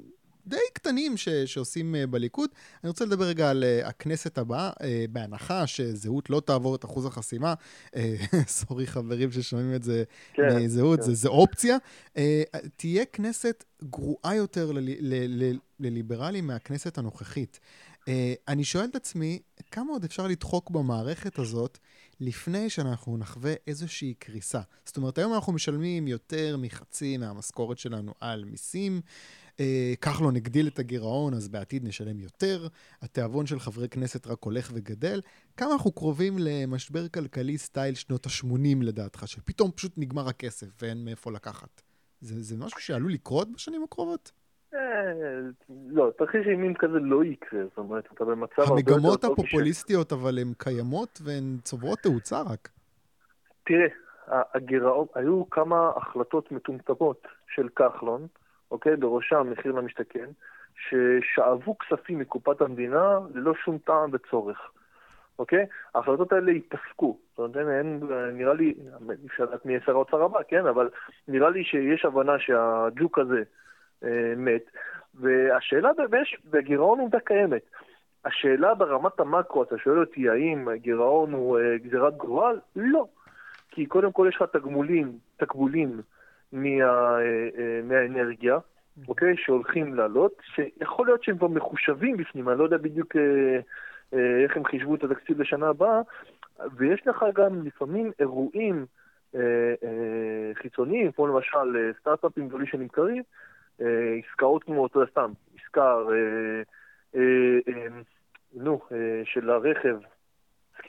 די 0.49 0.57
קטנים 0.73 1.17
ש, 1.17 1.29
שעושים 1.29 1.95
uh, 1.95 2.07
בליכוד. 2.07 2.49
אני 2.83 2.89
רוצה 2.89 3.05
לדבר 3.05 3.25
רגע 3.25 3.49
על 3.49 3.63
uh, 3.63 3.87
הכנסת 3.87 4.37
הבאה, 4.37 4.69
uh, 4.69 4.83
בהנחה 5.09 5.67
שזהות 5.67 6.29
לא 6.29 6.39
תעבור 6.39 6.75
את 6.75 6.85
אחוז 6.85 7.05
החסימה. 7.05 7.53
סורי 8.47 8.87
חברים 8.87 9.31
ששומעים 9.31 9.75
את 9.75 9.83
זה 9.83 10.03
כן, 10.33 10.43
מזהות, 10.55 10.99
כן. 10.99 11.05
זה, 11.05 11.13
זה 11.13 11.29
אופציה. 11.29 11.77
תהיה 12.75 13.05
כנסת 13.05 13.63
גרועה 13.83 14.35
יותר 14.35 14.71
לליברלים 15.79 16.47
מהכנסת 16.47 16.97
הנוכחית. 16.97 17.59
אני 18.47 18.63
שואל 18.63 18.85
את 18.85 18.95
עצמי, 18.95 19.39
כמה 19.71 19.91
עוד 19.91 20.03
אפשר 20.03 20.27
לדחוק 20.27 20.69
במערכת 20.69 21.39
הזאת 21.39 21.77
לפני 22.19 22.69
שאנחנו 22.69 23.17
נחווה 23.17 23.53
איזושהי 23.67 24.13
קריסה? 24.19 24.61
זאת 24.85 24.97
אומרת, 24.97 25.17
היום 25.17 25.33
אנחנו 25.33 25.53
משלמים 25.53 26.07
יותר 26.07 26.57
מחצי 26.57 27.17
מהמשכורת 27.17 27.77
שלנו 27.77 28.13
על 28.19 28.45
מיסים. 28.45 29.01
אה, 29.59 29.93
כחלון 30.01 30.35
הגדיל 30.35 30.67
את 30.67 30.79
הגירעון, 30.79 31.33
אז 31.33 31.49
בעתיד 31.49 31.87
נשלם 31.87 32.19
יותר. 32.19 32.67
התיאבון 33.01 33.45
של 33.45 33.59
חברי 33.59 33.89
כנסת 33.89 34.27
רק 34.27 34.43
הולך 34.43 34.71
וגדל. 34.73 35.21
כמה 35.57 35.73
אנחנו 35.73 35.91
קרובים 35.91 36.33
למשבר 36.39 37.07
כלכלי 37.07 37.57
סטייל 37.57 37.95
שנות 37.95 38.25
ה-80 38.25 38.83
לדעתך, 38.83 39.27
שפתאום 39.27 39.71
פשוט 39.71 39.91
נגמר 39.97 40.27
הכסף 40.29 40.67
ואין 40.81 41.05
מאיפה 41.05 41.31
לקחת? 41.31 41.81
זה, 42.21 42.41
זה 42.41 42.65
משהו 42.65 42.81
שעלול 42.81 43.11
לקרות 43.13 43.47
בשנים 43.53 43.83
הקרובות? 43.83 44.31
אה, 44.73 44.79
לא, 45.87 46.11
תרחיש 46.17 46.47
אימים 46.47 46.73
כזה 46.79 46.99
לא 46.99 47.23
יקרה, 47.23 47.63
זאת 47.63 47.77
אומרת, 47.77 48.05
אתה 48.13 48.25
במצב 48.25 48.53
הרבה 48.57 48.79
יותר... 48.79 48.93
המגמות 48.93 49.23
הפופוליסטיות, 49.23 50.11
אבל 50.11 50.39
הן 50.39 50.53
קיימות 50.57 51.19
והן 51.23 51.57
צוברות 51.63 51.99
תאוצה 51.99 52.41
רק. 52.41 52.69
תראה, 53.65 53.87
הגירעון, 54.53 55.07
היו 55.15 55.49
כמה 55.49 55.91
החלטות 55.95 56.51
מטומטמות 56.51 57.27
של 57.55 57.69
כחלון, 57.69 58.27
אוקיי? 58.71 58.95
בראשם 58.95 59.47
מחיר 59.51 59.71
למשתכן, 59.71 60.25
ששאבו 60.75 61.77
כספים 61.77 62.19
מקופת 62.19 62.61
המדינה 62.61 63.19
ללא 63.33 63.53
שום 63.53 63.77
טעם 63.77 64.09
וצורך. 64.13 64.71
אוקיי? 65.39 65.65
ההחלטות 65.95 66.33
האלה 66.33 66.51
ייפסקו. 66.51 67.17
זאת 67.37 67.55
אומרת, 67.55 67.67
אין, 67.79 67.99
נראה 68.33 68.53
לי, 68.53 68.73
אפשר 69.25 69.43
לדעת 69.43 69.65
מי 69.65 69.73
שר 69.85 69.91
האוצר 69.91 70.23
הבא, 70.23 70.39
כן? 70.47 70.65
אבל 70.65 70.89
נראה 71.27 71.49
לי 71.49 71.63
שיש 71.63 72.05
הבנה 72.05 72.39
שהג'וק 72.39 73.19
הזה 73.19 73.43
אה, 74.03 74.33
מת. 74.37 74.63
והשאלה, 75.15 75.89
ויש, 76.11 76.37
והגירעון 76.49 76.99
עובדה 76.99 77.19
קיימת. 77.19 77.61
השאלה 78.25 78.75
ברמת 78.75 79.19
המקרו, 79.19 79.63
אתה 79.63 79.77
שואל 79.77 79.99
אותי 79.99 80.29
האם 80.29 80.67
הגירעון 80.67 81.33
הוא 81.33 81.59
אה, 81.59 81.77
גזירת 81.77 82.17
גורל? 82.17 82.59
לא. 82.75 83.05
כי 83.71 83.85
קודם 83.85 84.11
כל 84.11 84.25
יש 84.29 84.35
לך 84.35 84.43
תגמולים, 84.53 85.17
תקבולים 85.37 86.01
מה, 86.51 86.69
אה, 86.79 87.49
אה, 87.57 87.81
מהאנרגיה, 87.83 88.57
אוקיי? 89.07 89.37
שהולכים 89.37 89.93
לעלות, 89.93 90.41
שיכול 90.55 91.07
להיות 91.07 91.23
שהם 91.23 91.37
כבר 91.37 91.47
מחושבים 91.47 92.17
בפנים, 92.17 92.49
אני 92.49 92.59
לא 92.59 92.63
יודע 92.63 92.77
בדיוק 92.77 93.15
אה, 93.15 93.59
איך 94.43 94.57
הם 94.57 94.65
חישבו 94.65 94.95
את 94.95 95.03
התקציב 95.03 95.41
לשנה 95.41 95.67
הבאה, 95.67 96.01
ויש 96.75 97.07
לך 97.07 97.25
גם 97.35 97.65
לפעמים 97.65 98.11
אירועים 98.19 98.85
חיצוניים, 100.53 101.11
כמו 101.11 101.27
למשל 101.27 101.91
סטארט-אפים 101.99 102.47
גדולים 102.47 102.67
שנמכרים, 102.67 103.23
עסקאות 103.79 104.63
כמו, 104.63 104.85
אתה 104.85 104.97
יודע, 104.97 105.11
סתם, 105.11 105.31
נזכר, 105.53 106.07
נו, 108.53 108.79
של 109.23 109.49
הרכב. 109.49 109.97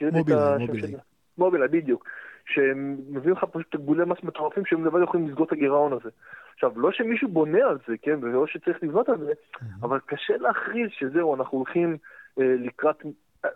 מובילאיי, 0.01 0.57
מובילאיי. 0.57 0.93
מובילאיי, 1.37 1.69
בדיוק. 1.69 2.05
שהם 2.53 2.97
מביאים 3.09 3.37
לך 3.37 3.43
פשוט 3.43 3.75
תגבולי 3.75 4.05
מס 4.05 4.17
מטורפים 4.23 4.65
שהם 4.65 4.85
לבד 4.85 5.03
יכולים 5.03 5.27
לסגור 5.27 5.45
את 5.45 5.51
הגירעון 5.51 5.93
הזה. 5.93 6.09
עכשיו, 6.53 6.71
לא 6.75 6.91
שמישהו 6.91 7.27
בונה 7.27 7.65
על 7.65 7.77
זה, 7.87 7.95
כן, 8.01 8.19
ולא 8.21 8.47
שצריך 8.47 8.83
לבנות 8.83 9.09
על 9.09 9.17
זה, 9.17 9.33
אבל 9.81 9.99
קשה 10.05 10.37
להכריז 10.37 10.89
שזהו, 10.91 11.35
אנחנו 11.35 11.57
הולכים 11.57 11.97
אה, 12.39 12.55
לקראת... 12.57 13.03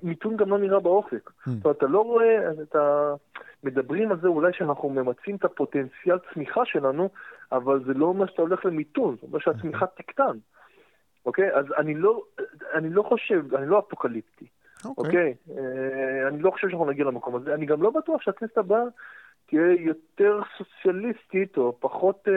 מיתון 0.03 0.37
גם 0.37 0.49
לא 0.49 0.57
נראה 0.57 0.79
באופק. 0.79 1.29
זאת 1.45 1.65
אומרת, 1.65 1.77
אתה 1.77 1.87
לא 1.87 2.01
רואה, 2.01 2.51
אתה... 2.61 3.13
מדברים 3.65 4.11
על 4.11 4.19
זה 4.21 4.27
אולי 4.27 4.53
שאנחנו 4.53 4.89
ממצים 4.89 5.35
את 5.35 5.45
הפוטנציאל 5.45 6.17
צמיחה 6.33 6.61
שלנו, 6.65 7.09
אבל 7.51 7.83
זה 7.85 7.93
לא 7.93 8.05
אומר 8.05 8.25
שאתה 8.25 8.41
הולך 8.41 8.65
למיתון, 8.65 9.15
זה 9.21 9.27
אומר 9.27 9.39
שהצמיחה 9.39 9.85
תקטן. 9.87 10.37
אוקיי? 11.25 11.53
אז 11.53 11.65
אני 11.77 11.95
לא, 11.95 12.23
אני 12.73 12.89
לא 12.89 13.03
חושב, 13.03 13.55
אני 13.55 13.69
לא 13.69 13.79
אפוקליפטי. 13.79 14.45
אוקיי. 14.97 15.33
Okay. 15.33 15.49
Okay? 15.49 15.51
Uh, 15.51 16.27
אני 16.27 16.39
לא 16.39 16.51
חושב 16.51 16.67
שאנחנו 16.69 16.85
נגיע 16.85 17.05
למקום 17.05 17.35
הזה. 17.35 17.53
אני 17.53 17.65
גם 17.65 17.81
לא 17.81 17.89
בטוח 17.89 18.21
שהכנסת 18.21 18.57
הבאה 18.57 18.83
תהיה 19.45 19.61
יותר 19.79 20.41
סוציאליסטית 20.57 21.57
או 21.57 21.75
פחות... 21.79 22.27
uh, 22.27 22.31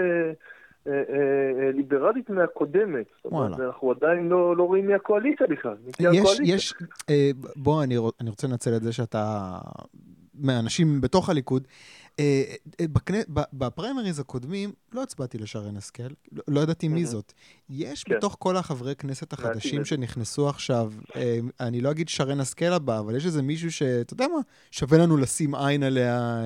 ליברלית 1.74 2.30
מהקודמת. 2.30 3.06
וואלה. 3.24 3.56
אנחנו 3.66 3.90
עדיין 3.90 4.28
לא, 4.28 4.56
לא 4.56 4.62
רואים 4.62 4.86
מהקואליציה 4.86 5.46
בכלל. 5.46 5.76
יש, 6.00 6.40
יש, 6.44 6.74
בוא, 7.56 7.82
אני, 7.82 7.96
אני 8.20 8.30
רוצה 8.30 8.46
לנצל 8.46 8.76
את 8.76 8.82
זה 8.82 8.92
שאתה 8.92 9.58
מהאנשים 10.34 11.00
בתוך 11.00 11.28
הליכוד. 11.28 11.66
אה, 12.18 12.42
אה, 12.80 12.86
בפריימריז 13.52 14.20
הקודמים 14.20 14.72
לא 14.92 15.02
הצבעתי 15.02 15.38
לשרן 15.38 15.76
השכל, 15.76 16.02
לא, 16.32 16.42
לא 16.48 16.60
ידעתי 16.60 16.88
מי 16.88 17.06
זאת. 17.06 17.32
יש 17.70 18.04
כן. 18.04 18.16
בתוך 18.16 18.36
כל 18.38 18.56
החברי 18.56 18.94
כנסת 18.94 19.32
החדשים 19.32 19.84
שנכנסו 19.84 20.48
עכשיו, 20.48 20.92
אה, 21.16 21.38
אני 21.60 21.80
לא 21.80 21.90
אגיד 21.90 22.08
שרן 22.08 22.40
השכל 22.40 22.72
הבא, 22.72 22.98
אבל 22.98 23.16
יש 23.16 23.26
איזה 23.26 23.42
מישהו 23.42 23.72
שאתה 23.72 24.12
יודע 24.12 24.26
מה, 24.28 24.40
שווה 24.70 24.98
לנו 24.98 25.16
לשים 25.16 25.54
עין 25.54 25.82
עליה 25.82 26.42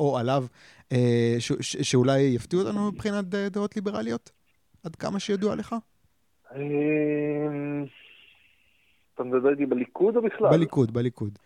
או 0.00 0.18
עליו, 0.18 0.44
שאולי 1.60 2.20
יפתיעו 2.20 2.62
אותנו 2.62 2.92
מבחינת 2.92 3.24
דעות 3.24 3.76
ליברליות? 3.76 4.30
עד 4.84 4.96
כמה 4.96 5.20
שידוע 5.20 5.54
לך? 5.54 5.74
אתה 9.14 9.24
מדבר 9.24 9.50
איתי 9.50 9.66
בליכוד 9.66 10.16
או 10.16 10.22
בכלל? 10.22 10.50
בליכוד, 10.50 10.92
בליכוד. 10.92 11.38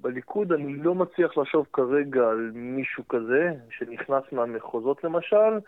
בליכוד 0.00 0.52
אני 0.52 0.76
לא 0.76 0.94
מצליח 0.94 1.38
לחשוב 1.38 1.66
כרגע 1.72 2.28
על 2.28 2.50
מישהו 2.54 3.08
כזה 3.08 3.52
שנכנס 3.70 4.22
מהמחוזות 4.32 5.04
למשל. 5.04 5.58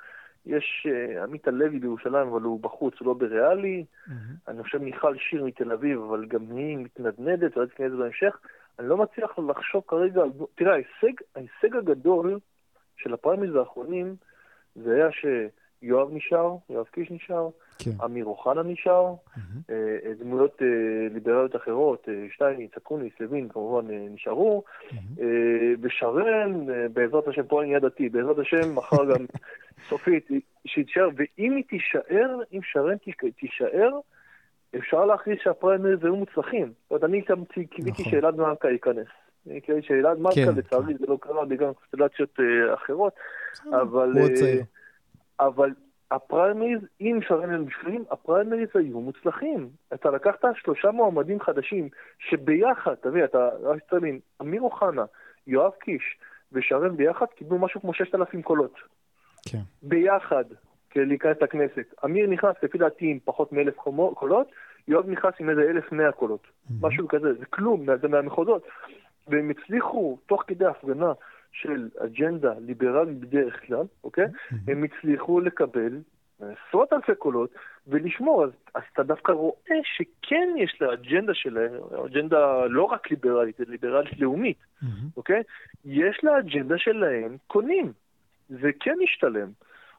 יש 0.47 0.87
uh, 0.87 1.23
עמית 1.23 1.49
הלוי 1.49 1.79
בירושלים, 1.79 2.29
אבל 2.29 2.43
הוא 2.43 2.61
בחוץ, 2.61 2.95
הוא 3.01 3.07
לא 3.07 3.15
בריאלי. 3.15 3.85
Mm-hmm. 3.85 4.13
אני 4.49 4.63
חושב 4.63 4.79
מיכל 4.79 5.17
שיר 5.17 5.45
מתל 5.45 5.73
אביב, 5.73 6.01
אבל 6.03 6.27
גם 6.27 6.57
היא 6.57 6.79
מתנדנדת, 6.79 7.57
ואולי 7.57 7.71
תכנס 7.71 7.93
בהמשך. 7.93 8.39
אני 8.79 8.89
לא 8.89 8.97
מצליח 8.97 9.39
לחשוב 9.39 9.83
כרגע. 9.89 10.23
תראה, 10.55 10.73
ההישג, 10.73 11.21
ההישג 11.37 11.77
הגדול 11.77 12.39
של 12.97 13.15
הפריימריז 13.15 13.55
האחרונים 13.55 14.17
זה 14.75 14.95
היה 14.95 15.13
שיואב 15.81 16.09
נשאר, 16.13 16.57
יואב 16.71 16.87
קיש 16.87 17.11
נשאר, 17.11 17.49
כן. 17.79 17.91
אמיר 18.05 18.25
אוחנה 18.25 18.63
נשאר, 18.63 19.15
mm-hmm. 19.15 19.73
דמויות 20.19 20.63
אה, 20.63 20.67
ליברליות 21.15 21.57
אחרות, 21.57 22.09
שטייניץ, 22.35 22.71
אקוניס, 22.77 23.13
לוין, 23.21 23.49
כמובן 23.49 23.87
נשארו, 23.91 24.63
mm-hmm. 24.91 25.21
ושרן, 25.81 26.67
בעזרת 26.93 27.29
השם, 27.29 27.43
פה 27.43 27.63
אני 27.63 27.81
דתי, 27.81 28.09
בעזרת 28.09 28.39
השם, 28.39 28.75
מחר 28.75 29.05
גם 29.05 29.27
סופית, 29.89 30.29
שתישאר, 30.65 31.09
ואם 31.17 31.57
היא 31.57 31.65
תישאר, 31.69 32.41
אם 32.53 32.61
שרן 32.63 32.97
תישאר, 33.37 33.91
אפשר 34.79 35.05
להכריז 35.05 35.39
שהפריימריז 35.43 36.05
היו 36.05 36.17
מוצלחים. 36.17 36.67
זאת 36.67 36.91
אומרת, 36.91 37.05
אני 37.05 37.23
גם 37.29 37.45
קיוויתי 37.45 38.03
נכון. 38.03 38.05
שאלעד 38.05 38.37
מלכה 38.37 38.71
ייכנס. 38.71 39.07
קיוויתי 39.63 39.87
שאלעד 39.87 40.19
מלכה, 40.19 40.35
כן, 40.35 40.55
לצערי, 40.57 40.95
כן. 40.95 40.99
זה 40.99 41.07
לא 41.09 41.19
קרה 41.21 41.45
בגלל 41.45 41.73
קונסטלציות 41.73 42.39
אחרות, 42.75 43.13
אבל... 43.73 44.13
אבל 45.41 45.71
הפריימריז, 46.11 46.81
אם 47.01 47.19
שרן 47.29 47.51
הם 47.51 47.65
בפנים, 47.65 48.05
הפריימריז 48.11 48.69
היו 48.75 49.01
מוצלחים. 49.01 49.69
אתה 49.95 50.11
לקחת 50.11 50.45
שלושה 50.55 50.91
מועמדים 50.91 51.41
חדשים, 51.41 51.89
שביחד, 52.19 52.95
תביא, 52.95 53.25
אתה 53.25 53.49
תבין, 53.91 54.19
אמיר 54.41 54.63
אוחנה, 54.63 55.05
יואב 55.47 55.73
קיש 55.73 56.19
ושרן 56.53 56.97
ביחד 56.97 57.27
קיבלו 57.27 57.59
משהו 57.59 57.81
כמו 57.81 57.95
6,000 57.95 58.43
קולות. 58.43 58.75
כן. 59.49 59.59
ביחד, 59.83 60.45
כדי 60.91 61.07
להיכנס 61.07 61.37
לכנסת. 61.41 61.95
אמיר 62.05 62.27
נכנס, 62.27 62.57
לפי 62.63 62.79
דעתי, 62.79 63.11
עם 63.11 63.19
פחות 63.25 63.53
מאלף 63.53 63.77
קולות, 64.15 64.49
יואב 64.89 65.09
נכנס 65.09 65.35
עם 65.41 65.51
איזה 65.51 65.63
1,100 65.63 66.13
קולות. 66.13 66.43
Mm-hmm. 66.43 66.73
משהו 66.81 67.09
כזה, 67.09 67.35
זה 67.35 67.47
כלום, 67.47 67.87
זה 68.01 68.09
מהמחוזות. 68.09 68.63
והם 69.29 69.51
הצליחו, 69.51 70.19
תוך 70.27 70.45
כדי 70.47 70.67
הפגנה, 70.67 71.13
של 71.53 71.89
אג'נדה 71.99 72.53
ליברלית 72.61 73.19
בדרך 73.19 73.67
כלל, 73.67 73.85
אוקיי? 74.05 74.25
Mm-hmm. 74.25 74.55
הם 74.69 74.85
הצליחו 74.85 75.41
לקבל 75.41 75.99
עשרות 76.41 76.93
אלפי 76.93 77.15
קולות 77.15 77.51
ולשמור. 77.87 78.45
אז, 78.45 78.51
אז 78.75 78.83
אתה 78.93 79.03
דווקא 79.03 79.33
רואה 79.33 79.77
שכן 79.85 80.49
יש 80.59 80.79
לאג'נדה 80.81 81.35
שלהם, 81.35 81.73
אג'נדה 82.07 82.67
לא 82.67 82.85
רק 82.85 83.11
ליברלית, 83.11 83.57
זה 83.57 83.65
ליברלית 83.69 84.21
לאומית, 84.21 84.59
mm-hmm. 84.59 84.87
אוקיי? 85.17 85.43
יש 85.85 86.21
לאג'נדה 86.23 86.79
שלהם 86.79 87.37
קונים. 87.47 87.93
זה 88.49 88.71
כן 88.81 88.97
ישתלם. 89.01 89.49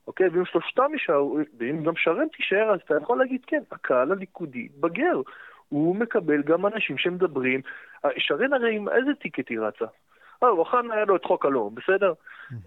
אוקיי? 0.08 0.28
ואם 0.28 0.45
שלושתם 0.45 0.93
יישארו, 0.93 1.38
ואם 1.58 1.84
גם 1.84 1.93
שרן 1.95 2.28
תישאר, 2.28 2.74
אז 2.74 2.80
אתה 2.86 2.95
יכול 2.95 3.18
להגיד, 3.18 3.41
כן, 3.47 3.64
הקהל 3.72 4.12
הליכודי 4.12 4.68
בגר. 4.80 5.22
הוא 5.70 5.95
מקבל 5.95 6.41
גם 6.41 6.66
אנשים 6.66 6.97
שמדברים. 6.97 7.62
שרן 8.18 8.54
הרי 8.54 8.76
עם 8.76 8.89
איזה 8.89 9.14
טיקט 9.14 9.49
היא 9.49 9.60
רצה? 9.60 9.86
אה, 10.44 10.50
אוחנה 10.50 10.94
היה 10.94 11.06
לו 11.06 11.16
את 11.16 11.26
חוק 11.26 11.46
הלאום, 11.46 11.76
בסדר? 11.76 12.14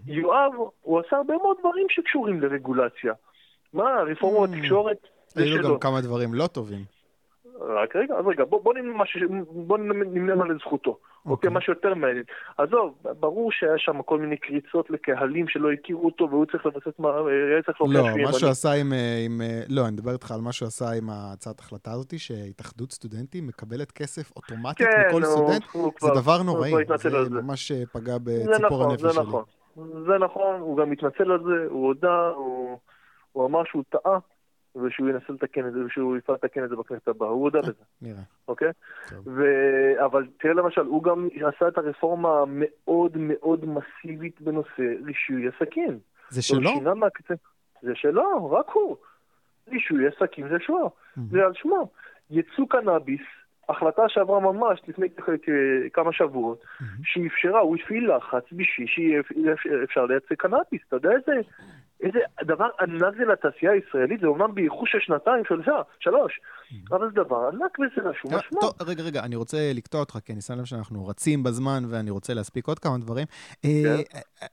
יואב, 0.05 0.51
הוא 0.81 0.99
עשה 0.99 1.15
הרבה 1.17 1.33
מאוד 1.37 1.57
דברים 1.59 1.87
שקשורים 1.89 2.41
לרגולציה. 2.41 3.13
מה, 3.73 4.01
רפורמה 4.11 4.47
בתקשורת? 4.47 4.97
היו 5.35 5.63
גם 5.63 5.79
כמה 5.79 6.01
דברים 6.01 6.33
לא 6.33 6.47
טובים. 6.47 6.94
רק 7.61 7.95
רגע, 7.95 8.15
אז 8.15 8.25
רגע, 8.27 8.45
בוא, 8.45 8.63
בוא 8.63 8.73
נמנה, 8.73 9.03
מש... 9.03 9.17
בוא 9.51 9.77
נמנה 9.77 10.43
על 10.43 10.57
זכותו. 10.59 10.97
אוקיי, 11.25 11.49
okay. 11.49 11.53
משהו 11.53 11.73
יותר 11.73 11.93
מעניין. 11.93 12.23
עזוב, 12.57 12.93
ברור 13.19 13.51
שהיה 13.51 13.77
שם 13.77 14.01
כל 14.01 14.19
מיני 14.19 14.37
קריצות 14.37 14.89
לקהלים 14.89 15.47
שלא 15.47 15.71
הכירו 15.71 16.05
אותו, 16.05 16.29
והוא 16.29 16.45
צריך 16.45 16.65
לבסס 16.65 16.99
מה... 16.99 17.09
היה 17.09 17.63
צריך 17.65 17.81
לא, 17.81 18.01
מה 18.23 18.33
שהוא 18.33 18.49
עשה 18.49 18.71
עם, 18.71 18.93
אה, 18.93 19.21
עם... 19.25 19.41
אה, 19.41 19.61
לא, 19.69 19.81
אני 19.81 19.91
מדבר 19.91 20.11
איתך 20.11 20.31
על 20.31 20.41
מה 20.41 20.51
שהוא 20.51 20.67
עשה 20.67 20.85
עם 20.97 21.09
הצעת 21.09 21.59
ההחלטה 21.59 21.91
הזאת, 21.91 22.13
שהתאחדות 22.19 22.91
סטודנטים 22.91 23.47
מקבלת 23.47 23.91
כסף 23.91 24.31
אוטומטית 24.35 24.87
כן, 24.87 25.03
מכל 25.07 25.23
הוא, 25.23 25.31
סטודנט. 25.31 25.63
זה 26.01 26.21
דבר 26.21 26.43
נוראי. 26.43 26.71
זה 26.97 27.29
ממש 27.29 27.71
אה, 27.71 27.83
פגע 27.93 28.17
בציפור 28.23 28.65
נכון, 28.65 28.89
הנפש 28.91 29.01
שלי. 29.01 29.11
זה 29.13 29.19
נכון, 29.19 29.43
זה 30.07 30.17
נכון, 30.19 30.59
הוא 30.59 30.77
גם 30.77 30.89
מתנצל 30.89 31.31
על 31.31 31.39
זה, 31.43 31.65
הוא 31.69 31.87
הודה, 31.87 32.27
הוא, 32.35 32.77
הוא 33.31 33.45
אמר 33.45 33.63
שהוא 33.65 33.83
טעה. 33.89 34.19
ושהוא 34.83 35.09
ינסה 35.09 35.33
לתקן 35.33 35.67
את 35.67 35.73
זה, 35.73 35.85
ושהוא 35.85 36.17
יפעל 36.17 36.35
לתקן 36.35 36.63
את 36.63 36.69
זה 36.69 36.75
בכנסת 36.75 37.07
הבאה, 37.07 37.29
הוא 37.29 37.43
הודה 37.43 37.61
בזה. 37.61 37.83
נראה. 38.01 38.21
אוקיי? 38.47 38.71
ו... 39.25 39.43
אבל 40.05 40.27
תראה 40.39 40.53
למשל, 40.53 40.81
הוא 40.81 41.03
גם 41.03 41.27
עשה 41.35 41.67
את 41.67 41.77
הרפורמה 41.77 42.39
המאוד 42.39 43.17
מאוד 43.17 43.65
מסיבית 43.65 44.41
בנושא 44.41 44.83
רישוי 45.05 45.47
עסקים. 45.47 45.99
זה 46.29 46.41
שלו? 46.41 46.69
זה 47.81 47.91
שלו, 47.95 48.51
רק 48.51 48.69
הוא. 48.69 48.97
רישוי 49.67 50.07
עסקים 50.07 50.49
זה 50.49 50.55
שלו, 50.59 50.91
זה 51.31 51.45
על 51.45 51.53
שמו. 51.53 51.89
יצוא 52.29 52.65
קנאביס, 52.69 53.21
החלטה 53.69 54.01
שעברה 54.07 54.39
ממש 54.39 54.81
לפני 54.87 55.07
כמה 55.93 56.13
שבועות, 56.13 56.63
שאפשרה, 57.03 57.59
הוא 57.59 57.75
הפעיל 57.75 58.15
לחץ 58.15 58.43
בשביל 58.51 58.87
שיהיה 58.87 59.21
אפשר 59.83 60.05
לייצא 60.05 60.35
קנאביס. 60.35 60.81
אתה 60.87 60.95
יודע 60.95 61.11
איזה 61.11 61.31
איזה 62.01 62.19
דבר 62.43 62.67
ענק 62.79 63.13
זה 63.17 63.25
לתעשייה 63.25 63.71
הישראלית, 63.71 64.19
זה 64.19 64.27
אומנם 64.27 64.55
באיחור 64.55 64.83
של 64.87 64.97
שנתיים, 65.01 65.43
שלושה, 65.47 65.81
שלוש, 65.99 66.39
mm-hmm. 66.39 66.95
אבל 66.95 67.09
זה 67.09 67.23
דבר 67.23 67.49
ענק 67.53 67.79
וזה 67.79 68.09
רשום 68.09 68.35
משמעות. 68.35 68.77
טוב, 68.77 68.89
רגע, 68.89 69.03
רגע, 69.03 69.23
אני 69.23 69.35
רוצה 69.35 69.57
לקטוע 69.73 69.99
אותך, 69.99 70.17
כי 70.25 70.33
אני 70.33 70.41
שם 70.41 70.53
לב 70.53 70.65
שאנחנו 70.65 71.07
רצים 71.07 71.43
בזמן 71.43 71.83
ואני 71.89 72.09
רוצה 72.09 72.33
להספיק 72.33 72.67
עוד 72.67 72.79
כמה 72.79 72.97
דברים. 72.97 73.27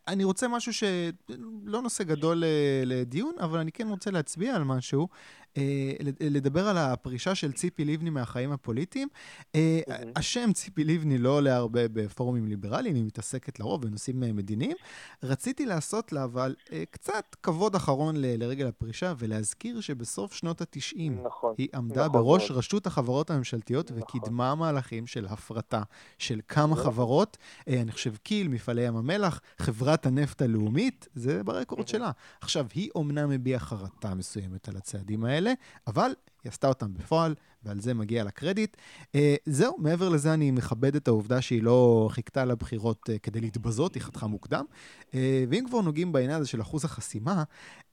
אני 0.08 0.24
רוצה 0.24 0.48
משהו 0.48 0.72
שלא 0.72 1.82
נושא 1.82 2.04
גדול 2.04 2.44
אה, 2.44 2.82
לדיון, 2.86 3.34
אבל 3.40 3.58
אני 3.58 3.72
כן 3.72 3.88
רוצה 3.88 4.10
להצביע 4.10 4.56
על 4.56 4.64
משהו. 4.64 5.08
אה, 5.56 5.92
לדבר 6.20 6.68
על 6.68 6.78
הפרישה 6.78 7.34
של 7.34 7.52
ציפי 7.52 7.84
לבני 7.84 8.10
מהחיים 8.10 8.52
הפוליטיים. 8.52 9.08
אה, 9.54 9.80
השם 10.16 10.52
ציפי 10.52 10.84
לבני 10.84 11.18
לא 11.18 11.30
עולה 11.30 11.56
הרבה 11.56 11.88
בפורומים 11.88 12.46
ליברליים, 12.48 12.94
היא 12.94 13.04
מתעסקת 13.04 13.60
לרוב 13.60 13.82
בנושאים 13.82 14.20
מדיניים. 14.20 14.76
רציתי 15.22 15.66
לעשות 15.66 16.12
לה 16.12 16.24
אבל 16.24 16.54
קצת 16.90 17.36
כבוד 17.42 17.74
אחרון 17.74 18.14
לרגל 18.18 18.66
הפרישה, 18.66 19.14
ולהזכיר 19.18 19.80
שבסוף 19.80 20.32
שנות 20.32 20.60
ה-90 20.60 20.96
נכון, 21.24 21.54
היא 21.58 21.68
עמדה 21.74 22.06
נכון 22.06 22.12
בראש 22.12 22.50
מאוד. 22.50 22.58
רשות 22.58 22.86
החברות 22.86 23.30
הממשלתיות 23.30 23.90
נכון. 23.90 24.02
וקידמה 24.02 24.54
מהלכים 24.54 25.06
של 25.06 25.26
הפרטה 25.26 25.82
של 26.18 26.40
כמה 26.48 26.72
נכון. 26.72 26.84
חברות, 26.84 27.36
אני 27.68 27.92
חושב 27.92 28.16
קיל, 28.16 28.48
מפעלי 28.48 28.82
ים 28.82 28.96
המלח, 28.96 29.40
חברה... 29.58 29.81
חברת 29.82 30.06
הנפט 30.06 30.42
הלאומית, 30.42 31.08
זה 31.14 31.42
ברקורד 31.44 31.88
שלה. 31.88 32.10
עכשיו, 32.40 32.66
היא 32.74 32.90
אומנם 32.94 33.30
הביעה 33.30 33.60
חרטה 33.60 34.14
מסוימת 34.14 34.68
על 34.68 34.76
הצעדים 34.76 35.24
האלה, 35.24 35.52
אבל 35.86 36.10
היא 36.44 36.50
עשתה 36.50 36.68
אותם 36.68 36.94
בפועל, 36.94 37.34
ועל 37.62 37.80
זה 37.80 37.94
מגיע 37.94 38.24
לה 38.24 38.30
קרדיט. 38.30 38.76
Uh, 39.02 39.16
זהו, 39.46 39.76
מעבר 39.78 40.08
לזה 40.08 40.34
אני 40.34 40.50
מכבד 40.50 40.96
את 40.96 41.08
העובדה 41.08 41.40
שהיא 41.42 41.62
לא 41.62 42.08
חיכתה 42.12 42.44
לבחירות 42.44 43.08
uh, 43.08 43.18
כדי 43.22 43.40
להתבזות, 43.40 43.94
היא 43.94 44.02
חתכה 44.02 44.26
מוקדם. 44.26 44.64
Uh, 45.10 45.14
ואם 45.48 45.64
כבר 45.68 45.80
נוגעים 45.80 46.12
בעניין 46.12 46.40
הזה 46.40 46.46
של 46.48 46.60
אחוז 46.60 46.84
החסימה, 46.84 47.42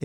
uh, 0.00 0.04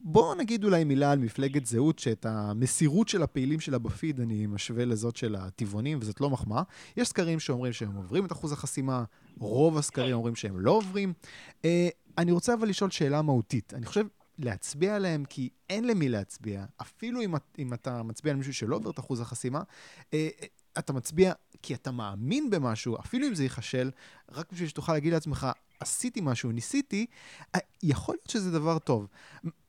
בואו 0.00 0.34
נגיד 0.34 0.64
אולי 0.64 0.84
מילה 0.84 1.12
על 1.12 1.18
מפלגת 1.18 1.66
זהות, 1.66 1.98
שאת 1.98 2.26
המסירות 2.26 3.08
של 3.08 3.22
הפעילים 3.22 3.60
שלה 3.60 3.78
בפיד 3.78 4.20
אני 4.20 4.46
משווה 4.46 4.84
לזאת 4.84 5.16
של 5.16 5.34
הטבעונים, 5.34 5.98
וזאת 6.00 6.20
לא 6.20 6.30
מחמאה. 6.30 6.62
יש 6.96 7.08
סקרים 7.08 7.40
שאומרים 7.40 7.72
שהם 7.72 7.94
עוברים 7.96 8.24
את 8.24 8.32
אחוז 8.32 8.52
החסימה, 8.52 9.04
רוב 9.38 9.78
הסקרים 9.78 10.16
אומרים 10.16 10.34
שהם 10.34 10.60
לא 10.60 10.70
עוברים. 10.70 11.12
Uh, 11.62 11.66
אני 12.18 12.32
רוצה 12.32 12.54
אבל 12.54 12.68
לשאול 12.68 12.90
שאלה 12.90 13.22
מהותית. 13.22 13.74
אני 13.74 13.86
חושב 13.86 14.06
להצביע 14.38 14.96
עליהם, 14.96 15.24
כי 15.24 15.48
אין 15.70 15.86
למי 15.86 16.08
להצביע. 16.08 16.64
אפילו 16.80 17.22
אם, 17.22 17.34
אם 17.58 17.74
אתה 17.74 18.02
מצביע 18.02 18.32
על 18.32 18.38
מישהו 18.38 18.54
שלא 18.54 18.76
עובר 18.76 18.90
את 18.90 18.98
אחוז 18.98 19.20
החסימה, 19.20 19.62
אה, 20.14 20.28
אתה 20.78 20.92
מצביע 20.92 21.32
כי 21.62 21.74
אתה 21.74 21.90
מאמין 21.90 22.50
במשהו, 22.50 22.96
אפילו 22.98 23.26
אם 23.28 23.34
זה 23.34 23.42
ייכשל, 23.42 23.90
רק 24.32 24.52
בשביל 24.52 24.68
שתוכל 24.68 24.92
להגיד 24.92 25.12
לעצמך, 25.12 25.46
עשיתי 25.80 26.20
משהו, 26.22 26.52
ניסיתי, 26.52 27.06
אה, 27.54 27.60
יכול 27.82 28.14
להיות 28.14 28.30
שזה 28.30 28.50
דבר 28.50 28.78
טוב. 28.78 29.06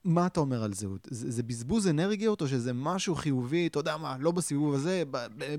מה 0.08 0.28
אתה 0.28 0.40
אומר 0.40 0.64
על 0.64 0.74
זהות? 0.74 1.02
זה, 1.04 1.32
זה 1.32 1.44
בזבוז 1.44 1.88
אנרגיות 1.88 2.42
או 2.42 2.48
שזה 2.48 2.72
משהו 2.76 3.16
חיובי, 3.16 3.68
אתה 3.68 3.80
יודע 3.80 3.98
מה, 3.98 4.16
לא 4.20 4.32
בסיבוב 4.32 4.74
הזה, 4.74 5.04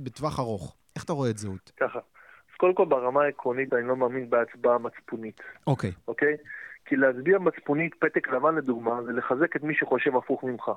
בטווח 0.02 0.38
ארוך? 0.38 0.76
איך 0.96 1.04
אתה 1.04 1.12
רואה 1.12 1.30
את 1.30 1.38
זהות? 1.38 1.72
ככה. 1.80 1.98
אז 1.98 2.56
קודם 2.56 2.74
כל 2.74 2.84
ברמה 2.84 3.22
העקרונית 3.22 3.72
אני 3.72 3.88
לא 3.88 3.96
מאמין 3.96 4.30
בהצבעה 4.30 4.78
מצפונית. 4.78 5.40
אוקיי. 5.66 5.90
Okay. 5.90 5.94
אוקיי? 6.08 6.34
Okay? 6.34 6.48
כי 6.84 6.96
להצביע 6.96 7.38
מצפונית 7.38 7.94
פתק 7.94 8.28
לבן 8.28 8.54
לדוגמה, 8.54 9.02
זה 9.06 9.12
לחזק 9.12 9.56
את 9.56 9.62
מי 9.62 9.74
שחושב 9.74 10.16
הפוך 10.16 10.44
ממך. 10.44 10.70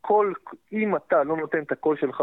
כל, 0.00 0.32
אם 0.72 0.96
אתה 0.96 1.24
לא 1.24 1.36
נותן 1.36 1.62
את 1.62 1.72
הקול 1.72 1.96
שלך 1.96 2.22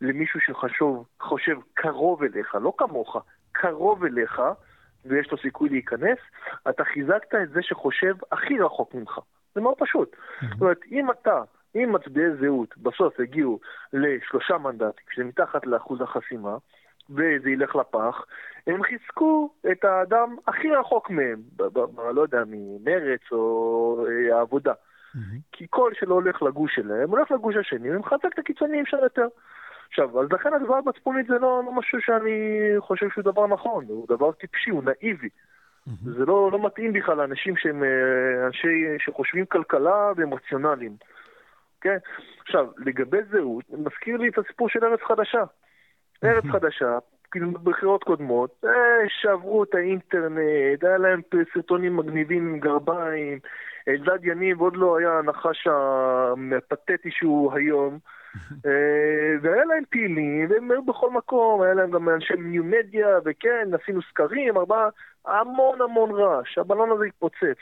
למישהו 0.00 0.40
שחשוב, 0.40 1.06
חושב 1.20 1.56
קרוב 1.74 2.22
אליך, 2.22 2.54
לא 2.54 2.72
כמוך, 2.78 3.16
קרוב 3.52 4.04
אליך, 4.04 4.42
ויש 5.04 5.30
לו 5.30 5.38
סיכוי 5.38 5.68
להיכנס, 5.68 6.18
אתה 6.68 6.84
חיזקת 6.84 7.34
את 7.42 7.50
זה 7.50 7.62
שחושב 7.62 8.14
הכי 8.32 8.58
רחוק 8.58 8.94
ממך. 8.94 9.18
זה 9.54 9.60
מאוד 9.60 9.74
פשוט. 9.78 10.12
Mm-hmm. 10.14 10.46
זאת 10.52 10.60
אומרת, 10.60 10.80
אם 10.90 11.10
אתה, 11.10 11.42
אם 11.76 11.92
מצביעי 11.92 12.36
זהות 12.40 12.78
בסוף 12.78 13.20
הגיעו 13.20 13.60
לשלושה 13.92 14.58
מנדטים, 14.58 15.04
שזה 15.10 15.24
מתחת 15.24 15.66
לאחוז 15.66 16.00
החסימה, 16.00 16.56
וזה 17.10 17.50
ילך 17.50 17.76
לפח, 17.76 18.24
הם 18.66 18.82
חיזקו 18.82 19.50
את 19.72 19.84
האדם 19.84 20.36
הכי 20.46 20.70
רחוק 20.70 21.10
מהם, 21.10 21.42
לא 22.14 22.22
יודע, 22.22 22.42
ממרץ 22.46 23.20
או 23.32 24.06
אה, 24.08 24.36
העבודה. 24.36 24.72
Mm-hmm. 24.72 25.18
כי 25.52 25.66
כל 25.70 25.92
שלא 25.94 26.14
הולך 26.14 26.42
לגוש 26.42 26.74
שלהם, 26.74 27.10
הולך 27.10 27.30
לגוש 27.30 27.56
השני 27.56 27.96
ומחזק 27.96 28.26
את 28.34 28.38
הקיצוניים 28.38 28.86
שם 28.86 28.96
יותר. 29.02 29.26
עכשיו, 29.88 30.20
אז 30.20 30.32
לכן 30.32 30.54
הדבר 30.54 30.74
המצפונית 30.74 31.26
זה 31.26 31.34
לא, 31.34 31.62
לא 31.66 31.72
משהו 31.72 31.98
שאני 32.00 32.70
חושב 32.78 33.06
שהוא 33.10 33.24
דבר 33.24 33.46
נכון, 33.46 33.84
הוא 33.88 34.06
דבר 34.08 34.32
טיפשי, 34.32 34.70
הוא 34.70 34.82
נאיבי. 34.84 35.28
Mm-hmm. 35.90 36.10
זה 36.18 36.24
לא, 36.24 36.50
לא 36.52 36.66
מתאים 36.66 36.92
בכלל 36.92 37.16
לאנשים 37.16 37.56
שהם 37.56 37.84
אה, 37.84 38.46
אנשי 38.46 38.84
שחושבים 38.98 39.46
כלכלה 39.46 40.12
והם 40.16 40.34
רציונליים. 40.34 40.96
כן? 41.80 41.96
עכשיו, 42.40 42.66
לגבי 42.78 43.18
זהות, 43.30 43.64
מזכיר 43.70 44.16
לי 44.16 44.28
את 44.28 44.38
הסיפור 44.38 44.68
של 44.68 44.84
ארץ 44.84 45.00
חדשה. 45.00 45.44
ארץ 46.24 46.44
חדשה, 46.52 46.98
כאילו 47.30 47.50
בבחירות 47.50 48.04
קודמות, 48.04 48.64
אה, 48.64 49.08
שברו 49.08 49.64
את 49.64 49.74
האינטרנט, 49.74 50.84
היה 50.84 50.98
להם 50.98 51.20
סרטונים 51.54 51.96
מגניבים 51.96 52.48
עם 52.48 52.60
גרביים, 52.60 53.38
אלדד 53.88 54.24
יניב 54.24 54.60
עוד 54.60 54.76
לא 54.76 54.98
היה 54.98 55.18
הנחש 55.18 55.66
הפתטי 56.56 57.10
שהוא 57.10 57.52
היום, 57.52 57.94
אה, 57.94 58.19
והיה 59.42 59.64
להם 59.64 59.84
פעילים, 59.90 60.50
והם 60.50 60.70
היו 60.70 60.84
בכל 60.84 61.10
מקום, 61.10 61.62
היה 61.62 61.74
להם 61.74 61.90
גם 61.90 62.08
אנשי 62.08 62.34
ניו 62.34 62.64
מדיה, 62.64 63.18
וכן, 63.24 63.68
עשינו 63.82 64.00
סקרים, 64.02 64.56
ארבעה, 64.56 64.88
המון 65.26 65.80
המון 65.80 66.10
רעש, 66.10 66.58
הבלון 66.58 66.90
הזה 66.90 67.04
התפוצץ. 67.04 67.58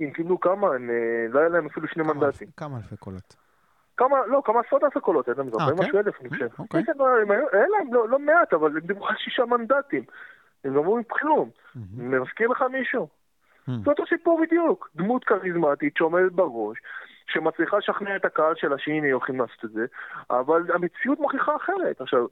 אם 0.00 0.10
קיבלו 0.10 0.40
כמה, 0.40 0.74
הם, 0.74 0.90
אה, 0.90 1.26
לא 1.28 1.40
היה 1.40 1.48
להם 1.48 1.66
אפילו 1.66 1.88
שני 1.88 2.02
מנדטים. 2.02 2.48
כמה 2.56 2.76
אלפי 2.76 2.96
קולות? 2.96 3.36
כמה, 3.96 4.26
לא, 4.26 4.42
כמה 4.44 4.60
עשרות 4.66 4.84
אלפי 4.84 5.00
קולות, 5.00 5.28
היה 5.28 5.34
להם 5.38 5.48
40 5.60 5.78
משהו 5.78 5.98
אלף, 5.98 6.20
אני 6.20 6.28
חושב. 6.28 6.48
אוקיי. 6.58 6.84
כן, 6.84 6.92
כן, 6.92 7.04
היה 7.52 7.66
להם 7.78 7.94
לא, 7.94 8.08
לא 8.08 8.18
מעט, 8.18 8.52
אבל 8.52 8.76
הם 8.76 8.86
דיברו 8.86 9.08
על 9.08 9.14
שישה 9.16 9.44
מנדטים. 9.44 10.04
הם 10.64 10.74
לא 10.74 10.80
אומרים 10.80 11.04
כלום. 11.08 11.50
מזכיר 11.96 12.48
לך 12.48 12.64
מישהו? 12.72 13.08
זה 13.66 13.90
אותו 13.90 14.04
סיפור 14.08 14.40
בדיוק. 14.42 14.90
דמות 14.94 15.24
כריזמטית 15.24 15.96
שעומדת 15.96 16.32
בראש, 16.32 16.78
שמצליחה 17.28 17.78
לשכנע 17.78 18.16
את 18.16 18.24
הקהל 18.24 18.54
שלה 18.56 18.78
שהנה 18.78 19.12
הולכים 19.12 19.40
לעשות 19.40 19.64
את 19.64 19.70
זה, 19.70 19.86
אבל 20.30 20.62
המציאות 20.74 21.18
מוכיחה 21.18 21.56
אחרת. 21.56 22.00
עכשיו, 22.00 22.26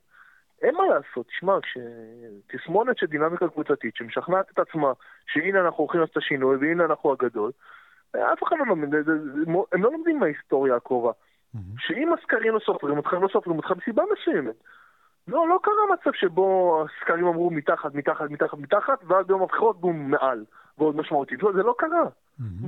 אין 0.62 0.74
מה 0.74 0.84
לעשות, 0.86 1.26
תשמע, 1.26 1.58
כשתסמונת 1.62 2.98
של 2.98 3.06
דינמיקה 3.06 3.48
קבוצתית 3.48 3.96
שמשכנעת 3.96 4.50
את 4.50 4.58
עצמה 4.58 4.92
שהנה 5.26 5.60
אנחנו 5.60 5.76
הולכים 5.78 6.00
לעשות 6.00 6.12
את 6.12 6.16
השינוי 6.16 6.56
והנה 6.56 6.84
אנחנו 6.84 7.12
הגדול, 7.12 7.50
אף 8.10 8.42
אחד 8.42 8.56
לא 8.58 8.66
לומד, 8.66 8.94
הם 9.72 9.82
לא 9.82 9.92
לומדים 9.92 10.20
מההיסטוריה 10.20 10.76
הקרובה. 10.76 11.12
שאם 11.78 12.12
הסקרים 12.12 12.54
לא 12.54 12.58
סופרים 12.58 12.98
אתכם, 12.98 13.22
לא 13.22 13.28
סופרים 13.28 13.60
אתכם 13.60 13.74
מסיבה 13.78 14.02
מסוימת. 14.12 14.54
לא, 15.28 15.48
לא 15.48 15.58
קרה 15.62 15.74
מצב 15.92 16.12
שבו 16.12 16.84
הסקרים 16.84 17.26
אמרו 17.26 17.50
מתחת, 17.50 17.94
מתחת, 17.94 18.30
מתחת, 18.30 18.58
מתחת, 18.58 18.98
ואז 19.06 19.26
ביום 19.26 19.42
הבחירות 19.42 19.80
בום 19.80 20.10
מעל, 20.10 20.44
ועוד 20.78 20.96
משמעותית. 20.96 21.42
לא, 21.42 21.52
זה 21.52 21.62
לא 21.62 21.74
קרה. 21.78 22.04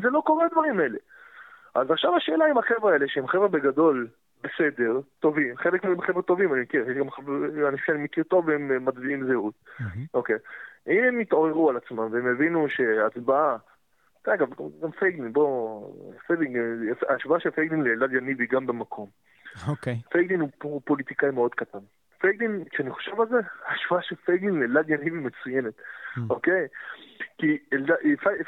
זה 0.02 0.10
לא 0.10 0.22
קורה 0.26 0.44
הדברים 0.44 0.80
האלה. 0.80 0.98
אז 1.80 1.90
עכשיו 1.90 2.16
השאלה 2.16 2.44
אם 2.50 2.58
החבר'ה 2.58 2.92
האלה, 2.92 3.08
שהם 3.08 3.26
חבר'ה 3.26 3.48
בגדול 3.48 4.08
בסדר, 4.42 5.00
טובים, 5.20 5.56
חלק 5.56 5.84
מהם 5.84 6.00
חבר'ה 6.00 6.22
טובים, 6.22 6.54
אני 6.54 6.62
מכיר, 6.62 6.90
יש 6.90 6.96
גם 6.96 7.06
אנשים 7.68 7.84
שאני 7.86 7.98
מכיר 8.04 8.24
טוב 8.24 8.48
והם 8.48 8.84
מצביעים 8.84 9.26
זהות. 9.26 9.54
אוקיי. 10.14 10.36
אם 10.88 11.04
הם 11.04 11.20
יתעוררו 11.20 11.70
על 11.70 11.76
עצמם 11.76 12.08
והם 12.12 12.26
הבינו 12.26 12.68
שהצבעה 12.68 13.56
אגב, 14.34 14.48
גם 14.82 14.90
פייגלין, 14.90 15.32
בוא... 15.32 15.92
פייגלין, 16.26 16.56
ההשוואה 17.08 17.40
של 17.40 17.50
פייגלין 17.50 17.82
לאלדד 17.82 18.12
יניב 18.12 18.40
היא 18.40 18.48
גם 18.50 18.66
במקום. 18.66 19.08
אוקיי. 19.68 19.94
Okay. 19.94 20.10
פייגלין 20.10 20.40
הוא 20.62 20.80
פוליטיקאי 20.84 21.30
מאוד 21.30 21.54
קטן. 21.54 21.78
פייגלין, 22.20 22.64
כשאני 22.70 22.90
חושב 22.90 23.20
על 23.20 23.28
זה, 23.28 23.36
ההשוואה 23.66 24.02
של 24.02 24.16
פייגלין 24.16 24.60
לאלדד 24.60 24.90
יניב 24.90 25.14
היא 25.14 25.22
מצוינת, 25.22 25.74
mm. 25.78 26.20
אוקיי? 26.30 26.66
כי 27.38 27.58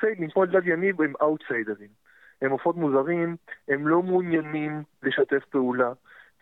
פייגלין 0.01 0.31
כמו 0.31 0.45
אלדד 0.45 0.67
יניב 0.67 1.03
הם 1.03 1.13
אאוטסיידרים. 1.21 1.89
הם 2.43 2.51
עופות 2.51 2.77
מוזרים, 2.77 3.37
הם 3.69 3.89
לא 3.89 4.03
מעוניינים 4.03 4.83
לשתף 5.03 5.45
פעולה. 5.51 5.93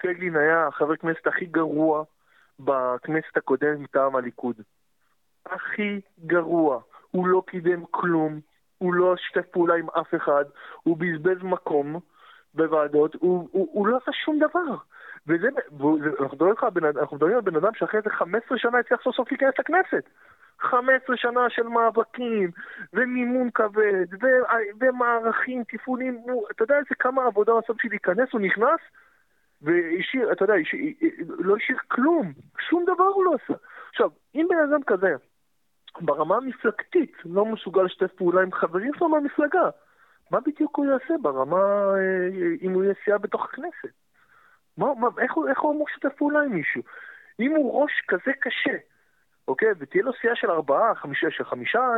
פייגלין 0.01 0.37
היה 0.37 0.67
החבר 0.67 0.97
כנסת 0.97 1.27
הכי 1.27 1.47
גרוע 1.47 2.05
בכנסת 2.61 3.37
הקודמת 3.37 3.79
מטעם 3.79 4.17
הליכוד. 4.17 4.57
הכי 5.47 6.01
גרוע. 6.27 6.81
הוא 7.11 7.29
לא 7.29 7.43
קידם 7.47 7.85
כלום, 7.91 8.41
הוא 8.79 8.95
לא 8.95 9.17
שיתף 9.17 9.47
פעולה 9.47 9.75
עם 9.75 9.91
אף 9.91 10.15
אחד, 10.15 10.45
הוא 10.83 10.97
בזבז 10.97 11.43
מקום 11.43 12.01
בוועדות, 12.55 13.15
הוא, 13.15 13.49
הוא, 13.53 13.69
הוא 13.73 13.87
לא 13.87 13.97
עשה 13.97 14.13
שום 14.13 14.39
דבר. 14.39 14.77
וזה, 15.27 15.49
אנחנו 17.01 17.17
מדברים 17.17 17.35
על 17.35 17.41
בן 17.41 17.57
אדם 17.57 17.75
שאחרי 17.75 18.01
איזה 18.01 18.11
15 18.11 18.59
שנה 18.59 18.79
הצליח 18.79 19.03
סוף 19.03 19.17
סוף 19.17 19.31
להיכנס 19.31 19.55
לכנסת. 19.59 20.09
15 20.61 21.17
שנה 21.17 21.51
של 21.51 21.63
מאבקים, 21.63 22.51
ומימון 22.93 23.51
כבד, 23.51 24.07
ו, 24.23 24.27
ומערכים, 24.81 25.65
תפעולים, 25.69 26.25
אתה 26.51 26.63
יודע 26.63 26.77
איזה 26.77 26.95
כמה 26.99 27.27
עבודה 27.27 27.53
בסוף 27.63 27.77
בשביל 27.77 27.93
להיכנס, 27.93 28.29
הוא 28.33 28.41
נכנס, 28.41 28.81
והשאיר, 29.63 30.33
אתה 30.33 30.45
יודע, 30.45 30.55
השאיר, 30.55 30.95
לא 31.39 31.57
השאיר 31.57 31.79
כלום, 31.89 32.33
שום 32.69 32.85
דבר 32.85 33.05
הוא 33.05 33.25
לא 33.25 33.35
עשה. 33.35 33.55
עכשיו, 33.91 34.11
אם 34.35 34.47
בן 34.51 34.59
אדם 34.71 34.83
כזה, 34.83 35.15
ברמה 36.01 36.37
המפלגתית 36.37 37.13
לא 37.25 37.45
מסוגל 37.47 37.83
לשתף 37.83 38.13
פעולה 38.13 38.43
עם 38.43 38.53
חברים 38.53 38.93
שלו 38.95 39.09
מהמפלגה. 39.09 39.71
מה 40.31 40.41
בדיוק 40.41 40.77
הוא 40.77 40.87
יעשה 40.87 41.15
ברמה, 41.23 41.57
אה, 41.97 42.29
אם 42.63 42.73
הוא 42.73 42.85
יהיה 42.85 42.95
סיעה 43.05 43.19
בתוך 43.19 43.45
הכנסת? 43.45 43.95
מה, 44.79 44.87
מה, 44.95 45.09
איך, 45.19 45.33
הוא, 45.33 45.49
איך 45.49 45.61
הוא 45.61 45.73
אמור 45.73 45.87
לשתף 45.91 46.17
פעולה 46.17 46.41
עם 46.41 46.53
מישהו? 46.53 46.83
אם 47.41 47.51
הוא 47.51 47.83
ראש 47.83 47.93
כזה 48.09 48.33
קשה, 48.41 48.77
אוקיי, 49.49 49.69
ותהיה 49.79 50.05
לו 50.05 50.13
סיעה 50.21 50.37
של 50.37 50.51
ארבעה, 50.51 50.95
חמישה, 50.95 51.31
של 51.31 51.45
חמישה 51.45 51.79
אה, 51.79 51.95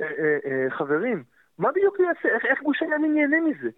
אה, 0.00 0.06
אה, 0.18 0.38
אה, 0.44 0.70
חברים, 0.70 1.24
מה 1.58 1.70
בדיוק 1.72 1.96
הוא 1.98 2.06
יעשה? 2.06 2.28
איך, 2.28 2.44
איך 2.44 2.62
גוש 2.62 2.82
הימין 2.82 3.16
ייהנה 3.16 3.40
מזה? 3.40 3.68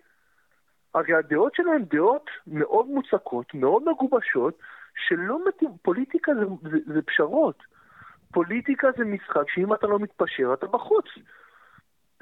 הרי 0.95 1.15
הדעות 1.15 1.55
שלו 1.55 1.73
הן 1.73 1.85
דעות 1.85 2.31
מאוד 2.47 2.87
מוצקות, 2.87 3.55
מאוד 3.55 3.83
מגובשות, 3.89 4.59
שלא 5.07 5.49
מתאים, 5.49 5.71
פוליטיקה 5.83 6.33
זה, 6.35 6.71
זה, 6.71 6.79
זה 6.95 7.03
פשרות. 7.03 7.63
פוליטיקה 8.33 8.89
זה 8.97 9.05
משחק 9.05 9.51
שאם 9.51 9.75
אתה 9.75 9.87
לא 9.87 9.99
מתפשר, 9.99 10.55
אתה 10.55 10.67
בחוץ. 10.67 11.05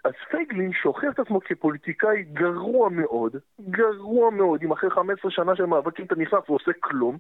אז 0.04 0.12
פייגלין 0.30 0.72
שהוכיח 0.72 1.14
את 1.14 1.18
עצמו 1.18 1.40
כפוליטיקאי 1.40 2.22
גרוע 2.22 2.88
מאוד, 2.88 3.36
גרוע 3.60 4.30
מאוד, 4.30 4.62
אם 4.62 4.72
אחרי 4.72 4.90
15 4.90 5.30
שנה 5.30 5.56
של 5.56 5.66
מאבקים 5.66 6.06
אתה 6.06 6.14
נכנס 6.14 6.40
ועושה 6.48 6.72
כלום, 6.80 7.18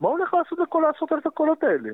מה 0.00 0.08
הוא 0.08 0.18
הולך 0.18 0.34
לעשות 0.34 0.58
לכל 0.58 0.84
העשרות 0.84 1.12
אלף 1.12 1.26
הקולות 1.26 1.62
האלה? 1.62 1.90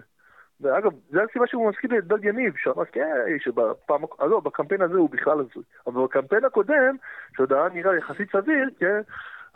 ואגב, 0.61 0.91
זו 1.11 1.21
הסיבה 1.31 1.47
שהוא 1.47 1.71
מזכיר 1.71 1.91
לי 1.91 2.29
יניב, 2.29 2.55
שאמר, 2.57 2.85
כן, 2.85 3.09
שבפעם, 3.39 4.03
לא, 4.21 4.41
בקמפיין 4.41 4.83
הזה 4.83 4.95
הוא 4.95 5.11
בכלל 5.11 5.41
הזוי. 5.41 5.63
אבל 5.87 6.05
בקמפיין 6.05 6.45
הקודם, 6.45 6.97
שעוד 7.37 7.53
היה 7.53 7.69
נראה 7.73 7.97
יחסית 7.97 8.33
סביר, 8.33 8.69
כן, 8.79 9.01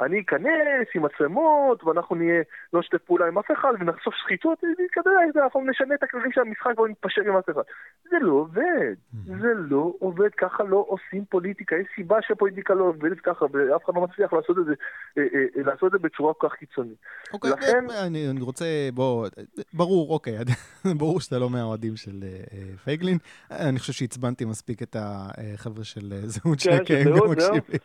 אני 0.04 0.20
אכנס 0.20 0.88
עם 0.94 1.02
מצלמות, 1.02 1.84
ואנחנו 1.84 2.16
נהיה, 2.16 2.42
לא 2.72 2.80
נשתף 2.80 2.98
פעולה 2.98 3.26
עם 3.26 3.38
אף 3.38 3.50
אחד, 3.52 3.72
ונחשוף 3.80 4.14
שחיתות, 4.14 4.58
כזה, 4.92 5.10
אנחנו 5.44 5.60
נשנה 5.60 5.94
את 5.94 6.02
הכללים 6.02 6.32
של 6.32 6.40
המשחק 6.40 6.80
ונתפשר 6.80 7.22
עם 7.26 7.36
אף 7.36 7.50
אחד. 7.50 7.62
זה 8.10 8.16
לא 8.20 8.32
עובד. 8.32 8.94
זה 9.24 9.52
לא 9.56 9.92
עובד, 9.98 10.30
ככה 10.36 10.64
לא 10.64 10.86
עושים 10.88 11.24
פוליטיקה. 11.24 11.76
יש 11.76 11.86
סיבה 11.94 12.16
שפוליטיקה 12.22 12.74
לא 12.74 12.84
עובדת 12.84 13.20
ככה, 13.20 13.44
ואף 13.44 13.84
אחד 13.84 13.94
לא 13.94 14.00
מצליח 14.00 14.32
לעשות 14.32 14.58
את 14.58 14.64
זה, 14.64 14.72
אה, 15.18 15.22
אה, 15.22 15.40
אה, 15.56 15.62
לעשות 15.62 15.94
את 15.94 16.00
זה 16.00 16.08
בצורה 16.08 16.34
כל 16.34 16.48
כך 16.48 16.54
קיצונית. 16.54 16.96
אוקיי, 17.32 17.50
לכן... 17.50 17.84
אני, 18.06 18.30
אני 18.30 18.40
רוצה, 18.40 18.64
בוא, 18.94 19.28
ברור, 19.72 20.14
אוקיי, 20.14 20.38
ברור 21.00 21.20
שאתה 21.20 21.38
לא 21.38 21.50
מהאוהדים 21.50 21.96
של 21.96 22.24
פייגלין. 22.84 23.18
אני 23.50 23.78
חושב 23.78 23.92
שעצבנתי 23.92 24.44
מספיק 24.44 24.82
את 24.82 24.96
החבר'ה 24.98 25.84
של 25.84 26.12
זהות 26.24 26.60
שניהם 26.60 26.84
גם 27.18 27.30
מקשיבים. 27.30 27.78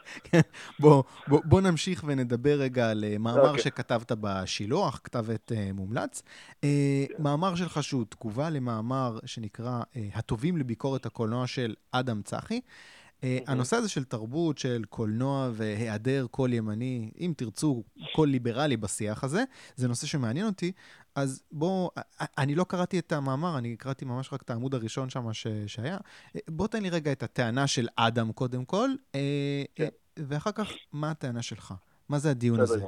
בוא 1.27 1.61
נמשיך 1.61 2.04
ונדבר 2.07 2.59
רגע 2.59 2.89
על 2.89 3.05
מאמר 3.19 3.43
okay. 3.43 3.47
אוקיי. 3.47 3.63
שכתבת 3.63 4.11
בשילוח, 4.11 4.99
כתבת 5.03 5.51
uh, 5.51 5.73
מומלץ. 5.73 6.21
Uh, 6.21 6.61
yeah. 6.61 7.21
מאמר 7.21 7.55
שלך 7.55 7.83
שהוא 7.83 8.05
תגובה 8.09 8.49
למאמר 8.49 9.19
שנקרא 9.25 9.81
uh, 9.81 9.97
הטובים 10.13 10.57
לביקורת 10.57 11.05
הקולנוע 11.05 11.47
של 11.47 11.73
אדם 11.91 12.21
צחי. 12.21 12.59
Uh, 12.59 13.21
mm-hmm. 13.21 13.51
הנושא 13.51 13.75
הזה 13.75 13.89
של 13.89 14.03
תרבות, 14.03 14.57
של 14.57 14.83
קולנוע 14.89 15.49
והיעדר 15.53 16.25
קול 16.31 16.53
ימני, 16.53 17.11
אם 17.19 17.33
תרצו, 17.37 17.83
קול 18.15 18.29
ליברלי 18.29 18.77
בשיח 18.77 19.23
הזה, 19.23 19.43
זה 19.75 19.87
נושא 19.87 20.07
שמעניין 20.07 20.45
אותי. 20.45 20.71
אז 21.15 21.43
בוא, 21.51 21.89
אני 22.37 22.55
לא 22.55 22.63
קראתי 22.63 22.99
את 22.99 23.11
המאמר, 23.11 23.57
אני 23.57 23.75
קראתי 23.75 24.05
ממש 24.05 24.33
רק 24.33 24.41
את 24.41 24.49
העמוד 24.49 24.75
הראשון 24.75 25.09
שם 25.09 25.33
ש, 25.33 25.47
שהיה. 25.67 25.97
בוא 26.49 26.67
תן 26.67 26.83
לי 26.83 26.89
רגע 26.89 27.11
את 27.11 27.23
הטענה 27.23 27.67
של 27.67 27.87
אדם 27.95 28.31
קודם 28.31 28.65
כל, 28.65 28.89
כן. 29.75 29.87
ואחר 30.17 30.51
כך, 30.51 30.71
מה 30.93 31.11
הטענה 31.11 31.41
שלך? 31.41 31.73
מה 32.09 32.17
זה 32.17 32.29
הדיון 32.29 32.59
הזה? 32.59 32.79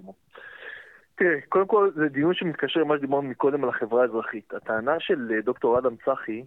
תראה, 1.18 1.42
קודם 1.50 1.68
כל 1.68 1.92
זה 1.96 2.08
דיון 2.10 2.34
שמתקשר 2.34 2.80
למה 2.80 2.98
שדיברנו 2.98 3.30
מקודם 3.30 3.64
על 3.64 3.70
החברה 3.70 4.02
האזרחית. 4.02 4.54
הטענה 4.54 5.00
של 5.00 5.32
אה, 5.34 5.42
דוקטור 5.42 5.80
אדם 5.80 5.96
צחי 6.06 6.44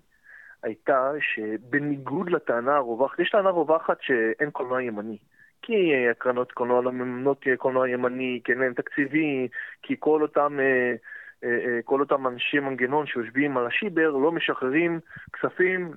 הייתה 0.62 1.12
שבניגוד 1.21 2.31
לטענה 2.31 2.77
הרווחת, 2.77 3.18
יש 3.18 3.31
טענה 3.31 3.51
רווחת 3.51 3.97
שאין 4.01 4.51
קולנוע 4.51 4.83
ימני. 4.83 5.18
כי 5.62 5.93
אה, 5.93 6.11
הקרנות 6.11 6.53
קולנוע 6.53 6.83
לא 6.83 6.93
מממנות 6.93 7.45
קולנוע 7.59 7.89
ימני, 7.89 8.41
כי 8.45 8.53
אין 8.53 8.61
להם 8.61 8.75
תקציבי, 8.75 9.49
כי 9.83 9.97
כל 9.99 10.23
אותם, 10.23 10.59
אה, 10.61 11.81
כל 11.85 12.01
אותם 12.01 12.27
אנשי 12.27 12.61
מנגנון 12.61 13.07
שיושבים 13.07 13.57
על 13.57 13.66
השיבר 13.66 14.11
לא 14.11 14.33
משחררים 14.33 15.01
כספים 15.33 15.93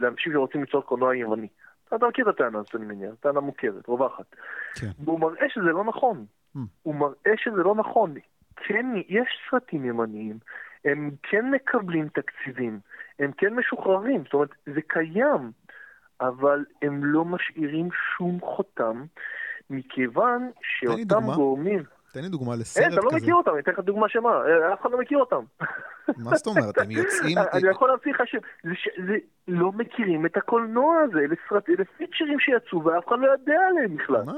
לאנשים 0.00 0.32
שרוצים 0.32 0.60
ליצור 0.60 0.82
קולנוע 0.82 1.16
ימני. 1.16 1.48
אתה 1.96 2.06
מכיר 2.08 2.30
את 2.30 2.34
הטענה 2.34 2.58
הזאת, 2.58 2.74
אני 2.74 2.84
מניח, 2.84 3.14
טענה 3.20 3.40
מוכרת, 3.40 3.88
רווחת. 3.88 4.36
כן. 4.74 4.90
והוא 5.04 5.20
מראה 5.20 5.48
שזה 5.48 5.72
לא 5.72 5.84
נכון. 5.84 6.26
Mm. 6.56 6.58
הוא 6.82 6.94
מראה 6.94 7.32
שזה 7.36 7.62
לא 7.62 7.74
נכון. 7.74 8.14
כן, 8.56 8.86
יש 9.08 9.28
סרטים 9.50 9.84
ימניים, 9.84 10.38
הם 10.84 11.10
כן 11.22 11.50
מקבלים 11.50 12.08
תקציבים, 12.08 12.80
הם 13.18 13.32
כן 13.32 13.54
משוחררים, 13.54 14.24
זאת 14.24 14.34
אומרת, 14.34 14.50
זה 14.66 14.80
קיים, 14.86 15.52
אבל 16.20 16.64
הם 16.82 17.04
לא 17.04 17.24
משאירים 17.24 17.88
שום 18.16 18.40
חותם, 18.40 19.04
מכיוון 19.70 20.50
שאותם 20.62 21.20
גורמים... 21.34 21.82
תן 22.14 22.22
לי 22.22 22.28
דוגמה 22.28 22.56
לסרט 22.56 22.86
כזה. 22.86 22.94
אתה 22.94 23.06
לא 23.06 23.12
מכיר 23.12 23.34
אותם, 23.34 23.50
אני 23.50 23.60
אתן 23.60 23.72
לך 23.72 23.78
דוגמה 23.78 24.08
שמה, 24.08 24.30
אה, 24.30 24.74
אף 24.74 24.80
אחד 24.80 24.90
לא 24.90 24.98
מכיר 24.98 25.18
אותם. 25.18 25.42
מה 26.18 26.36
זאת 26.36 26.46
אומרת, 26.46 26.78
הם 26.78 26.90
יוצאים... 26.90 27.38
אני 27.38 27.70
יכול 27.70 27.88
להמציא 27.88 28.12
לך 28.12 28.22
שזה 28.26 29.16
לא 29.48 29.72
מכירים 29.72 30.26
את 30.26 30.36
הקולנוע 30.36 30.96
הזה, 31.00 31.18
אלה 31.18 31.84
פיצ'רים 31.96 32.40
שיצאו 32.40 32.84
ואף 32.84 33.08
אחד 33.08 33.16
לא 33.18 33.32
יודע 33.32 33.60
עליהם 33.70 33.96
בכלל. 33.96 34.22
מה? 34.22 34.32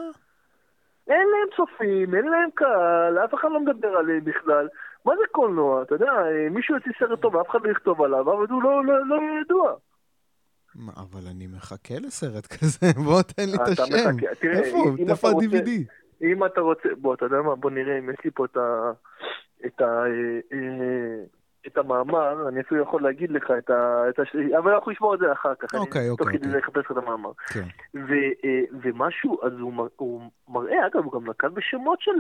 אין 1.09 1.27
להם 1.33 1.49
צופים, 1.57 2.15
אין 2.15 2.25
להם 2.25 2.51
קהל, 2.55 3.19
אף 3.25 3.35
אחד 3.35 3.49
לא 3.53 3.61
מדבר 3.61 3.89
עליהם 3.89 4.25
בכלל. 4.25 4.69
מה 5.05 5.13
זה 5.17 5.25
קולנוע? 5.33 5.83
אתה 5.83 5.95
יודע, 5.95 6.13
מישהו 6.51 6.75
יוציא 6.75 6.93
סרט 6.99 7.21
טוב 7.21 7.35
ואף 7.35 7.51
אחד 7.51 7.59
לא 7.65 7.71
יכתוב 7.71 8.03
עליו, 8.03 8.21
אבל 8.21 8.47
הוא 8.51 8.63
לא, 8.63 8.85
לא, 8.85 9.07
לא 9.07 9.17
ידוע. 9.41 9.75
מה, 10.75 10.93
אבל 10.97 11.27
אני 11.31 11.47
מחכה 11.47 11.95
לסרט 11.95 12.47
כזה, 12.47 12.87
בוא 13.05 13.23
תן 13.23 13.49
לי 13.49 13.57
את 13.57 13.79
השם. 13.79 14.17
איפה? 14.43 14.79
איפה 15.09 15.29
ה-DVD? 15.29 15.71
אם 16.23 16.45
אתה 16.45 16.61
רוצה, 16.61 16.89
בוא, 17.01 17.15
אתה 17.15 17.25
יודע 17.25 17.43
מה, 17.43 17.57
בוא 17.57 17.71
נראה 17.71 17.99
אם 17.99 18.11
יש 18.11 18.17
לי 18.25 18.31
פה 18.31 18.45
את 18.45 18.57
ה... 18.57 18.93
את 19.67 19.81
ה... 19.81 19.85
אה, 19.85 20.41
אה, 20.53 21.25
את 21.67 21.79
המאמר, 21.79 22.49
אני 22.49 22.61
אפילו 22.61 22.83
יכול 22.83 23.03
להגיד 23.03 23.31
לך 23.31 23.51
את 23.59 23.71
ה... 23.71 24.05
את 24.09 24.19
הש... 24.19 24.37
אבל 24.59 24.75
אנחנו 24.75 24.93
נשמור 24.93 25.15
את 25.15 25.19
זה 25.19 25.33
אחר 25.33 25.55
כך. 25.55 25.75
אוקיי, 25.75 26.01
אני, 26.01 26.11
אוקיי. 26.11 26.27
תוך 26.27 26.37
כדי 26.37 26.51
זה 26.51 26.59
אחפש 26.59 26.79
לך 26.79 26.91
את 26.91 26.97
המאמר. 26.97 27.31
כן. 27.49 27.67
ו, 27.95 28.13
אה, 28.45 28.61
ומשהו, 28.83 29.47
אז 29.47 29.53
הוא, 29.53 29.73
מר, 29.73 29.87
הוא 29.97 30.31
מראה, 30.49 30.87
אגב, 30.87 31.05
הוא 31.05 31.13
גם 31.13 31.31
נקט 31.31 31.51
בשמות 31.55 32.01
של, 32.01 32.13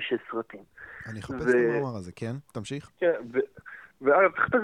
של 0.00 0.16
סרטים. 0.30 0.62
אני 1.06 1.20
אחפש 1.20 1.34
ו... 1.46 1.50
את 1.50 1.54
המאמר 1.54 1.96
הזה, 1.96 2.12
כן? 2.12 2.32
תמשיך. 2.52 2.90
כן, 2.98 3.14
ו... 3.32 3.38
ואגב, 4.00 4.30
תחפש 4.30 4.60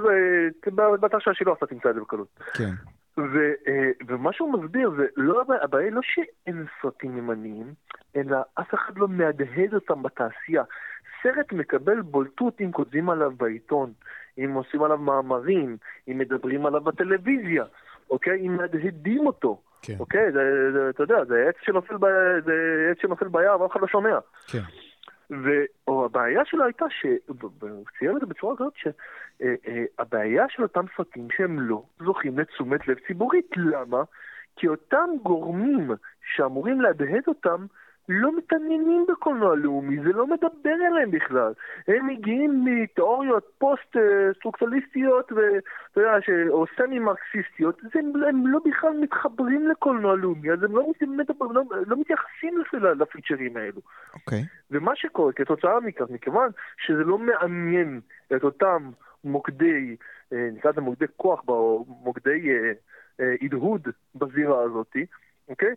באתר 1.01 1.19
של 1.19 1.31
השילוח, 1.31 1.59
אתה 1.59 1.67
תמצא 1.67 1.91
את 1.91 1.95
זה 1.95 2.01
בקלות. 2.01 2.41
כן. 2.55 2.73
ו, 3.19 3.39
אה, 3.69 3.91
ומה 4.07 4.33
שהוא 4.33 4.53
מסביר 4.53 4.91
זה, 4.97 5.07
לא, 5.17 5.43
הבעיה 5.63 5.91
לא 5.91 6.01
שאין 6.03 6.67
סרטים 6.83 7.19
ימניים, 7.19 7.75
אלא 8.17 8.37
אף 8.55 8.75
אחד 8.75 8.99
לא 8.99 9.09
מהדהד 9.09 9.75
אותם 9.75 10.03
בתעשייה. 10.03 10.63
סרט 11.23 11.53
מקבל 11.53 12.01
בולטות 12.01 12.61
אם 12.61 12.73
כותבים 12.73 13.11
עליו 13.11 13.31
בעיתון, 13.37 13.93
אם 14.39 14.53
עושים 14.53 14.83
עליו 14.83 14.99
מאמרים, 14.99 15.77
אם 16.09 16.19
מדברים 16.19 16.67
עליו 16.67 16.81
בטלוויזיה, 16.81 17.65
אוקיי? 18.11 18.41
אם 18.47 18.57
מהדהדים 18.57 19.27
אותו. 19.27 19.61
כן. 19.83 19.97
אוקיי? 20.01 20.33
זה, 20.33 20.73
זה, 20.73 20.91
אתה 20.91 21.03
יודע, 21.03 21.25
זה 21.25 21.47
עץ 21.49 21.55
שנופל, 21.63 21.97
ב, 21.97 22.07
זה 22.45 22.53
עץ 22.91 22.99
שנופל 23.03 23.29
ביער 23.29 23.61
ואף 23.61 23.73
אחד 23.73 23.81
לא 23.81 23.87
שומע. 23.87 24.19
כן. 24.47 24.59
והבעיה 25.31 26.45
שלו 26.45 26.65
הייתה, 26.65 26.85
הוא 27.61 27.85
צייר 27.99 28.17
את 28.17 28.21
זה 28.21 28.27
בצורה 28.27 28.57
כזאת, 28.57 28.73
שהבעיה 29.43 30.45
של 30.49 30.63
אותם 30.63 30.85
סרטים 30.97 31.29
שהם 31.37 31.61
לא 31.61 31.83
זוכים 31.99 32.39
לתשומת 32.39 32.89
לב 32.89 32.97
ציבורית. 33.07 33.51
למה? 33.57 34.03
כי 34.57 34.69
אותם 34.69 35.09
גורמים 35.23 35.91
שאמורים 36.35 36.81
להדהד 36.81 37.23
אותם, 37.29 37.67
לא 38.09 38.37
מתעניינים 38.37 39.07
בקולנוע 39.09 39.57
לאומי, 39.57 39.97
זה 40.03 40.13
לא 40.13 40.27
מדבר 40.27 40.75
אליהם 40.91 41.11
בכלל. 41.11 41.53
הם 41.89 42.07
מגיעים 42.07 42.65
מתיאוריות 42.65 43.45
פוסט-סטרוקטורליסטיות 43.59 45.33
או 46.49 46.65
סמי-מרקסיסטיות, 46.77 47.81
הם, 47.95 48.13
הם 48.29 48.47
לא 48.47 48.59
בכלל 48.65 48.93
מתחברים 49.01 49.69
לקולנוע 49.69 50.17
לאומי, 50.17 50.53
אז 50.53 50.63
הם 50.63 50.77
לא, 50.77 50.87
מדבר, 51.01 51.47
לא, 51.47 51.63
לא 51.87 51.97
מתייחסים 51.97 52.63
לפיצ'רים 52.99 53.57
האלו. 53.57 53.81
אוקיי. 54.15 54.41
Okay. 54.41 54.45
ומה 54.71 54.93
שקורה 54.97 55.33
כתוצאה 55.33 55.81
מכך, 55.81 56.05
מכיוון 56.11 56.51
שזה 56.77 57.05
לא 57.05 57.19
מעניין 57.19 58.01
את 58.37 58.45
אותם 58.45 58.91
מוקדי, 59.25 59.97
אה, 60.33 60.49
נקרא 60.53 60.71
לזה 60.71 60.81
מוקדי 60.81 61.05
כוח, 61.17 61.41
או 61.49 61.85
מוקדי 61.89 62.51
אה, 62.51 62.73
אה, 63.21 63.35
הדהוד 63.43 63.89
בזירה 64.15 64.63
הזאתי, 64.63 65.07
אוקיי? 65.49 65.75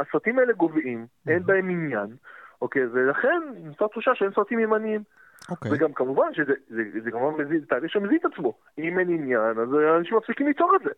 הסרטים 0.00 0.38
האלה 0.38 0.52
גוועים, 0.52 1.06
אין 1.28 1.42
בהם 1.42 1.70
עניין, 1.70 2.16
אוקיי? 2.62 2.82
ולכן 2.92 3.42
נוצרה 3.64 3.88
תחושה 3.88 4.10
שאין 4.14 4.30
סרטים 4.34 4.58
ימניים. 4.58 5.02
אוקיי. 5.50 5.72
וגם 5.72 5.92
כמובן 5.92 6.34
שזה 6.34 6.52
זה, 6.68 6.82
זה 7.04 7.10
כמובן 7.10 7.44
מזיד, 7.44 7.64
תהליך 7.68 7.92
שמזיד 7.92 8.20
את 8.26 8.32
עצמו. 8.32 8.54
אם 8.78 8.98
אין 8.98 9.08
עניין, 9.08 9.58
אז 9.58 9.68
אנשים 9.98 10.16
מפסיקים 10.16 10.46
ליצור 10.46 10.76
את 10.76 10.80
זה. 10.84 10.90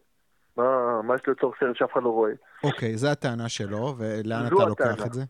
מה, 0.56 1.02
מה 1.02 1.14
יש 1.14 1.20
ליצור 1.26 1.54
סרט 1.60 1.76
שאף 1.76 1.92
אחד 1.92 2.02
לא 2.02 2.08
רואה? 2.08 2.32
אוקיי, 2.64 2.96
זו 2.96 3.08
הטענה 3.08 3.48
שלו, 3.48 3.94
ולאן 3.98 4.46
אתה 4.46 4.64
לוקח 4.68 5.06
את 5.06 5.12
זה? 5.12 5.22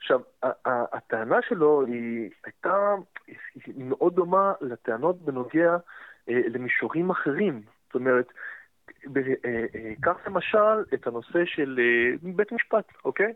עכשיו, 0.00 0.20
הטענה 0.66 1.42
שלו 1.48 1.86
היא 1.86 2.30
הייתה 2.44 2.94
היא 3.66 3.84
מאוד 3.84 4.14
דומה 4.14 4.52
לטענות 4.60 5.22
בנוגע 5.22 5.76
אה, 6.28 6.40
למישורים 6.48 7.10
אחרים. 7.10 7.62
זאת 7.86 7.94
אומרת, 7.94 8.32
אה, 9.16 9.22
אה, 9.44 9.92
קח 10.00 10.16
למשל 10.26 10.94
את 10.94 11.06
הנושא 11.06 11.44
של 11.44 11.80
אה, 11.80 12.32
בית 12.36 12.52
משפט, 12.52 12.84
אוקיי? 13.04 13.32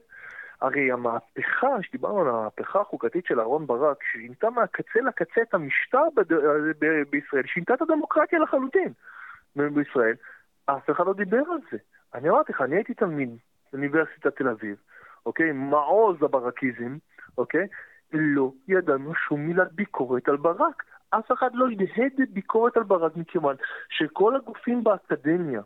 הרי 0.61 0.93
המהפכה, 0.93 1.83
שדיברנו 1.83 2.21
על 2.21 2.29
המהפכה 2.29 2.81
החוקתית 2.81 3.27
של 3.27 3.41
אהרן 3.41 3.67
ברק, 3.67 3.97
ששינתה 4.13 4.51
מהקצה 4.51 5.01
לקצה 5.01 5.43
את 5.43 5.55
המשטר 5.55 6.05
ב- 6.17 6.35
ב- 6.79 7.03
בישראל, 7.11 7.43
שינתה 7.47 7.75
את 7.75 7.83
הדמוקרטיה 7.83 8.39
לחלוטין 8.39 8.93
בישראל, 9.57 10.15
אף 10.67 10.91
אחד 10.91 11.07
לא 11.07 11.13
דיבר 11.13 11.43
על 11.53 11.59
זה. 11.73 11.79
אני 12.15 12.31
אמרתי 12.31 12.53
לך, 12.53 12.61
אני 12.61 12.77
הייתי 12.77 12.95
תלמיד 12.95 13.31
באוניברסיטת 13.73 14.37
תל 14.37 14.49
אביב, 14.49 14.77
אוקיי? 15.27 15.53
מעוז 15.53 16.23
הברקיזם, 16.23 16.97
אוקיי? 17.39 17.67
לא 18.13 18.53
ידענו 18.69 19.15
שום 19.15 19.41
מילת 19.41 19.73
ביקורת 19.73 20.29
על 20.29 20.37
ברק. 20.37 20.83
אף 21.11 21.33
אחד 21.33 21.51
לא 21.55 21.67
הדהד 21.69 22.29
ביקורת 22.31 22.77
על 22.77 22.83
ברק 22.83 23.17
מכיוון 23.17 23.57
שכל 23.89 24.37
הגופים 24.37 24.85
באקדמיה 24.85 25.61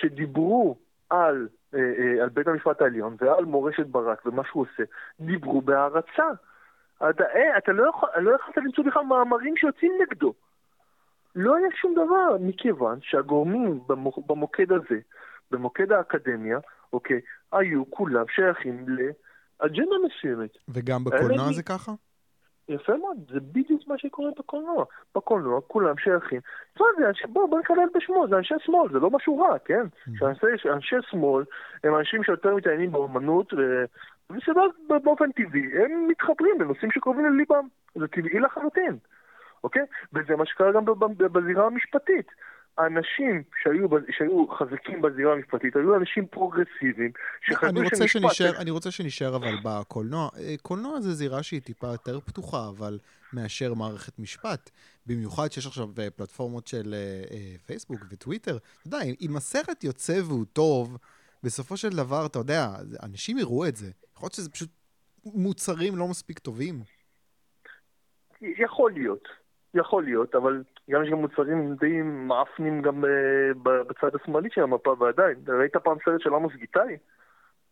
שדיברו 0.00 0.76
על, 1.10 1.48
אה, 1.74 1.80
אה, 1.80 2.22
על 2.22 2.28
בית 2.28 2.48
המשפט 2.48 2.82
העליון 2.82 3.16
ועל 3.18 3.44
מורשת 3.44 3.86
ברק 3.86 4.26
ומה 4.26 4.42
שהוא 4.44 4.62
עושה, 4.62 4.82
דיברו 5.20 5.60
בהערצה. 5.60 6.28
אתה, 7.10 7.24
אה, 7.34 7.58
אתה 7.58 7.72
לא 7.72 7.88
יכול, 7.88 8.08
לא 8.16 8.34
יכולת 8.34 8.56
למצוא 8.56 8.84
בכלל 8.84 9.02
מאמרים 9.02 9.56
שיוצאים 9.56 9.92
נגדו. 10.02 10.34
לא 11.34 11.56
היה 11.56 11.68
שום 11.80 11.92
דבר, 11.92 12.36
מכיוון 12.40 12.98
שהגורמים 13.02 13.80
במוקד 14.26 14.72
הזה, 14.72 14.98
במוקד 15.50 15.92
האקדמיה, 15.92 16.58
אוקיי, 16.92 17.20
היו 17.58 17.90
כולם 17.90 18.24
שייכים 18.28 18.86
לאג'נדה 18.88 19.96
מסוימת. 20.06 20.50
וגם 20.68 21.04
בקולנוע 21.04 21.52
זה 21.52 21.62
ככה? 21.62 21.92
יפה 22.68 22.96
מאוד, 22.96 23.16
זה 23.32 23.40
בדיוק 23.40 23.82
מה 23.86 23.98
שקורה 23.98 24.30
בקולנוע. 24.38 24.84
בקולנוע 25.14 25.60
כולם 25.66 25.98
שייכים. 25.98 26.40
תשמע, 26.74 26.86
זה 26.98 27.08
אנשי, 27.08 27.26
בוא, 27.26 27.48
בוא 27.48 27.60
נקלל 27.60 27.76
בשמו, 27.94 28.26
זה 28.28 28.36
אנשי 28.36 28.54
שמאל, 28.58 28.92
זה 28.92 28.98
לא 28.98 29.10
משהו 29.10 29.38
רע, 29.38 29.58
כן? 29.64 29.86
שאנשי, 30.18 30.68
אנשי 30.72 30.96
שמאל 31.10 31.44
הם 31.84 31.96
אנשים 31.96 32.24
שיותר 32.24 32.54
מתעניינים 32.54 32.92
באמנות, 32.92 33.52
ושבא 34.30 34.62
באופן 35.04 35.32
טבעי, 35.32 35.82
הם 35.82 36.06
מתחברים 36.08 36.60
לנושאים 36.60 36.90
שקרובים 36.90 37.24
לליבם. 37.24 37.66
זה 37.94 38.08
טבעי 38.08 38.40
לחלוטין, 38.40 38.96
אוקיי? 39.64 39.82
וזה 40.12 40.36
מה 40.36 40.46
שקרה 40.46 40.72
גם 40.72 40.84
בזירה 41.18 41.66
המשפטית. 41.66 42.26
האנשים 42.78 43.42
שהיו, 43.62 43.88
שהיו 44.10 44.48
חזקים 44.48 45.02
בזירה 45.02 45.32
המשפטית 45.32 45.76
היו 45.76 45.96
אנשים 45.96 46.26
פרוגרסיביים 46.26 47.10
שחשבו 47.42 47.80
שמשפט... 47.80 48.08
שנשאר, 48.08 48.60
אני 48.60 48.70
רוצה 48.70 48.90
שנשאר 48.90 49.36
אבל 49.36 49.54
בקולנוע. 49.64 50.28
אה, 50.38 50.54
קולנוע 50.62 51.00
זה 51.00 51.12
זירה 51.12 51.42
שהיא 51.42 51.60
טיפה 51.60 51.86
יותר 51.86 52.20
פתוחה, 52.20 52.68
אבל 52.68 52.98
מאשר 53.32 53.74
מערכת 53.74 54.18
משפט. 54.18 54.70
במיוחד 55.06 55.52
שיש 55.52 55.66
עכשיו 55.66 55.88
אה, 55.98 56.10
פלטפורמות 56.10 56.66
של 56.66 56.94
אה, 56.94 57.56
פייסבוק 57.66 58.00
וטוויטר. 58.10 58.56
אתה 58.56 58.86
יודע, 58.86 58.98
אם 59.20 59.36
הסרט 59.36 59.84
יוצא 59.84 60.20
והוא 60.24 60.44
טוב, 60.52 60.98
בסופו 61.42 61.76
של 61.76 61.90
דבר, 61.90 62.26
אתה 62.26 62.38
יודע, 62.38 62.68
אנשים 63.02 63.38
יראו 63.38 63.66
את 63.66 63.76
זה. 63.76 63.90
יכול 64.16 64.26
להיות 64.26 64.34
שזה 64.34 64.50
פשוט 64.50 64.70
מוצרים 65.24 65.96
לא 65.96 66.08
מספיק 66.08 66.38
טובים. 66.38 66.74
יכול 68.40 68.92
להיות. 68.92 69.28
יכול 69.74 70.04
להיות, 70.04 70.34
אבל 70.34 70.62
גם 70.90 71.04
יש 71.04 71.10
גם 71.10 71.18
מוצרים 71.18 71.76
די 71.80 72.02
מאפנים 72.02 72.82
גם 72.82 73.04
uh, 73.04 73.08
בצד 73.62 74.16
השמאלי 74.22 74.48
של 74.52 74.62
המפה, 74.62 74.96
ועדיין. 74.98 75.36
ראית 75.48 75.76
פעם 75.76 75.96
סרט 76.04 76.20
של 76.20 76.34
עמוס 76.34 76.52
גיטאי? 76.56 76.96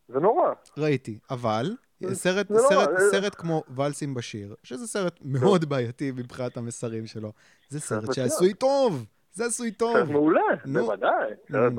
זה 0.09 0.21
נורא. 0.21 0.53
ראיתי, 0.79 1.19
אבל 1.31 1.67
סרט, 2.13 2.49
זה 2.49 2.59
סרט, 2.59 2.89
לא, 2.89 2.99
סרט 2.99 3.35
כמו 3.35 3.63
ואלסים 3.75 4.15
בשיר, 4.15 4.55
שזה 4.63 4.87
סרט 4.87 5.19
מאוד 5.25 5.65
בעייתי 5.65 6.13
מבחינת 6.17 6.57
המסרים 6.57 7.07
שלו, 7.07 7.33
זה 7.69 7.81
סרט 7.81 8.13
שעשוי 8.13 8.55
טוב. 8.55 9.07
זה 9.35 9.45
עשוי 9.45 9.71
טוב. 9.71 9.97
סרט 9.97 10.09
מעולה, 10.09 10.41
בוודאי. 10.73 11.31
סרט 11.53 11.73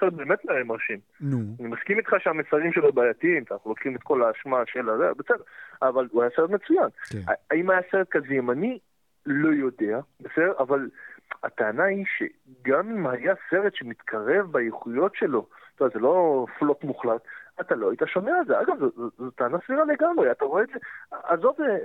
סרט 0.00 0.12
באמת 0.12 0.38
מרשים. 0.64 0.98
נו. 1.20 1.38
אני 1.60 1.68
מסכים 1.68 1.98
איתך 1.98 2.10
שהמסרים 2.18 2.72
שלו 2.72 2.92
בעייתיים, 2.92 3.44
אנחנו 3.50 3.70
לוקחים 3.70 3.96
את 3.96 4.02
כל 4.02 4.22
האשמה 4.22 4.62
של 4.66 4.88
הזה, 4.88 5.04
בסדר, 5.18 5.42
אבל 5.82 6.08
הוא 6.10 6.22
היה 6.22 6.30
סרט 6.36 6.50
מצוין. 6.50 6.88
כן. 7.10 7.32
האם 7.50 7.70
היה 7.70 7.80
סרט 7.90 8.06
כזה 8.10 8.34
ימני? 8.34 8.78
לא 9.26 9.48
יודע, 9.48 10.00
בסדר? 10.20 10.52
אבל 10.58 10.88
הטענה 11.42 11.84
היא 11.84 12.04
שגם 12.18 12.90
אם 12.90 13.06
היה 13.06 13.34
סרט 13.50 13.74
שמתקרב 13.74 14.52
באיכויות 14.52 15.14
שלו, 15.14 15.46
אתה 15.74 15.84
יודע, 15.84 15.94
זה 15.94 16.00
לא 16.00 16.46
פלופ 16.58 16.84
מוחלט, 16.84 17.20
אתה 17.60 17.74
לא 17.74 17.90
היית 17.90 18.02
שומע 18.06 18.32
על 18.38 18.44
זה. 18.46 18.60
אגב, 18.60 18.78
זו, 19.18 19.30
טענה 19.30 19.58
סבירה 19.66 19.84
לגמרי, 19.84 20.30
אתה 20.30 20.44
רואה 20.44 20.62
את 20.62 20.68
זה, 20.68 20.78
עזוב, 21.10 21.56
אה, 21.60 21.76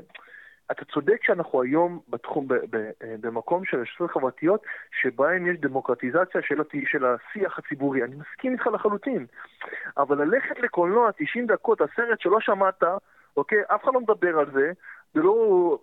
אתה 0.71 0.85
צודק 0.85 1.23
שאנחנו 1.23 1.61
היום 1.61 1.99
בתחום, 2.09 2.47
ב, 2.47 2.53
ב, 2.53 2.75
אה, 2.75 3.15
במקום 3.21 3.65
של 3.65 3.77
רשתות 3.77 4.11
חברתיות, 4.11 4.63
שבהם 5.01 5.47
יש 5.47 5.57
דמוקרטיזציה 5.57 6.41
של, 6.41 6.61
של 6.85 7.05
השיח 7.05 7.59
הציבורי. 7.59 8.03
אני 8.03 8.15
מסכים 8.15 8.53
איתך 8.53 8.67
לחלוטין. 8.67 9.25
אבל 9.97 10.23
ללכת 10.23 10.59
לקולנוע 10.59 11.11
90 11.11 11.47
דקות, 11.47 11.81
הסרט 11.81 12.19
שלא 12.19 12.39
שמעת, 12.39 12.83
אוקיי? 13.37 13.61
אף 13.67 13.83
אחד 13.83 13.93
לא 13.93 13.99
מדבר 13.99 14.39
על 14.39 14.51
זה, 14.51 14.71
זה 15.13 15.21
לא... 15.21 15.77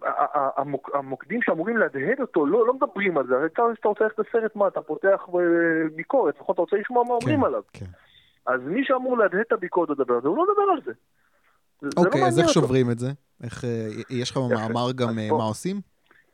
המוקדים 0.94 1.42
שאמורים 1.42 1.76
להדהד 1.76 2.20
אותו 2.20 2.46
לא, 2.46 2.66
לא 2.66 2.74
מדברים 2.74 3.18
על 3.18 3.26
זה, 3.26 3.34
הרי 3.34 3.48
כמה 3.54 3.66
שאתה 3.76 3.88
רוצה 3.88 4.04
ללכת 4.04 4.18
לסרט, 4.18 4.56
מה, 4.56 4.68
אתה 4.68 4.80
פותח 4.80 5.28
ביקורת, 5.96 6.34
לפחות 6.34 6.54
אתה 6.54 6.60
רוצה 6.60 6.76
לשמוע 6.76 7.04
מה 7.04 7.14
אומרים 7.14 7.40
כן, 7.40 7.46
עליו. 7.46 7.62
כן. 7.72 7.86
אז 8.46 8.60
מי 8.64 8.84
שאמור 8.84 9.18
להדהד 9.18 9.40
את 9.40 9.52
הביקורת 9.52 9.90
לדבר 9.90 10.14
על 10.14 10.22
זה, 10.22 10.28
הוא 10.28 10.36
לא 10.36 10.46
מדבר 10.48 10.72
על 10.72 10.80
זה. 10.84 10.92
לא 11.82 11.90
אוקיי, 11.96 12.26
אז 12.26 12.38
איך 12.38 12.48
שוברים 12.48 12.90
את 12.90 12.98
זה? 12.98 13.08
איך, 13.42 13.64
אה, 13.64 13.88
יש 14.10 14.30
לך 14.30 14.36
במאמר 14.36 14.92
גם 14.92 15.18
אה, 15.18 15.28
מה 15.38 15.44
עושים? 15.44 15.76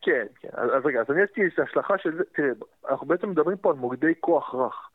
כן, 0.03 0.27
כן. 0.41 0.49
אז 0.53 0.85
רגע, 0.85 1.01
אז 1.01 1.07
אני 1.11 1.23
עשיתי 1.23 1.41
את 1.47 1.59
ההשלכה 1.59 1.99
של 1.99 2.17
זה, 2.17 2.23
תראה, 2.35 2.49
אנחנו 2.91 3.07
בעצם 3.07 3.31
מדברים 3.31 3.57
פה 3.57 3.71
על 3.71 3.77
מוקדי 3.77 4.13
כוח 4.21 4.55
רך. 4.55 4.89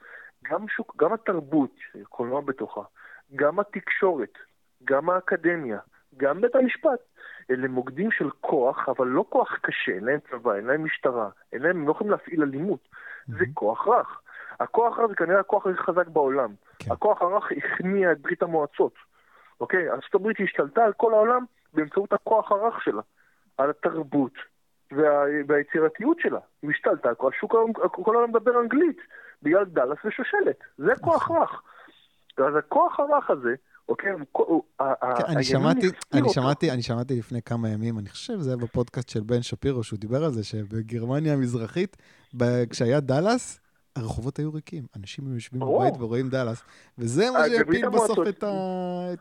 גם, 0.51 0.67
שוק, 0.67 0.95
גם 0.99 1.13
התרבות, 1.13 1.75
קולנוע 2.09 2.41
בתוכה, 2.41 2.81
גם 3.35 3.59
התקשורת, 3.59 4.33
גם 4.83 5.09
האקדמיה, 5.09 5.79
גם 6.17 6.41
בית 6.41 6.55
המשפט, 6.55 6.99
אלה 7.49 7.67
מוקדים 7.67 8.11
של 8.11 8.29
כוח, 8.41 8.89
אבל 8.89 9.07
לא 9.07 9.25
כוח 9.29 9.57
קשה, 9.61 9.91
אין 9.91 10.03
להם 10.03 10.19
צבא, 10.31 10.55
אין 10.55 10.65
להם 10.65 10.83
משטרה, 10.83 11.29
אין 11.53 11.61
להם, 11.61 11.77
הם 11.77 11.87
לא 11.87 11.91
יכולים 11.91 12.11
להפעיל 12.11 12.43
אלימות. 12.43 12.79
Mm-hmm. 12.79 13.39
זה 13.39 13.45
כוח 13.53 13.87
רך. 13.87 14.21
הכוח 14.59 14.99
הרך 14.99 15.09
זה 15.09 15.15
כנראה 15.15 15.39
הכוח 15.39 15.67
הכי 15.67 15.77
חזק 15.77 16.07
בעולם. 16.07 16.53
כן. 16.79 16.91
הכוח 16.91 17.21
הרך 17.21 17.51
הכניע 17.57 18.11
את 18.11 18.21
ברית 18.21 18.43
המועצות. 18.43 18.93
אוקיי? 19.61 19.89
ארצות 19.89 20.15
הברית 20.15 20.37
השתלטה 20.43 20.85
על 20.85 20.93
כל 20.93 21.13
העולם 21.13 21.45
באמצעות 21.73 22.13
הכוח 22.13 22.51
הרך 22.51 22.83
שלה. 22.83 23.01
על 23.57 23.69
התרבות 23.69 24.33
וה... 24.91 25.23
והיצירתיות 25.47 26.19
שלה. 26.19 26.39
היא 26.61 26.71
השתלטה, 26.71 27.09
השוק, 27.27 27.55
כל 27.91 28.15
העולם 28.15 28.29
מדבר 28.29 28.59
אנגלית, 28.59 28.97
בגלל 29.43 29.65
דאלאס 29.65 29.97
ושושלת. 30.05 30.59
זה 30.77 30.93
כוח 31.01 31.23
נכון. 31.23 31.41
רך. 31.41 31.61
אז 32.37 32.55
הכוח 32.55 32.99
הרך 32.99 33.29
הזה, 33.29 33.55
אוקיי? 33.89 34.11
כן, 35.17 35.23
אני 35.27 35.43
שמעתי, 35.43 35.87
אני 36.13 36.29
שמעתי, 36.29 36.71
אני 36.71 36.81
שמעתי 36.81 37.19
לפני 37.19 37.41
כמה 37.41 37.69
ימים, 37.69 37.99
אני 37.99 38.09
חושב 38.09 38.33
שזה 38.33 38.49
היה 38.49 38.57
בפודקאסט 38.57 39.09
של 39.09 39.21
בן 39.23 39.41
שפירו, 39.41 39.83
שהוא 39.83 39.99
דיבר 39.99 40.23
על 40.23 40.31
זה, 40.31 40.43
שבגרמניה 40.43 41.33
המזרחית, 41.33 41.97
כשהיה 42.69 42.99
דאלאס, 42.99 43.59
הרחובות 43.95 44.37
היו 44.39 44.53
ריקים, 44.53 44.83
אנשים 44.99 45.25
היו 45.27 45.33
יושבים 45.33 45.61
בבית 45.61 45.93
ורואים 45.99 46.29
דאלאס, 46.29 46.63
וזה 46.97 47.31
מה 47.33 47.39
אה, 47.39 47.49
שיפיל 47.49 47.89
בסוף 47.89 48.27
את 48.27 48.43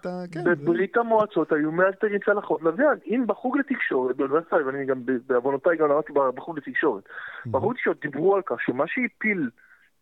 ה... 0.07 0.25
כן, 0.33 0.45
בברית 0.45 0.97
המועצות 0.97 1.53
היו 1.53 1.73
מאלתרים 1.73 2.19
צלחות 2.25 2.63
לוויין. 2.63 2.99
אם 3.07 3.25
בחוג 3.27 3.59
לתקשורת, 3.59 4.17
באוניברסיטה, 4.17 4.57
ואני 4.67 4.87
גם 4.87 5.03
בעוונותיי 5.27 5.77
גם 5.77 5.91
למדתי 5.91 6.13
בחוג 6.35 6.59
לתקשורת, 6.59 7.03
בחוג 7.47 7.73
לתקשורת 7.73 8.01
דיברו 8.01 8.37
על 8.37 8.43
כך 8.47 8.57
שמה 8.61 8.85
שהפיל 8.87 9.51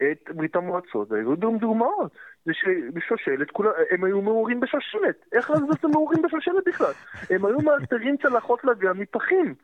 את 0.02 0.30
ברית 0.34 0.56
המועצות, 0.56 1.12
והיו 1.12 1.36
דוגמאות. 1.36 2.12
זה 2.44 2.52
שבשושלת, 2.54 3.48
הם 3.90 4.04
היו 4.04 4.22
מעורים 4.22 4.60
בשושלת. 4.60 5.24
איך 5.32 5.50
לעזאזל 5.50 5.72
הם 5.82 5.90
מעורים 5.90 6.22
בשושלת 6.22 6.64
בכלל? 6.66 6.92
הם 7.30 7.46
היו 7.46 7.58
מאלתרים 7.58 8.16
צלחות 8.16 8.64
לוויה 8.64 8.92
מפחים, 8.92 9.54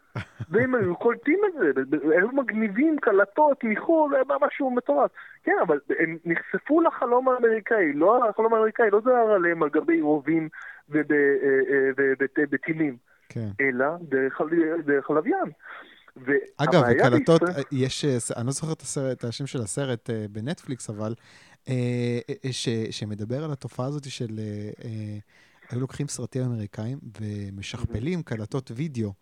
והם 0.50 0.74
היו 0.74 0.96
קולטים 0.96 1.40
את 1.46 1.52
זה, 1.58 1.70
היו 2.16 2.28
מגניבים 2.28 2.96
קלטות 2.98 3.64
מחו"ל, 3.64 4.14
היה 4.14 4.24
משהו 4.40 4.70
מטורף. 4.70 5.10
כן, 5.44 5.56
אבל 5.62 5.78
הם 5.98 6.16
נחשפו 6.24 6.80
לחלום 6.80 7.28
האמריקאי, 7.28 7.92
לא 7.92 8.28
החלום 8.28 8.54
האמריקאי, 8.54 8.90
לא 8.90 9.00
זהר 9.00 9.30
עליהם 9.30 9.62
על 9.62 9.68
גבי 9.68 10.00
רובים 10.00 10.48
ובטילים, 12.38 12.96
כן. 13.28 13.48
אלא 13.60 13.86
דרך 14.84 15.10
הלוויין. 15.10 15.50
אגב, 16.56 16.82
קלטות, 16.98 17.42
יש, 17.72 18.04
אני 18.36 18.46
לא 18.46 18.52
זוכר 18.52 18.72
את, 18.72 18.82
הסרט, 18.82 19.18
את 19.18 19.24
השם 19.24 19.46
של 19.46 19.60
הסרט 19.60 20.10
אה, 20.10 20.26
בנטפליקס, 20.30 20.90
אבל, 20.90 21.14
אה, 21.68 22.18
אה, 22.44 22.52
ש, 22.52 22.68
שמדבר 22.90 23.44
על 23.44 23.52
התופעה 23.52 23.86
הזאת 23.86 24.10
של, 24.10 24.40
היו 25.70 25.80
לוקחים 25.80 26.08
סרטים 26.08 26.42
אמריקאים 26.42 26.98
ומשכפלים 27.20 28.22
קלטות 28.22 28.70
וידאו. 28.74 29.12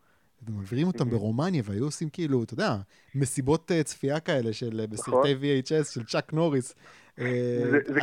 ומעבירים 0.48 0.86
אותם 0.86 1.10
ברומניה, 1.10 1.62
והיו 1.64 1.84
עושים 1.84 2.08
כאילו, 2.08 2.42
אתה 2.42 2.54
יודע, 2.54 2.76
מסיבות 3.14 3.70
צפייה 3.84 4.20
כאלה 4.20 4.52
של 4.52 4.86
בסרטי 4.90 5.34
נכון. 5.34 5.80
VHS 5.80 5.84
של 5.84 6.04
צ'אק 6.04 6.32
נוריס. 6.32 6.74
זה 7.16 8.00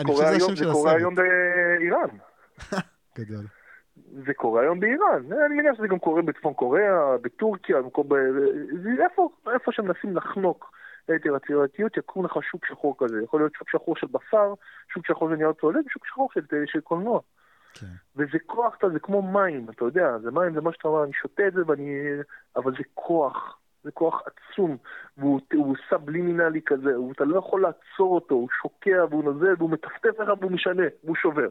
קורה 0.71 0.95
היום 0.95 1.15
באיראן. 1.15 2.09
גדול. 3.17 3.47
זה 4.25 4.33
קורה 4.33 4.61
היום 4.61 4.79
באיראן, 4.79 5.31
אני 5.45 5.55
מניח 5.55 5.75
שזה 5.77 5.87
גם 5.87 5.99
קורה 5.99 6.21
בצפון 6.21 6.53
קוריאה, 6.53 7.17
בטורקיה, 7.21 7.81
במקום 7.81 8.09
ב... 8.09 8.13
איפה, 8.99 9.29
איפה 9.53 9.71
שמנסים 9.71 10.17
לחנוק 10.17 10.71
את 11.05 11.25
היצירתיות, 11.25 11.97
יקום 11.97 12.25
לך 12.25 12.37
שוק 12.51 12.65
שחור 12.65 12.95
כזה. 12.99 13.23
יכול 13.23 13.39
להיות 13.39 13.53
שוק 13.53 13.69
שחור 13.69 13.95
של 13.95 14.07
בשר, 14.11 14.53
שוק 14.93 15.05
שחור 15.07 15.29
של 15.29 15.35
נייר 15.35 15.53
טואלט, 15.53 15.85
ושוק 15.85 16.05
שחור 16.05 16.29
של, 16.33 16.41
של 16.65 16.81
קולנוע. 16.81 17.19
כן. 17.73 17.85
וזה 18.15 18.37
כוח, 18.45 18.75
זה 18.93 18.99
כמו 18.99 19.21
מים, 19.21 19.69
אתה 19.69 19.85
יודע, 19.85 20.17
זה 20.17 20.31
מים, 20.31 20.53
זה 20.53 20.61
מה 20.61 20.73
שאתה 20.73 20.87
אומר, 20.87 21.03
אני 21.03 21.13
שותה 21.13 21.47
את 21.47 21.53
זה 21.53 21.61
ואני... 21.67 21.99
אבל 22.55 22.71
זה 22.71 22.83
כוח, 22.93 23.57
זה 23.83 23.91
כוח 23.91 24.21
עצום, 24.25 24.77
והוא 25.17 25.75
סבלימינלי 25.89 26.61
כזה, 26.65 26.99
ואתה 27.01 27.25
לא 27.25 27.37
יכול 27.37 27.61
לעצור 27.61 28.15
אותו, 28.15 28.35
הוא 28.35 28.49
שוקע 28.61 29.05
והוא 29.09 29.23
נוזל 29.23 29.53
והוא 29.57 29.69
מטפטף 29.69 30.19
לך 30.19 30.29
והוא 30.39 30.51
משנה, 30.51 30.83
והוא 31.03 31.15
שובר. 31.15 31.47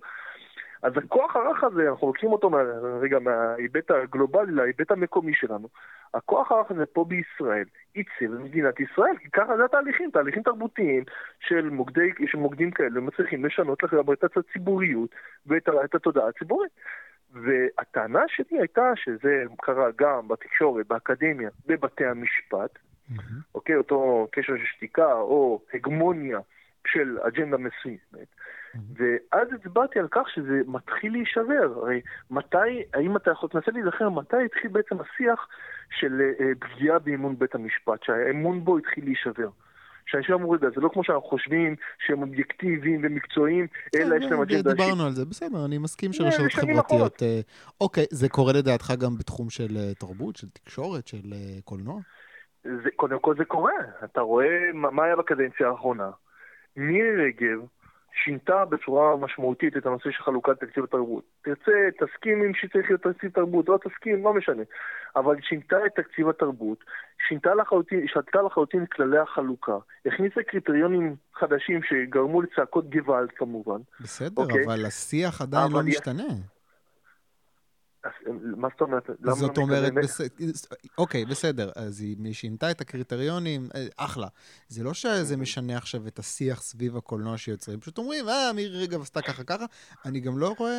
אז 0.87 0.93
הכוח 0.97 1.37
הרך 1.37 1.65
הזה, 1.65 1.91
אנחנו 1.91 2.07
לוקחים 2.07 2.33
אותו 2.33 2.51
מה, 2.51 2.59
רגע 3.01 3.19
מההיבט 3.19 3.91
הגלובלי 3.91 4.53
להיבט 4.53 4.91
המקומי 4.91 5.35
שלנו. 5.35 5.69
הכוח 6.15 6.53
הרך 6.53 6.71
הזה 6.71 6.87
פה 6.87 7.05
בישראל 7.05 7.65
עיצב 7.95 8.35
במדינת 8.35 8.81
ישראל, 8.81 9.17
כי 9.21 9.31
ככה 9.31 9.57
זה 9.57 9.65
התהליכים, 9.65 10.11
תהליכים 10.11 10.43
תרבותיים 10.43 11.05
של, 11.41 11.71
מוקדי, 11.71 12.11
של 12.27 12.39
מוקדים 12.39 12.71
כאלה, 12.71 13.01
מצליחים 13.01 13.45
לשנות 13.45 13.83
לך 13.83 13.95
את 14.25 14.37
הציבוריות 14.37 15.11
ואת 15.47 15.69
את 15.85 15.95
התודעה 15.95 16.29
הציבורית. 16.29 16.73
והטענה 17.33 18.23
שלי 18.29 18.59
הייתה 18.59 18.93
שזה 18.97 19.45
קרה 19.63 19.89
גם 19.99 20.29
בתקשורת, 20.29 20.87
באקדמיה, 20.87 21.51
בבתי 21.67 22.05
המשפט, 22.05 22.79
אוקיי? 23.55 23.77
אותו 23.77 24.29
קשר 24.33 24.57
של 24.57 24.65
שתיקה 24.65 25.13
או 25.13 25.61
הגמוניה 25.75 26.39
של 26.87 27.19
אג'נדה 27.23 27.57
מסוימת. 27.57 28.29
ואז 28.97 29.49
הצבעתי 29.53 29.99
על 29.99 30.09
כך 30.11 30.29
שזה 30.35 30.61
מתחיל 30.67 31.13
להישבר. 31.13 31.73
הרי 31.77 32.01
מתי, 32.31 32.83
האם 32.95 33.17
אתה 33.17 33.31
יכול, 33.31 33.49
תנסה 33.49 33.71
להיזכר, 33.71 34.09
מתי 34.09 34.45
התחיל 34.45 34.71
בעצם 34.71 34.97
השיח 35.01 35.49
של 35.91 36.21
אה, 36.41 36.53
פגיעה 36.61 36.99
באמון 36.99 37.39
בית 37.39 37.55
המשפט, 37.55 38.03
שהאמון 38.03 38.65
בו 38.65 38.79
התחיל 38.79 39.05
להישבר. 39.05 39.49
שאנשים 40.07 40.35
אמרו, 40.35 40.51
רגע, 40.51 40.69
זה 40.75 40.81
לא 40.81 40.89
כמו 40.93 41.05
שאנחנו 41.05 41.29
חושבים 41.29 41.77
שהם 42.07 42.23
אובייקטיביים 42.23 43.01
ומקצועיים, 43.05 43.67
אלא 43.97 44.15
יש 44.15 44.25
להם 44.25 44.41
אג'נדה 44.41 44.71
אישית. 44.71 44.87
דיברנו 44.87 45.07
על 45.07 45.13
זה, 45.13 45.25
בסדר, 45.25 45.65
אני 45.65 45.79
מסכים 45.79 46.13
שרשתות 46.13 46.53
חברתיות... 46.53 47.23
אה, 47.23 47.41
אוקיי, 47.81 48.05
זה 48.11 48.29
קורה 48.29 48.53
לדעתך 48.53 48.93
גם 49.01 49.19
בתחום 49.19 49.51
של 49.51 49.77
אה, 49.77 49.95
תרבות, 49.95 50.37
של 50.37 50.49
תקשורת, 50.49 51.07
של 51.07 51.33
קולנוע? 51.65 52.01
קודם 52.97 53.19
כל 53.21 53.35
זה 53.39 53.45
קורה. 53.45 53.73
אתה 54.05 54.21
רואה 54.21 54.73
מה 54.75 55.05
היה 55.05 55.17
בקדנציה 55.17 55.69
האחרונה. 55.69 56.11
מירי 56.77 57.27
רגב, 57.27 57.67
שינתה 58.25 58.65
בצורה 58.65 59.17
משמעותית 59.17 59.77
את 59.77 59.87
הנושא 59.87 60.11
של 60.11 60.23
חלוקת 60.23 60.61
תקציב 60.61 60.85
התרבות. 60.85 61.25
תרצה, 61.43 61.73
תסכים 62.01 62.43
עם 62.43 62.53
שצריך 62.55 62.87
להיות 62.91 63.03
תקציב 63.03 63.31
תרבות, 63.31 63.69
לא 63.69 63.79
תסכים, 63.85 64.25
לא 64.25 64.35
משנה. 64.35 64.63
אבל 65.17 65.37
שינתה 65.43 65.77
את 65.87 65.93
תקציב 65.97 66.29
התרבות, 66.29 66.79
שינתה 67.29 67.55
לחלוטין, 67.55 68.09
שתתה 68.09 68.43
לחלוטין 68.43 68.83
את 68.83 68.93
כללי 68.93 69.19
החלוקה, 69.19 69.77
הכניסה 70.07 70.43
קריטריונים 70.43 71.17
חדשים 71.35 71.81
שגרמו 71.83 72.43
לצעקות 72.43 72.91
גוואלד 72.91 73.31
כמובן. 73.37 73.81
בסדר, 74.01 74.43
okay. 74.43 74.47
אוקיי? 74.47 74.65
אבל 74.67 74.87
השיח 74.87 75.41
עדיין 75.41 75.73
לא 75.73 75.83
משתנה. 75.83 76.56
מה 78.57 78.69
זאת 78.73 78.81
אומרת? 78.81 79.11
זאת 79.21 79.59
אומרת. 79.59 79.93
אוקיי, 80.99 81.25
בסדר, 81.25 81.71
אז 81.77 82.01
היא 82.01 82.35
שינתה 82.35 82.71
את 82.71 82.81
הקריטריונים, 82.81 83.61
אה, 83.75 83.87
אחלה. 83.97 84.27
זה 84.69 84.85
לא 84.85 84.95
שזה 84.95 85.37
משנה 85.37 85.77
עכשיו 85.77 86.07
את 86.07 86.19
השיח 86.19 86.63
סביב 86.63 86.97
הקולנוע 86.97 87.39
שיוצרים, 87.39 87.81
פשוט 87.81 87.99
אומרים, 87.99 88.29
אה, 88.29 88.53
מירי 88.55 88.83
רגב 88.83 89.01
עשתה 89.01 89.23
ככה 89.23 89.45
ככה. 89.45 89.65
אני 90.07 90.21
גם 90.21 90.39
לא 90.39 90.55
רואה, 90.59 90.73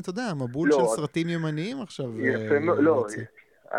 אתה 0.00 0.10
יודע, 0.10 0.34
מבול 0.34 0.68
לא, 0.68 0.76
של 0.78 0.84
סרטים 0.96 1.28
ימניים 1.28 1.80
עכשיו. 1.80 2.20
יפה, 2.20 2.54
אה, 2.54 2.60
לא, 2.60 3.06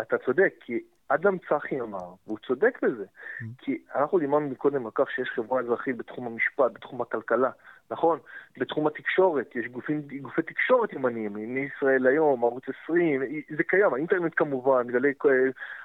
אתה 0.00 0.16
צודק, 0.26 0.54
כי 0.60 0.80
אדם 1.08 1.36
צחי 1.48 1.80
אמר, 1.80 2.14
והוא 2.26 2.38
צודק 2.46 2.78
בזה, 2.82 3.04
mm. 3.04 3.44
כי 3.58 3.78
אנחנו 3.94 4.18
דיברנו 4.18 4.56
קודם 4.56 4.86
על 4.86 4.92
כך 4.94 5.10
שיש 5.10 5.28
חברה 5.34 5.60
אזרחית 5.60 5.96
בתחום 5.96 6.26
המשפט, 6.26 6.72
בתחום 6.72 7.02
הכלכלה, 7.02 7.50
נכון? 7.90 8.18
בתחום 8.58 8.86
התקשורת, 8.86 9.56
יש 9.56 9.66
גופים, 9.66 10.02
גופי 10.20 10.42
תקשורת 10.42 10.92
ימניים, 10.92 11.32
מישראל 11.32 12.06
היום, 12.06 12.44
ערוץ 12.44 12.64
20, 12.84 13.22
זה 13.56 13.62
קיים, 13.62 13.94
האינטרנט 13.94 14.32
כמובן, 14.36 14.86
גלי... 14.86 15.12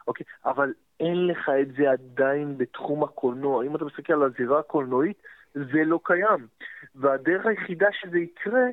אוקיי, 0.08 0.26
אבל 0.46 0.74
אין 1.00 1.28
לך 1.28 1.52
את 1.62 1.68
זה 1.78 1.92
עדיין 1.92 2.58
בתחום 2.58 3.04
הקולנוע. 3.04 3.66
אם 3.66 3.76
אתה 3.76 3.86
מסתכל 3.86 4.14
על 4.14 4.24
הזירה 4.24 4.60
הקולנועית, 4.60 5.24
זה 5.54 5.84
לא 5.86 6.00
קיים. 6.04 6.48
והדרך 6.96 7.46
היחידה 7.46 7.88
שזה 7.92 8.20
יקרה, 8.20 8.66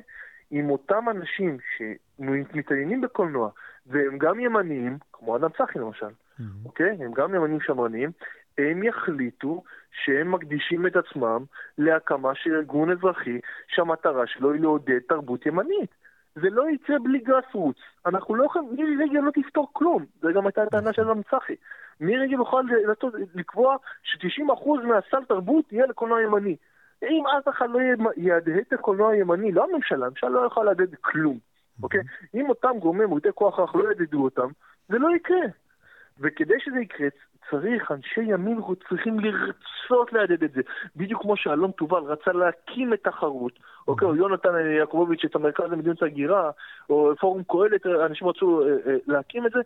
עם 0.51 0.69
אותם 0.69 1.05
אנשים 1.11 1.57
שמתעניינים 1.77 3.01
בקולנוע, 3.01 3.49
והם 3.85 4.17
גם 4.17 4.39
ימניים, 4.39 4.97
כמו 5.13 5.37
אדם 5.37 5.49
צחי 5.57 5.79
למשל, 5.79 6.05
mm-hmm. 6.05 6.43
אוקיי? 6.65 6.97
הם 6.99 7.11
גם 7.13 7.35
ימנים 7.35 7.59
שמרנים, 7.61 8.11
הם 8.59 8.83
יחליטו 8.83 9.63
שהם 9.91 10.31
מקדישים 10.31 10.87
את 10.87 10.95
עצמם 10.95 11.43
להקמה 11.77 12.35
של 12.35 12.55
ארגון 12.55 12.91
אזרחי 12.91 13.39
שהמטרה 13.67 14.27
שלו 14.27 14.51
היא 14.51 14.61
לעודד 14.61 14.99
תרבות 15.07 15.45
ימנית. 15.45 15.95
זה 16.35 16.49
לא 16.49 16.69
יצא 16.69 16.93
בלי 17.03 17.19
גרס 17.19 17.45
רוץ. 17.53 17.77
אנחנו 18.05 18.35
לא 18.35 18.45
יכולים, 18.45 18.69
מירי 18.75 19.05
רגב 19.05 19.23
לא 19.23 19.31
תפתור 19.31 19.69
כלום. 19.73 20.05
זו 20.21 20.29
גם 20.35 20.45
הייתה 20.45 20.63
הטענה 20.63 20.93
של 20.93 21.09
המצחי. 21.09 21.55
מירי 21.99 22.27
רגב 22.27 22.41
יכול 22.41 22.69
לקבוע 23.35 23.75
ש-90% 24.03 24.69
מהסל 24.83 25.25
תרבות 25.25 25.73
יהיה 25.73 25.85
לקולנוע 25.85 26.21
ימני. 26.21 26.55
אם 27.03 27.23
אף 27.27 27.47
אחד 27.47 27.69
לא 27.69 27.79
יהדהד 28.17 28.57
את 28.67 28.73
הקולנוע 28.73 29.11
הימני, 29.11 29.51
לא 29.51 29.67
הממשלה, 29.71 30.05
הממשלה 30.05 30.29
לא 30.29 30.45
יכולה 30.47 30.65
להדהד 30.65 30.95
כלום, 31.01 31.37
אוקיי? 31.83 32.01
אם 32.33 32.49
אותם 32.49 32.79
גורמי 32.79 33.05
מוטי 33.05 33.29
כוח 33.35 33.59
אך 33.59 33.75
לא 33.75 33.89
יהדהדו 33.89 34.23
אותם, 34.23 34.47
זה 34.89 34.97
לא 34.97 35.15
יקרה. 35.15 35.47
וכדי 36.19 36.53
שזה 36.59 36.79
יקרה, 36.79 37.07
צריך, 37.51 37.91
אנשי 37.91 38.21
ימין 38.21 38.59
צריכים 38.89 39.19
לרצות 39.19 40.13
להדהד 40.13 40.43
את 40.43 40.51
זה. 40.51 40.61
בדיוק 40.95 41.21
כמו 41.21 41.37
שאלון 41.37 41.71
תובל 41.71 42.03
רצה 42.03 42.31
להקים 42.31 42.93
את 42.93 43.03
תחרות, 43.03 43.59
אוקיי, 43.87 44.07
או 44.07 44.15
יונתן 44.15 44.49
יעקובוביץ' 44.79 45.25
את 45.25 45.35
המרכז 45.35 45.65
למדיניות 45.71 46.03
הגירה, 46.03 46.51
או 46.89 47.11
פורום 47.19 47.43
קהלת, 47.43 47.85
אנשים 47.85 48.27
רצו 48.27 48.61
אה, 48.61 48.67
אה, 48.67 48.95
להקים 49.07 49.45
את 49.45 49.51
זה. 49.51 49.59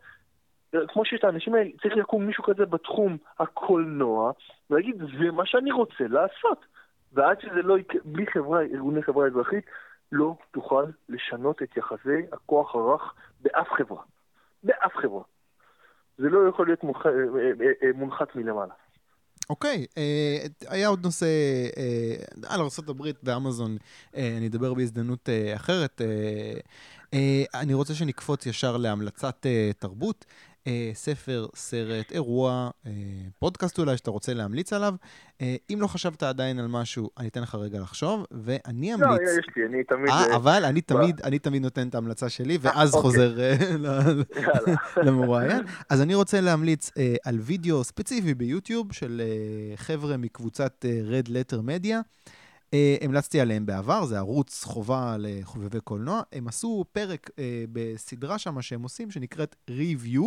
כמו 0.87 1.05
שיש 1.05 1.19
את 1.19 1.23
האנשים 1.23 1.55
האלה, 1.55 1.69
צריך 1.81 1.95
לקום 1.97 2.25
מישהו 2.25 2.43
כזה 2.43 2.65
בתחום 2.65 3.17
הקולנוע, 3.39 4.31
ולהגיד, 4.69 4.97
זה 4.97 5.31
מה 5.31 5.45
שאני 5.45 5.71
רוצה 5.71 6.03
לעשות. 6.07 6.65
ועד 7.13 7.41
שזה 7.41 7.61
לא 7.61 7.77
יקרה, 7.77 8.01
בלי 8.05 8.27
חברה, 8.27 8.61
ארגוני 8.61 9.03
חברה 9.03 9.27
אזרחית, 9.27 9.65
לא 10.11 10.35
תוכל 10.51 10.85
לשנות 11.09 11.63
את 11.63 11.77
יחסי 11.77 12.21
הכוח 12.31 12.75
הרך 12.75 13.13
באף 13.41 13.67
חברה. 13.71 14.01
באף 14.63 14.95
חברה. 14.95 15.23
זה 16.17 16.29
לא 16.29 16.49
יכול 16.49 16.67
להיות 16.67 16.83
אה, 16.83 17.11
אה, 17.11 17.71
אה, 17.83 17.89
מונחת 17.95 18.35
מלמעלה. 18.35 18.73
אוקיי, 19.49 19.85
okay, 19.89 19.93
uh, 19.93 20.71
היה 20.73 20.87
עוד 20.87 21.03
נושא 21.03 21.25
uh, 21.71 22.47
על 22.47 22.61
ארה"ב 22.61 23.01
ואמזון, 23.23 23.77
uh, 23.77 24.17
אני 24.37 24.47
אדבר 24.47 24.73
בהזדמנות 24.73 25.29
uh, 25.29 25.55
אחרת. 25.55 26.01
Uh, 26.01 26.59
uh, 27.11 27.17
אני 27.53 27.73
רוצה 27.73 27.93
שנקפוץ 27.93 28.45
ישר 28.45 28.77
להמלצת 28.77 29.45
uh, 29.45 29.73
תרבות. 29.79 30.25
אה, 30.67 30.91
ספר, 30.93 31.47
סרט, 31.55 32.11
אירוע, 32.11 32.69
אה, 32.85 32.91
פודקאסט 33.39 33.79
אולי 33.79 33.97
שאתה 33.97 34.11
רוצה 34.11 34.33
להמליץ 34.33 34.73
עליו. 34.73 34.95
אה, 35.41 35.55
אם 35.73 35.81
לא 35.81 35.87
חשבת 35.87 36.23
עדיין 36.23 36.59
על 36.59 36.67
משהו, 36.67 37.09
אני 37.17 37.27
אתן 37.27 37.41
לך 37.41 37.55
רגע 37.55 37.79
לחשוב, 37.79 38.25
ואני 38.31 38.91
לא, 38.91 38.95
אמליץ... 38.95 39.21
לא, 39.21 39.39
יש 39.39 39.45
לי, 39.55 39.65
אני 39.65 39.83
תמיד... 39.83 40.09
אה, 40.09 40.35
אבל 40.35 40.65
אני 40.65 40.81
תמיד, 40.81 41.21
אני 41.21 41.39
תמיד 41.39 41.61
נותן 41.61 41.87
את 41.87 41.95
ההמלצה 41.95 42.29
שלי, 42.29 42.57
ואז 42.61 42.95
אוקיי. 42.95 43.01
חוזר 43.01 43.37
למרואיין. 45.05 45.61
אז 45.89 46.01
אני 46.01 46.15
רוצה 46.15 46.41
להמליץ 46.41 46.91
על 47.25 47.39
וידאו 47.39 47.83
ספציפי 47.83 48.33
ביוטיוב 48.33 48.93
של 48.93 49.21
חבר'ה 49.75 50.17
מקבוצת 50.17 50.85
Red 51.09 51.27
Letter 51.27 51.57
Media. 51.57 51.95
אה, 52.73 52.75
המלצתי 53.05 53.39
עליהם 53.39 53.65
בעבר, 53.65 54.05
זה 54.05 54.17
ערוץ 54.17 54.63
חובה 54.63 55.15
לחובבי 55.19 55.79
קולנוע. 55.79 56.21
הם 56.31 56.47
עשו 56.47 56.85
פרק 56.91 57.29
אה, 57.29 57.33
בסדרה 57.71 58.37
שם 58.37 58.61
שהם 58.61 58.83
עושים, 58.83 59.11
שנקראת 59.11 59.55
Review. 59.69 60.21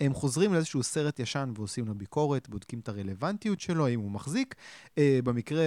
הם 0.00 0.14
חוזרים 0.14 0.52
לאיזשהו 0.52 0.82
סרט 0.82 1.20
ישן 1.20 1.52
ועושים 1.56 1.86
לו 1.86 1.94
ביקורת, 1.94 2.48
בודקים 2.48 2.78
את 2.78 2.88
הרלוונטיות 2.88 3.60
שלו, 3.60 3.88
אם 3.88 4.00
הוא 4.00 4.10
מחזיק. 4.10 4.54
אה, 4.86 4.98
במקרה 5.24 5.64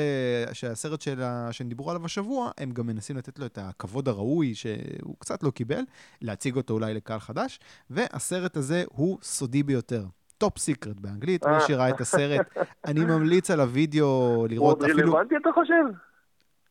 שהסרט 0.54 1.02
שלה, 1.02 1.48
שהם 1.52 1.70
דיברו 1.70 1.90
עליו 1.92 2.06
השבוע, 2.06 2.52
הם 2.58 2.72
גם 2.72 2.88
מנסים 2.88 3.18
לתת 3.18 3.40
לו 3.40 3.46
את 3.46 3.58
הכבוד 3.58 4.08
הראוי 4.08 4.56
שהוא 4.56 5.16
קצת 5.20 5.44
לא 5.44 5.50
קיבל, 5.50 5.82
להציג 6.22 6.56
אותו 6.56 6.74
אולי 6.74 6.94
לקהל 6.94 7.20
חדש, 7.20 7.60
והסרט 7.90 8.58
הזה 8.58 8.84
הוא 8.88 9.18
סודי 9.22 9.64
ביותר. 9.64 10.06
Top 10.38 10.58
Secret 10.58 11.00
באנגלית, 11.00 11.46
מי 11.46 11.62
שראה 11.68 11.90
את 11.90 12.02
הסרט, 12.02 12.58
אני 12.86 13.00
ממליץ 13.00 13.52
על 13.52 13.60
הוידאו 13.60 14.46
לראות 14.50 14.84
אפילו... 14.84 14.98
הוא 14.98 15.04
עוד 15.04 15.08
רלוונטי 15.08 15.36
אתה 15.42 15.50
חושב? 15.54 15.84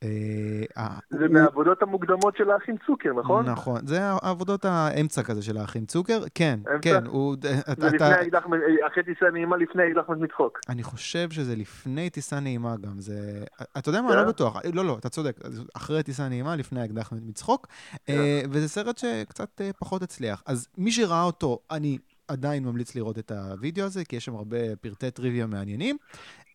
אה, 0.02 0.08
אה, 0.78 0.98
זה 1.10 1.28
מהעבודות 1.28 1.82
המוקדמות 1.82 2.36
של 2.36 2.50
האחים 2.50 2.76
צוקר, 2.86 3.12
נכון? 3.12 3.46
נכון, 3.46 3.86
זה 3.86 3.98
העבודות 4.02 4.64
האמצע 4.64 5.22
כזה 5.22 5.42
של 5.42 5.56
האחים 5.56 5.86
צוקר, 5.86 6.20
כן, 6.34 6.60
כן. 6.82 7.04
זה 7.78 7.86
לפני 7.86 8.06
האקדח, 8.06 8.44
אחרי 8.86 9.02
טיסה 9.02 9.30
נעימה 9.32 9.56
לפני 9.56 9.82
האקדח 9.82 10.10
מצחוק. 10.10 10.60
אני 10.68 10.82
חושב 10.82 11.30
שזה 11.30 11.56
לפני 11.56 12.10
טיסה 12.10 12.40
נעימה 12.40 12.76
גם, 12.76 13.00
זה... 13.00 13.44
אתה 13.78 13.88
יודע 13.88 14.02
מה, 14.02 14.08
אני 14.08 14.16
לא? 14.16 14.24
בטוח, 14.24 14.56
לא, 14.74 14.84
לא, 14.84 14.96
אתה 14.98 15.08
צודק, 15.08 15.36
אחרי 15.76 16.02
טיסה 16.02 16.28
נעימה, 16.28 16.56
לפני 16.56 16.80
האקדח 16.80 17.12
מצחוק, 17.12 17.66
כן. 18.06 18.12
אה, 18.12 18.40
וזה 18.50 18.68
סרט 18.68 18.98
שקצת 18.98 19.60
פחות 19.78 20.02
הצליח. 20.02 20.42
אז 20.46 20.68
מי 20.78 20.92
שראה 20.92 21.22
אותו, 21.22 21.58
אני 21.70 21.98
עדיין 22.28 22.64
ממליץ 22.64 22.94
לראות 22.94 23.18
את 23.18 23.32
הוידאו 23.32 23.84
הזה, 23.84 24.04
כי 24.04 24.16
יש 24.16 24.24
שם 24.24 24.34
הרבה 24.34 24.76
פרטי 24.80 25.10
טריוויה 25.10 25.46
מעניינים. 25.46 25.96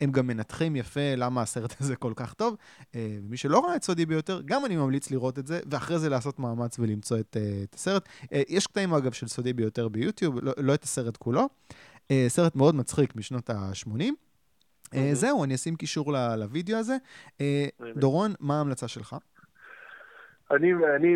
הם 0.01 0.11
גם 0.11 0.27
מנתחים 0.27 0.75
יפה 0.75 1.15
למה 1.17 1.41
הסרט 1.41 1.73
הזה 1.79 1.95
כל 1.95 2.13
כך 2.15 2.33
טוב. 2.33 2.57
אה, 2.95 3.17
ומי 3.27 3.37
שלא 3.37 3.65
ראה 3.65 3.75
את 3.75 3.83
סודי 3.83 4.05
ביותר, 4.05 4.41
גם 4.45 4.65
אני 4.65 4.75
ממליץ 4.75 5.11
לראות 5.11 5.39
את 5.39 5.47
זה, 5.47 5.59
ואחרי 5.71 5.99
זה 5.99 6.09
לעשות 6.09 6.39
מאמץ 6.39 6.79
ולמצוא 6.79 7.19
את, 7.19 7.37
אה, 7.37 7.63
את 7.63 7.73
הסרט. 7.73 8.09
אה, 8.33 8.41
יש 8.49 8.67
קטעים, 8.67 8.93
אגב, 8.93 9.11
של 9.11 9.27
סודי 9.27 9.53
ביותר 9.53 9.87
ביוטיוב, 9.87 10.43
לא, 10.43 10.53
לא 10.57 10.73
את 10.73 10.83
הסרט 10.83 11.17
כולו. 11.17 11.49
סרט 12.27 12.55
מאוד 12.55 12.75
מצחיק 12.75 13.15
משנות 13.15 13.49
ה-80. 13.49 13.91
אוקיי. 14.85 15.15
זהו, 15.15 15.43
אני 15.43 15.55
אשים 15.55 15.75
קישור 15.75 16.13
לוידאו 16.37 16.77
הזה. 16.77 16.97
דורון, 17.95 18.31
מה 18.39 18.57
ההמלצה 18.57 18.87
שלך? 18.87 19.15
אני, 20.51 20.73
אני, 20.95 21.15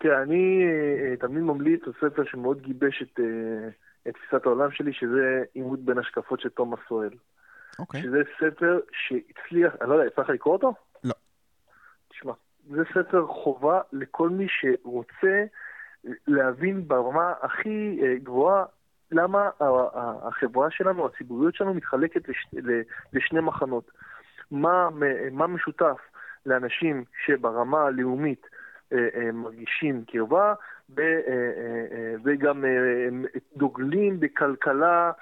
תראה, 0.00 0.22
אני 0.22 0.64
תמיד 1.20 1.42
ממליץ 1.42 1.80
על 1.86 1.92
ספר 2.00 2.24
שמאוד 2.24 2.62
גיבש 2.62 3.02
את, 3.02 3.20
את 4.08 4.14
תפיסת 4.14 4.46
העולם 4.46 4.70
שלי, 4.70 4.92
שזה 4.92 5.42
עימות 5.54 5.80
בין 5.80 5.98
השקפות 5.98 6.40
של 6.40 6.48
תומאס 6.48 6.80
סואל. 6.88 7.10
אוקיי. 7.78 8.02
שזה 8.02 8.22
ספר 8.38 8.80
שהצליח, 8.92 9.72
אני 9.80 9.90
לא 9.90 9.94
יודע, 9.94 10.22
לך 10.22 10.28
לקרוא 10.30 10.54
אותו? 10.54 10.74
לא. 11.04 11.14
תשמע, 12.08 12.32
זה 12.70 12.82
ספר 12.94 13.26
חובה 13.26 13.80
לכל 13.92 14.28
מי 14.28 14.46
שרוצה 14.48 15.44
להבין 16.26 16.88
ברמה 16.88 17.32
הכי 17.42 18.00
אה, 18.02 18.14
גבוהה 18.22 18.64
למה 19.10 19.50
החברה 20.22 20.70
שלנו, 20.70 21.06
הציבוריות 21.06 21.54
שלנו, 21.54 21.74
מתחלקת 21.74 22.28
לש, 22.28 22.46
לשני 23.12 23.40
מחנות. 23.40 23.90
מה, 24.50 24.88
מה 25.32 25.46
משותף 25.46 25.98
לאנשים 26.46 27.04
שברמה 27.24 27.82
הלאומית 27.82 28.46
אה, 28.92 29.08
אה, 29.14 29.32
מרגישים 29.32 30.04
קרבה 30.04 30.54
וגם 32.24 32.64
דוגלים 33.56 34.20
בכלכלה 34.20 35.12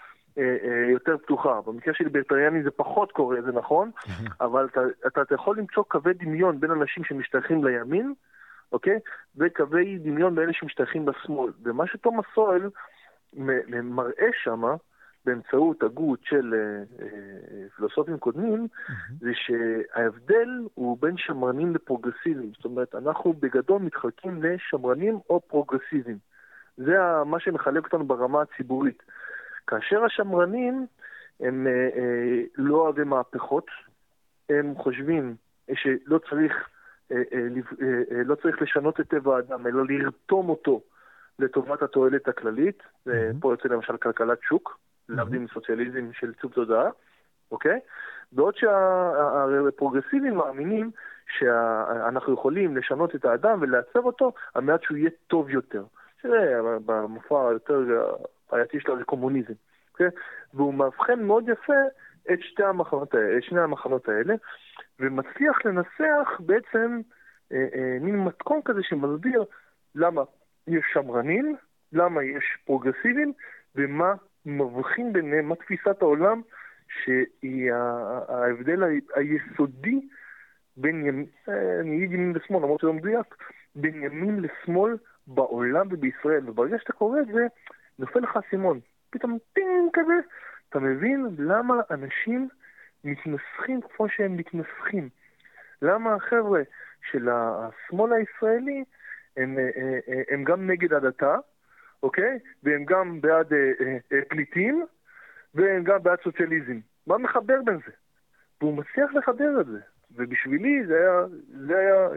יותר 0.93 1.17
פתוחה. 1.19 1.61
במקרה 1.67 1.95
של 1.95 2.05
ליברטריאנים 2.05 2.63
זה 2.63 2.71
פחות 2.71 3.13
קורה, 3.13 3.43
זה 3.43 3.53
נכון, 3.53 3.91
אבל 4.41 4.69
אתה, 5.07 5.21
אתה 5.21 5.35
יכול 5.35 5.59
למצוא 5.59 5.85
קווי 5.89 6.15
דמיון 6.15 6.61
בין 6.61 6.71
אנשים 6.71 7.05
שמשתייכים 7.05 7.65
לימין, 7.65 8.15
אוקיי? 8.73 8.99
וקווי 9.37 9.99
דמיון 9.99 10.35
בין 10.35 10.45
אלה 10.45 10.53
שמשתייכים 10.53 11.09
לשמאל. 11.09 11.53
ומה 11.63 11.87
שתומאס 11.87 12.25
סואל 12.35 12.71
מראה 13.33 14.29
שמה, 14.43 14.77
באמצעות 15.27 15.83
הגות 15.83 16.21
של 16.23 16.55
uh, 16.55 17.01
uh, 17.01 17.05
פילוסופים 17.77 18.19
קודמים. 18.19 18.67
זה 19.21 19.31
שההבדל 19.35 20.49
הוא 20.75 20.99
בין 21.01 21.17
שמרנים 21.17 21.75
לפרוגרסיביים. 21.75 22.51
זאת 22.57 22.65
אומרת, 22.65 22.95
אנחנו 22.95 23.33
בגדול 23.33 23.83
מתחלקים 23.83 24.43
לשמרנים 24.43 25.19
או 25.31 25.41
פרוגרסיביים. 25.41 26.19
זה 26.77 26.97
מה 27.27 27.41
שמחלק 27.41 27.85
אותנו 27.85 28.05
ברמה 28.05 28.43
הציבורית. 28.43 29.03
כאשר 29.67 30.05
השמרנים 30.05 30.87
הם 31.41 31.67
uh, 31.67 31.95
uh, 31.95 32.01
לא 32.59 32.77
אוהבי 32.77 33.05
מהפכות, 33.05 33.67
הם 34.51 34.75
חושבים 34.77 35.35
שלא 35.75 36.19
צריך, 36.31 36.53
uh, 37.13 37.15
uh, 37.15 37.17
uh, 37.17 37.81
uh, 37.81 38.15
לא 38.25 38.35
צריך 38.35 38.63
לשנות 38.63 39.01
את 39.01 39.09
טבע 39.09 39.37
האדם, 39.37 39.67
אלא 39.67 39.85
לרתום 39.89 40.49
אותו 40.49 40.81
לטובת 41.39 41.83
התועלת 41.83 42.29
הכללית. 42.29 42.83
Mm-hmm. 42.83 43.11
פה 43.41 43.53
יוצא 43.53 43.69
למשל 43.69 43.97
כלכלת 43.97 44.39
שוק, 44.43 44.71
mm-hmm. 44.71 45.15
להבדיל 45.15 45.39
מסוציאליזם 45.39 46.13
של 46.13 46.33
צוק 46.35 46.55
תודעה, 46.55 46.91
אוקיי? 47.51 47.81
בעוד 48.33 48.57
שהפרוגרסיבים 48.57 50.35
מאמינים 50.35 50.91
שאנחנו 51.39 52.35
יכולים 52.35 52.77
לשנות 52.77 53.15
את 53.15 53.25
האדם 53.25 53.59
ולעצב 53.61 54.05
אותו 54.05 54.33
על 54.55 54.63
מנת 54.63 54.83
שהוא 54.83 54.97
יהיה 54.97 55.11
טוב 55.27 55.51
יותר. 55.51 55.85
שזה 56.23 56.61
במופע 56.87 57.49
היותר 57.49 57.85
בעייתי 58.53 58.81
שלו 58.81 58.99
זה 58.99 59.05
קומוניזם, 59.05 59.53
אוקיי? 59.93 60.07
והוא 60.55 60.75
מאבחן 60.75 61.23
מאוד 61.23 61.49
יפה 61.49 61.83
את 62.33 62.39
שתי 62.41 62.65
המחנות 62.65 63.15
האלה, 63.15 63.43
שני 63.43 63.61
המחנות 63.61 64.09
האלה, 64.09 64.35
ומצליח 65.01 65.65
לנסח 65.65 66.41
בעצם 66.41 67.01
אה, 67.53 67.67
אה, 67.75 67.99
מין 68.01 68.25
מתכון 68.25 68.61
כזה 68.65 68.83
שמסביר 68.83 69.45
למה 69.95 70.23
יש 70.67 70.85
שמרנים, 70.93 71.57
למה 71.93 72.25
יש 72.25 72.45
פרוגרסיבים, 72.65 73.33
ומה 73.75 74.15
מבחין 74.47 75.13
ביניהם, 75.13 75.49
מה 75.49 75.55
תפיסת 75.55 76.03
העולם 76.03 76.43
שהיא 76.89 77.73
ההבדל 78.29 78.83
היסודי 79.15 80.01
בין 80.77 81.07
ימין, 81.07 81.27
אה, 81.49 81.81
אני 81.81 81.97
אגיד 81.97 82.13
ימין 82.13 82.33
ושמאל, 82.37 82.63
למרות 82.63 82.81
שזה 82.81 82.89
לא 82.89 82.95
מדויק, 82.95 83.35
בין 83.75 84.03
ימין 84.03 84.41
לשמאל 84.41 84.97
בעולם 85.27 85.87
ובישראל. 85.91 86.49
וברגע 86.49 86.79
שאתה 86.79 86.93
קורא 86.93 87.21
את 87.21 87.27
זה, 87.27 87.47
נופל 87.99 88.21
לך 88.21 88.37
אסימון. 88.37 88.81
פתאום 89.11 89.39
טינג 89.53 89.91
כזה, 89.93 90.15
אתה 90.69 90.79
מבין 90.79 91.27
למה 91.39 91.75
אנשים 91.91 92.49
מתנסחים 93.05 93.81
כמו 93.81 94.09
שהם 94.09 94.37
מתנסחים. 94.37 95.09
למה 95.83 96.15
החבר'ה 96.15 96.63
של 97.11 97.29
השמאל 97.29 98.13
הישראלי 98.13 98.85
הם, 99.37 99.59
אה, 99.59 99.71
אה, 100.09 100.23
הם 100.31 100.45
גם 100.45 100.71
נגד 100.71 100.93
הדתה, 100.93 101.37
אוקיי? 102.03 102.39
והם 102.63 102.85
גם 102.85 103.21
בעד 103.21 103.53
אה, 103.53 104.19
פליטים, 104.29 104.87
והם 105.55 105.85
גם 105.85 106.03
בעד 106.03 106.19
סוציאליזם. 106.25 106.79
מה 107.07 107.19
מחבר 107.19 107.63
בין 107.65 107.79
זה? 107.87 107.93
והוא 108.61 108.77
מצליח 108.77 109.15
לחבר 109.15 109.61
את 109.61 109.67
זה. 109.67 109.79
ובשבילי 110.15 110.87
זה 110.87 110.99
היה, 110.99 111.27
זה 111.67 111.79
היה 111.79 112.09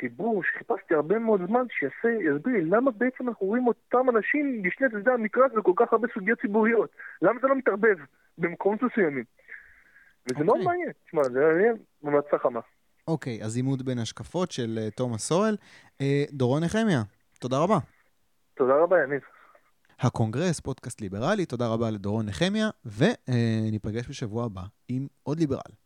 חיבור 0.00 0.42
שחיפשתי 0.44 0.94
הרבה 0.94 1.18
מאוד 1.18 1.40
זמן 1.46 1.64
שיסביר 1.70 2.54
לי 2.54 2.64
למה 2.64 2.90
בעצם 2.90 3.28
אנחנו 3.28 3.46
רואים 3.46 3.66
אותם 3.66 4.16
אנשים 4.16 4.62
בשני 4.62 4.88
צדדי 4.90 5.10
המקרא 5.10 5.42
וכל 5.56 5.72
כך 5.76 5.92
הרבה 5.92 6.08
סוגיות 6.14 6.40
ציבוריות. 6.40 6.90
למה 7.22 7.40
זה 7.42 7.48
לא 7.48 7.54
מתערבב 7.54 7.96
במקומות 8.38 8.82
מסוימים? 8.82 9.24
וזה 10.26 10.40
okay. 10.40 10.44
מאוד 10.44 10.56
אוקיי. 10.56 10.66
מעניין. 10.66 10.92
תשמע, 11.06 11.22
זה 11.22 11.46
היה 11.46 11.72
ממלצה 12.02 12.38
חמה. 12.38 12.60
אוקיי, 13.08 13.44
אז 13.44 13.56
עימות 13.56 13.82
בין 13.82 13.98
השקפות 13.98 14.50
של 14.50 14.78
uh, 14.78 14.94
תומאס 14.96 15.28
סואל. 15.28 15.56
Uh, 15.98 16.04
דורון 16.32 16.64
נחמיה, 16.64 17.02
תודה 17.40 17.58
רבה. 17.58 17.78
תודה 18.54 18.74
רבה, 18.74 19.02
יניב. 19.02 19.20
הקונגרס, 20.00 20.60
פודקאסט 20.60 21.00
ליברלי, 21.00 21.46
תודה 21.46 21.68
רבה 21.68 21.90
לדורון 21.90 22.26
נחמיה, 22.26 22.70
וניפגש 22.84 24.08
בשבוע 24.08 24.44
הבא 24.44 24.62
עם 24.88 25.06
עוד 25.22 25.38
ליברל. 25.38 25.81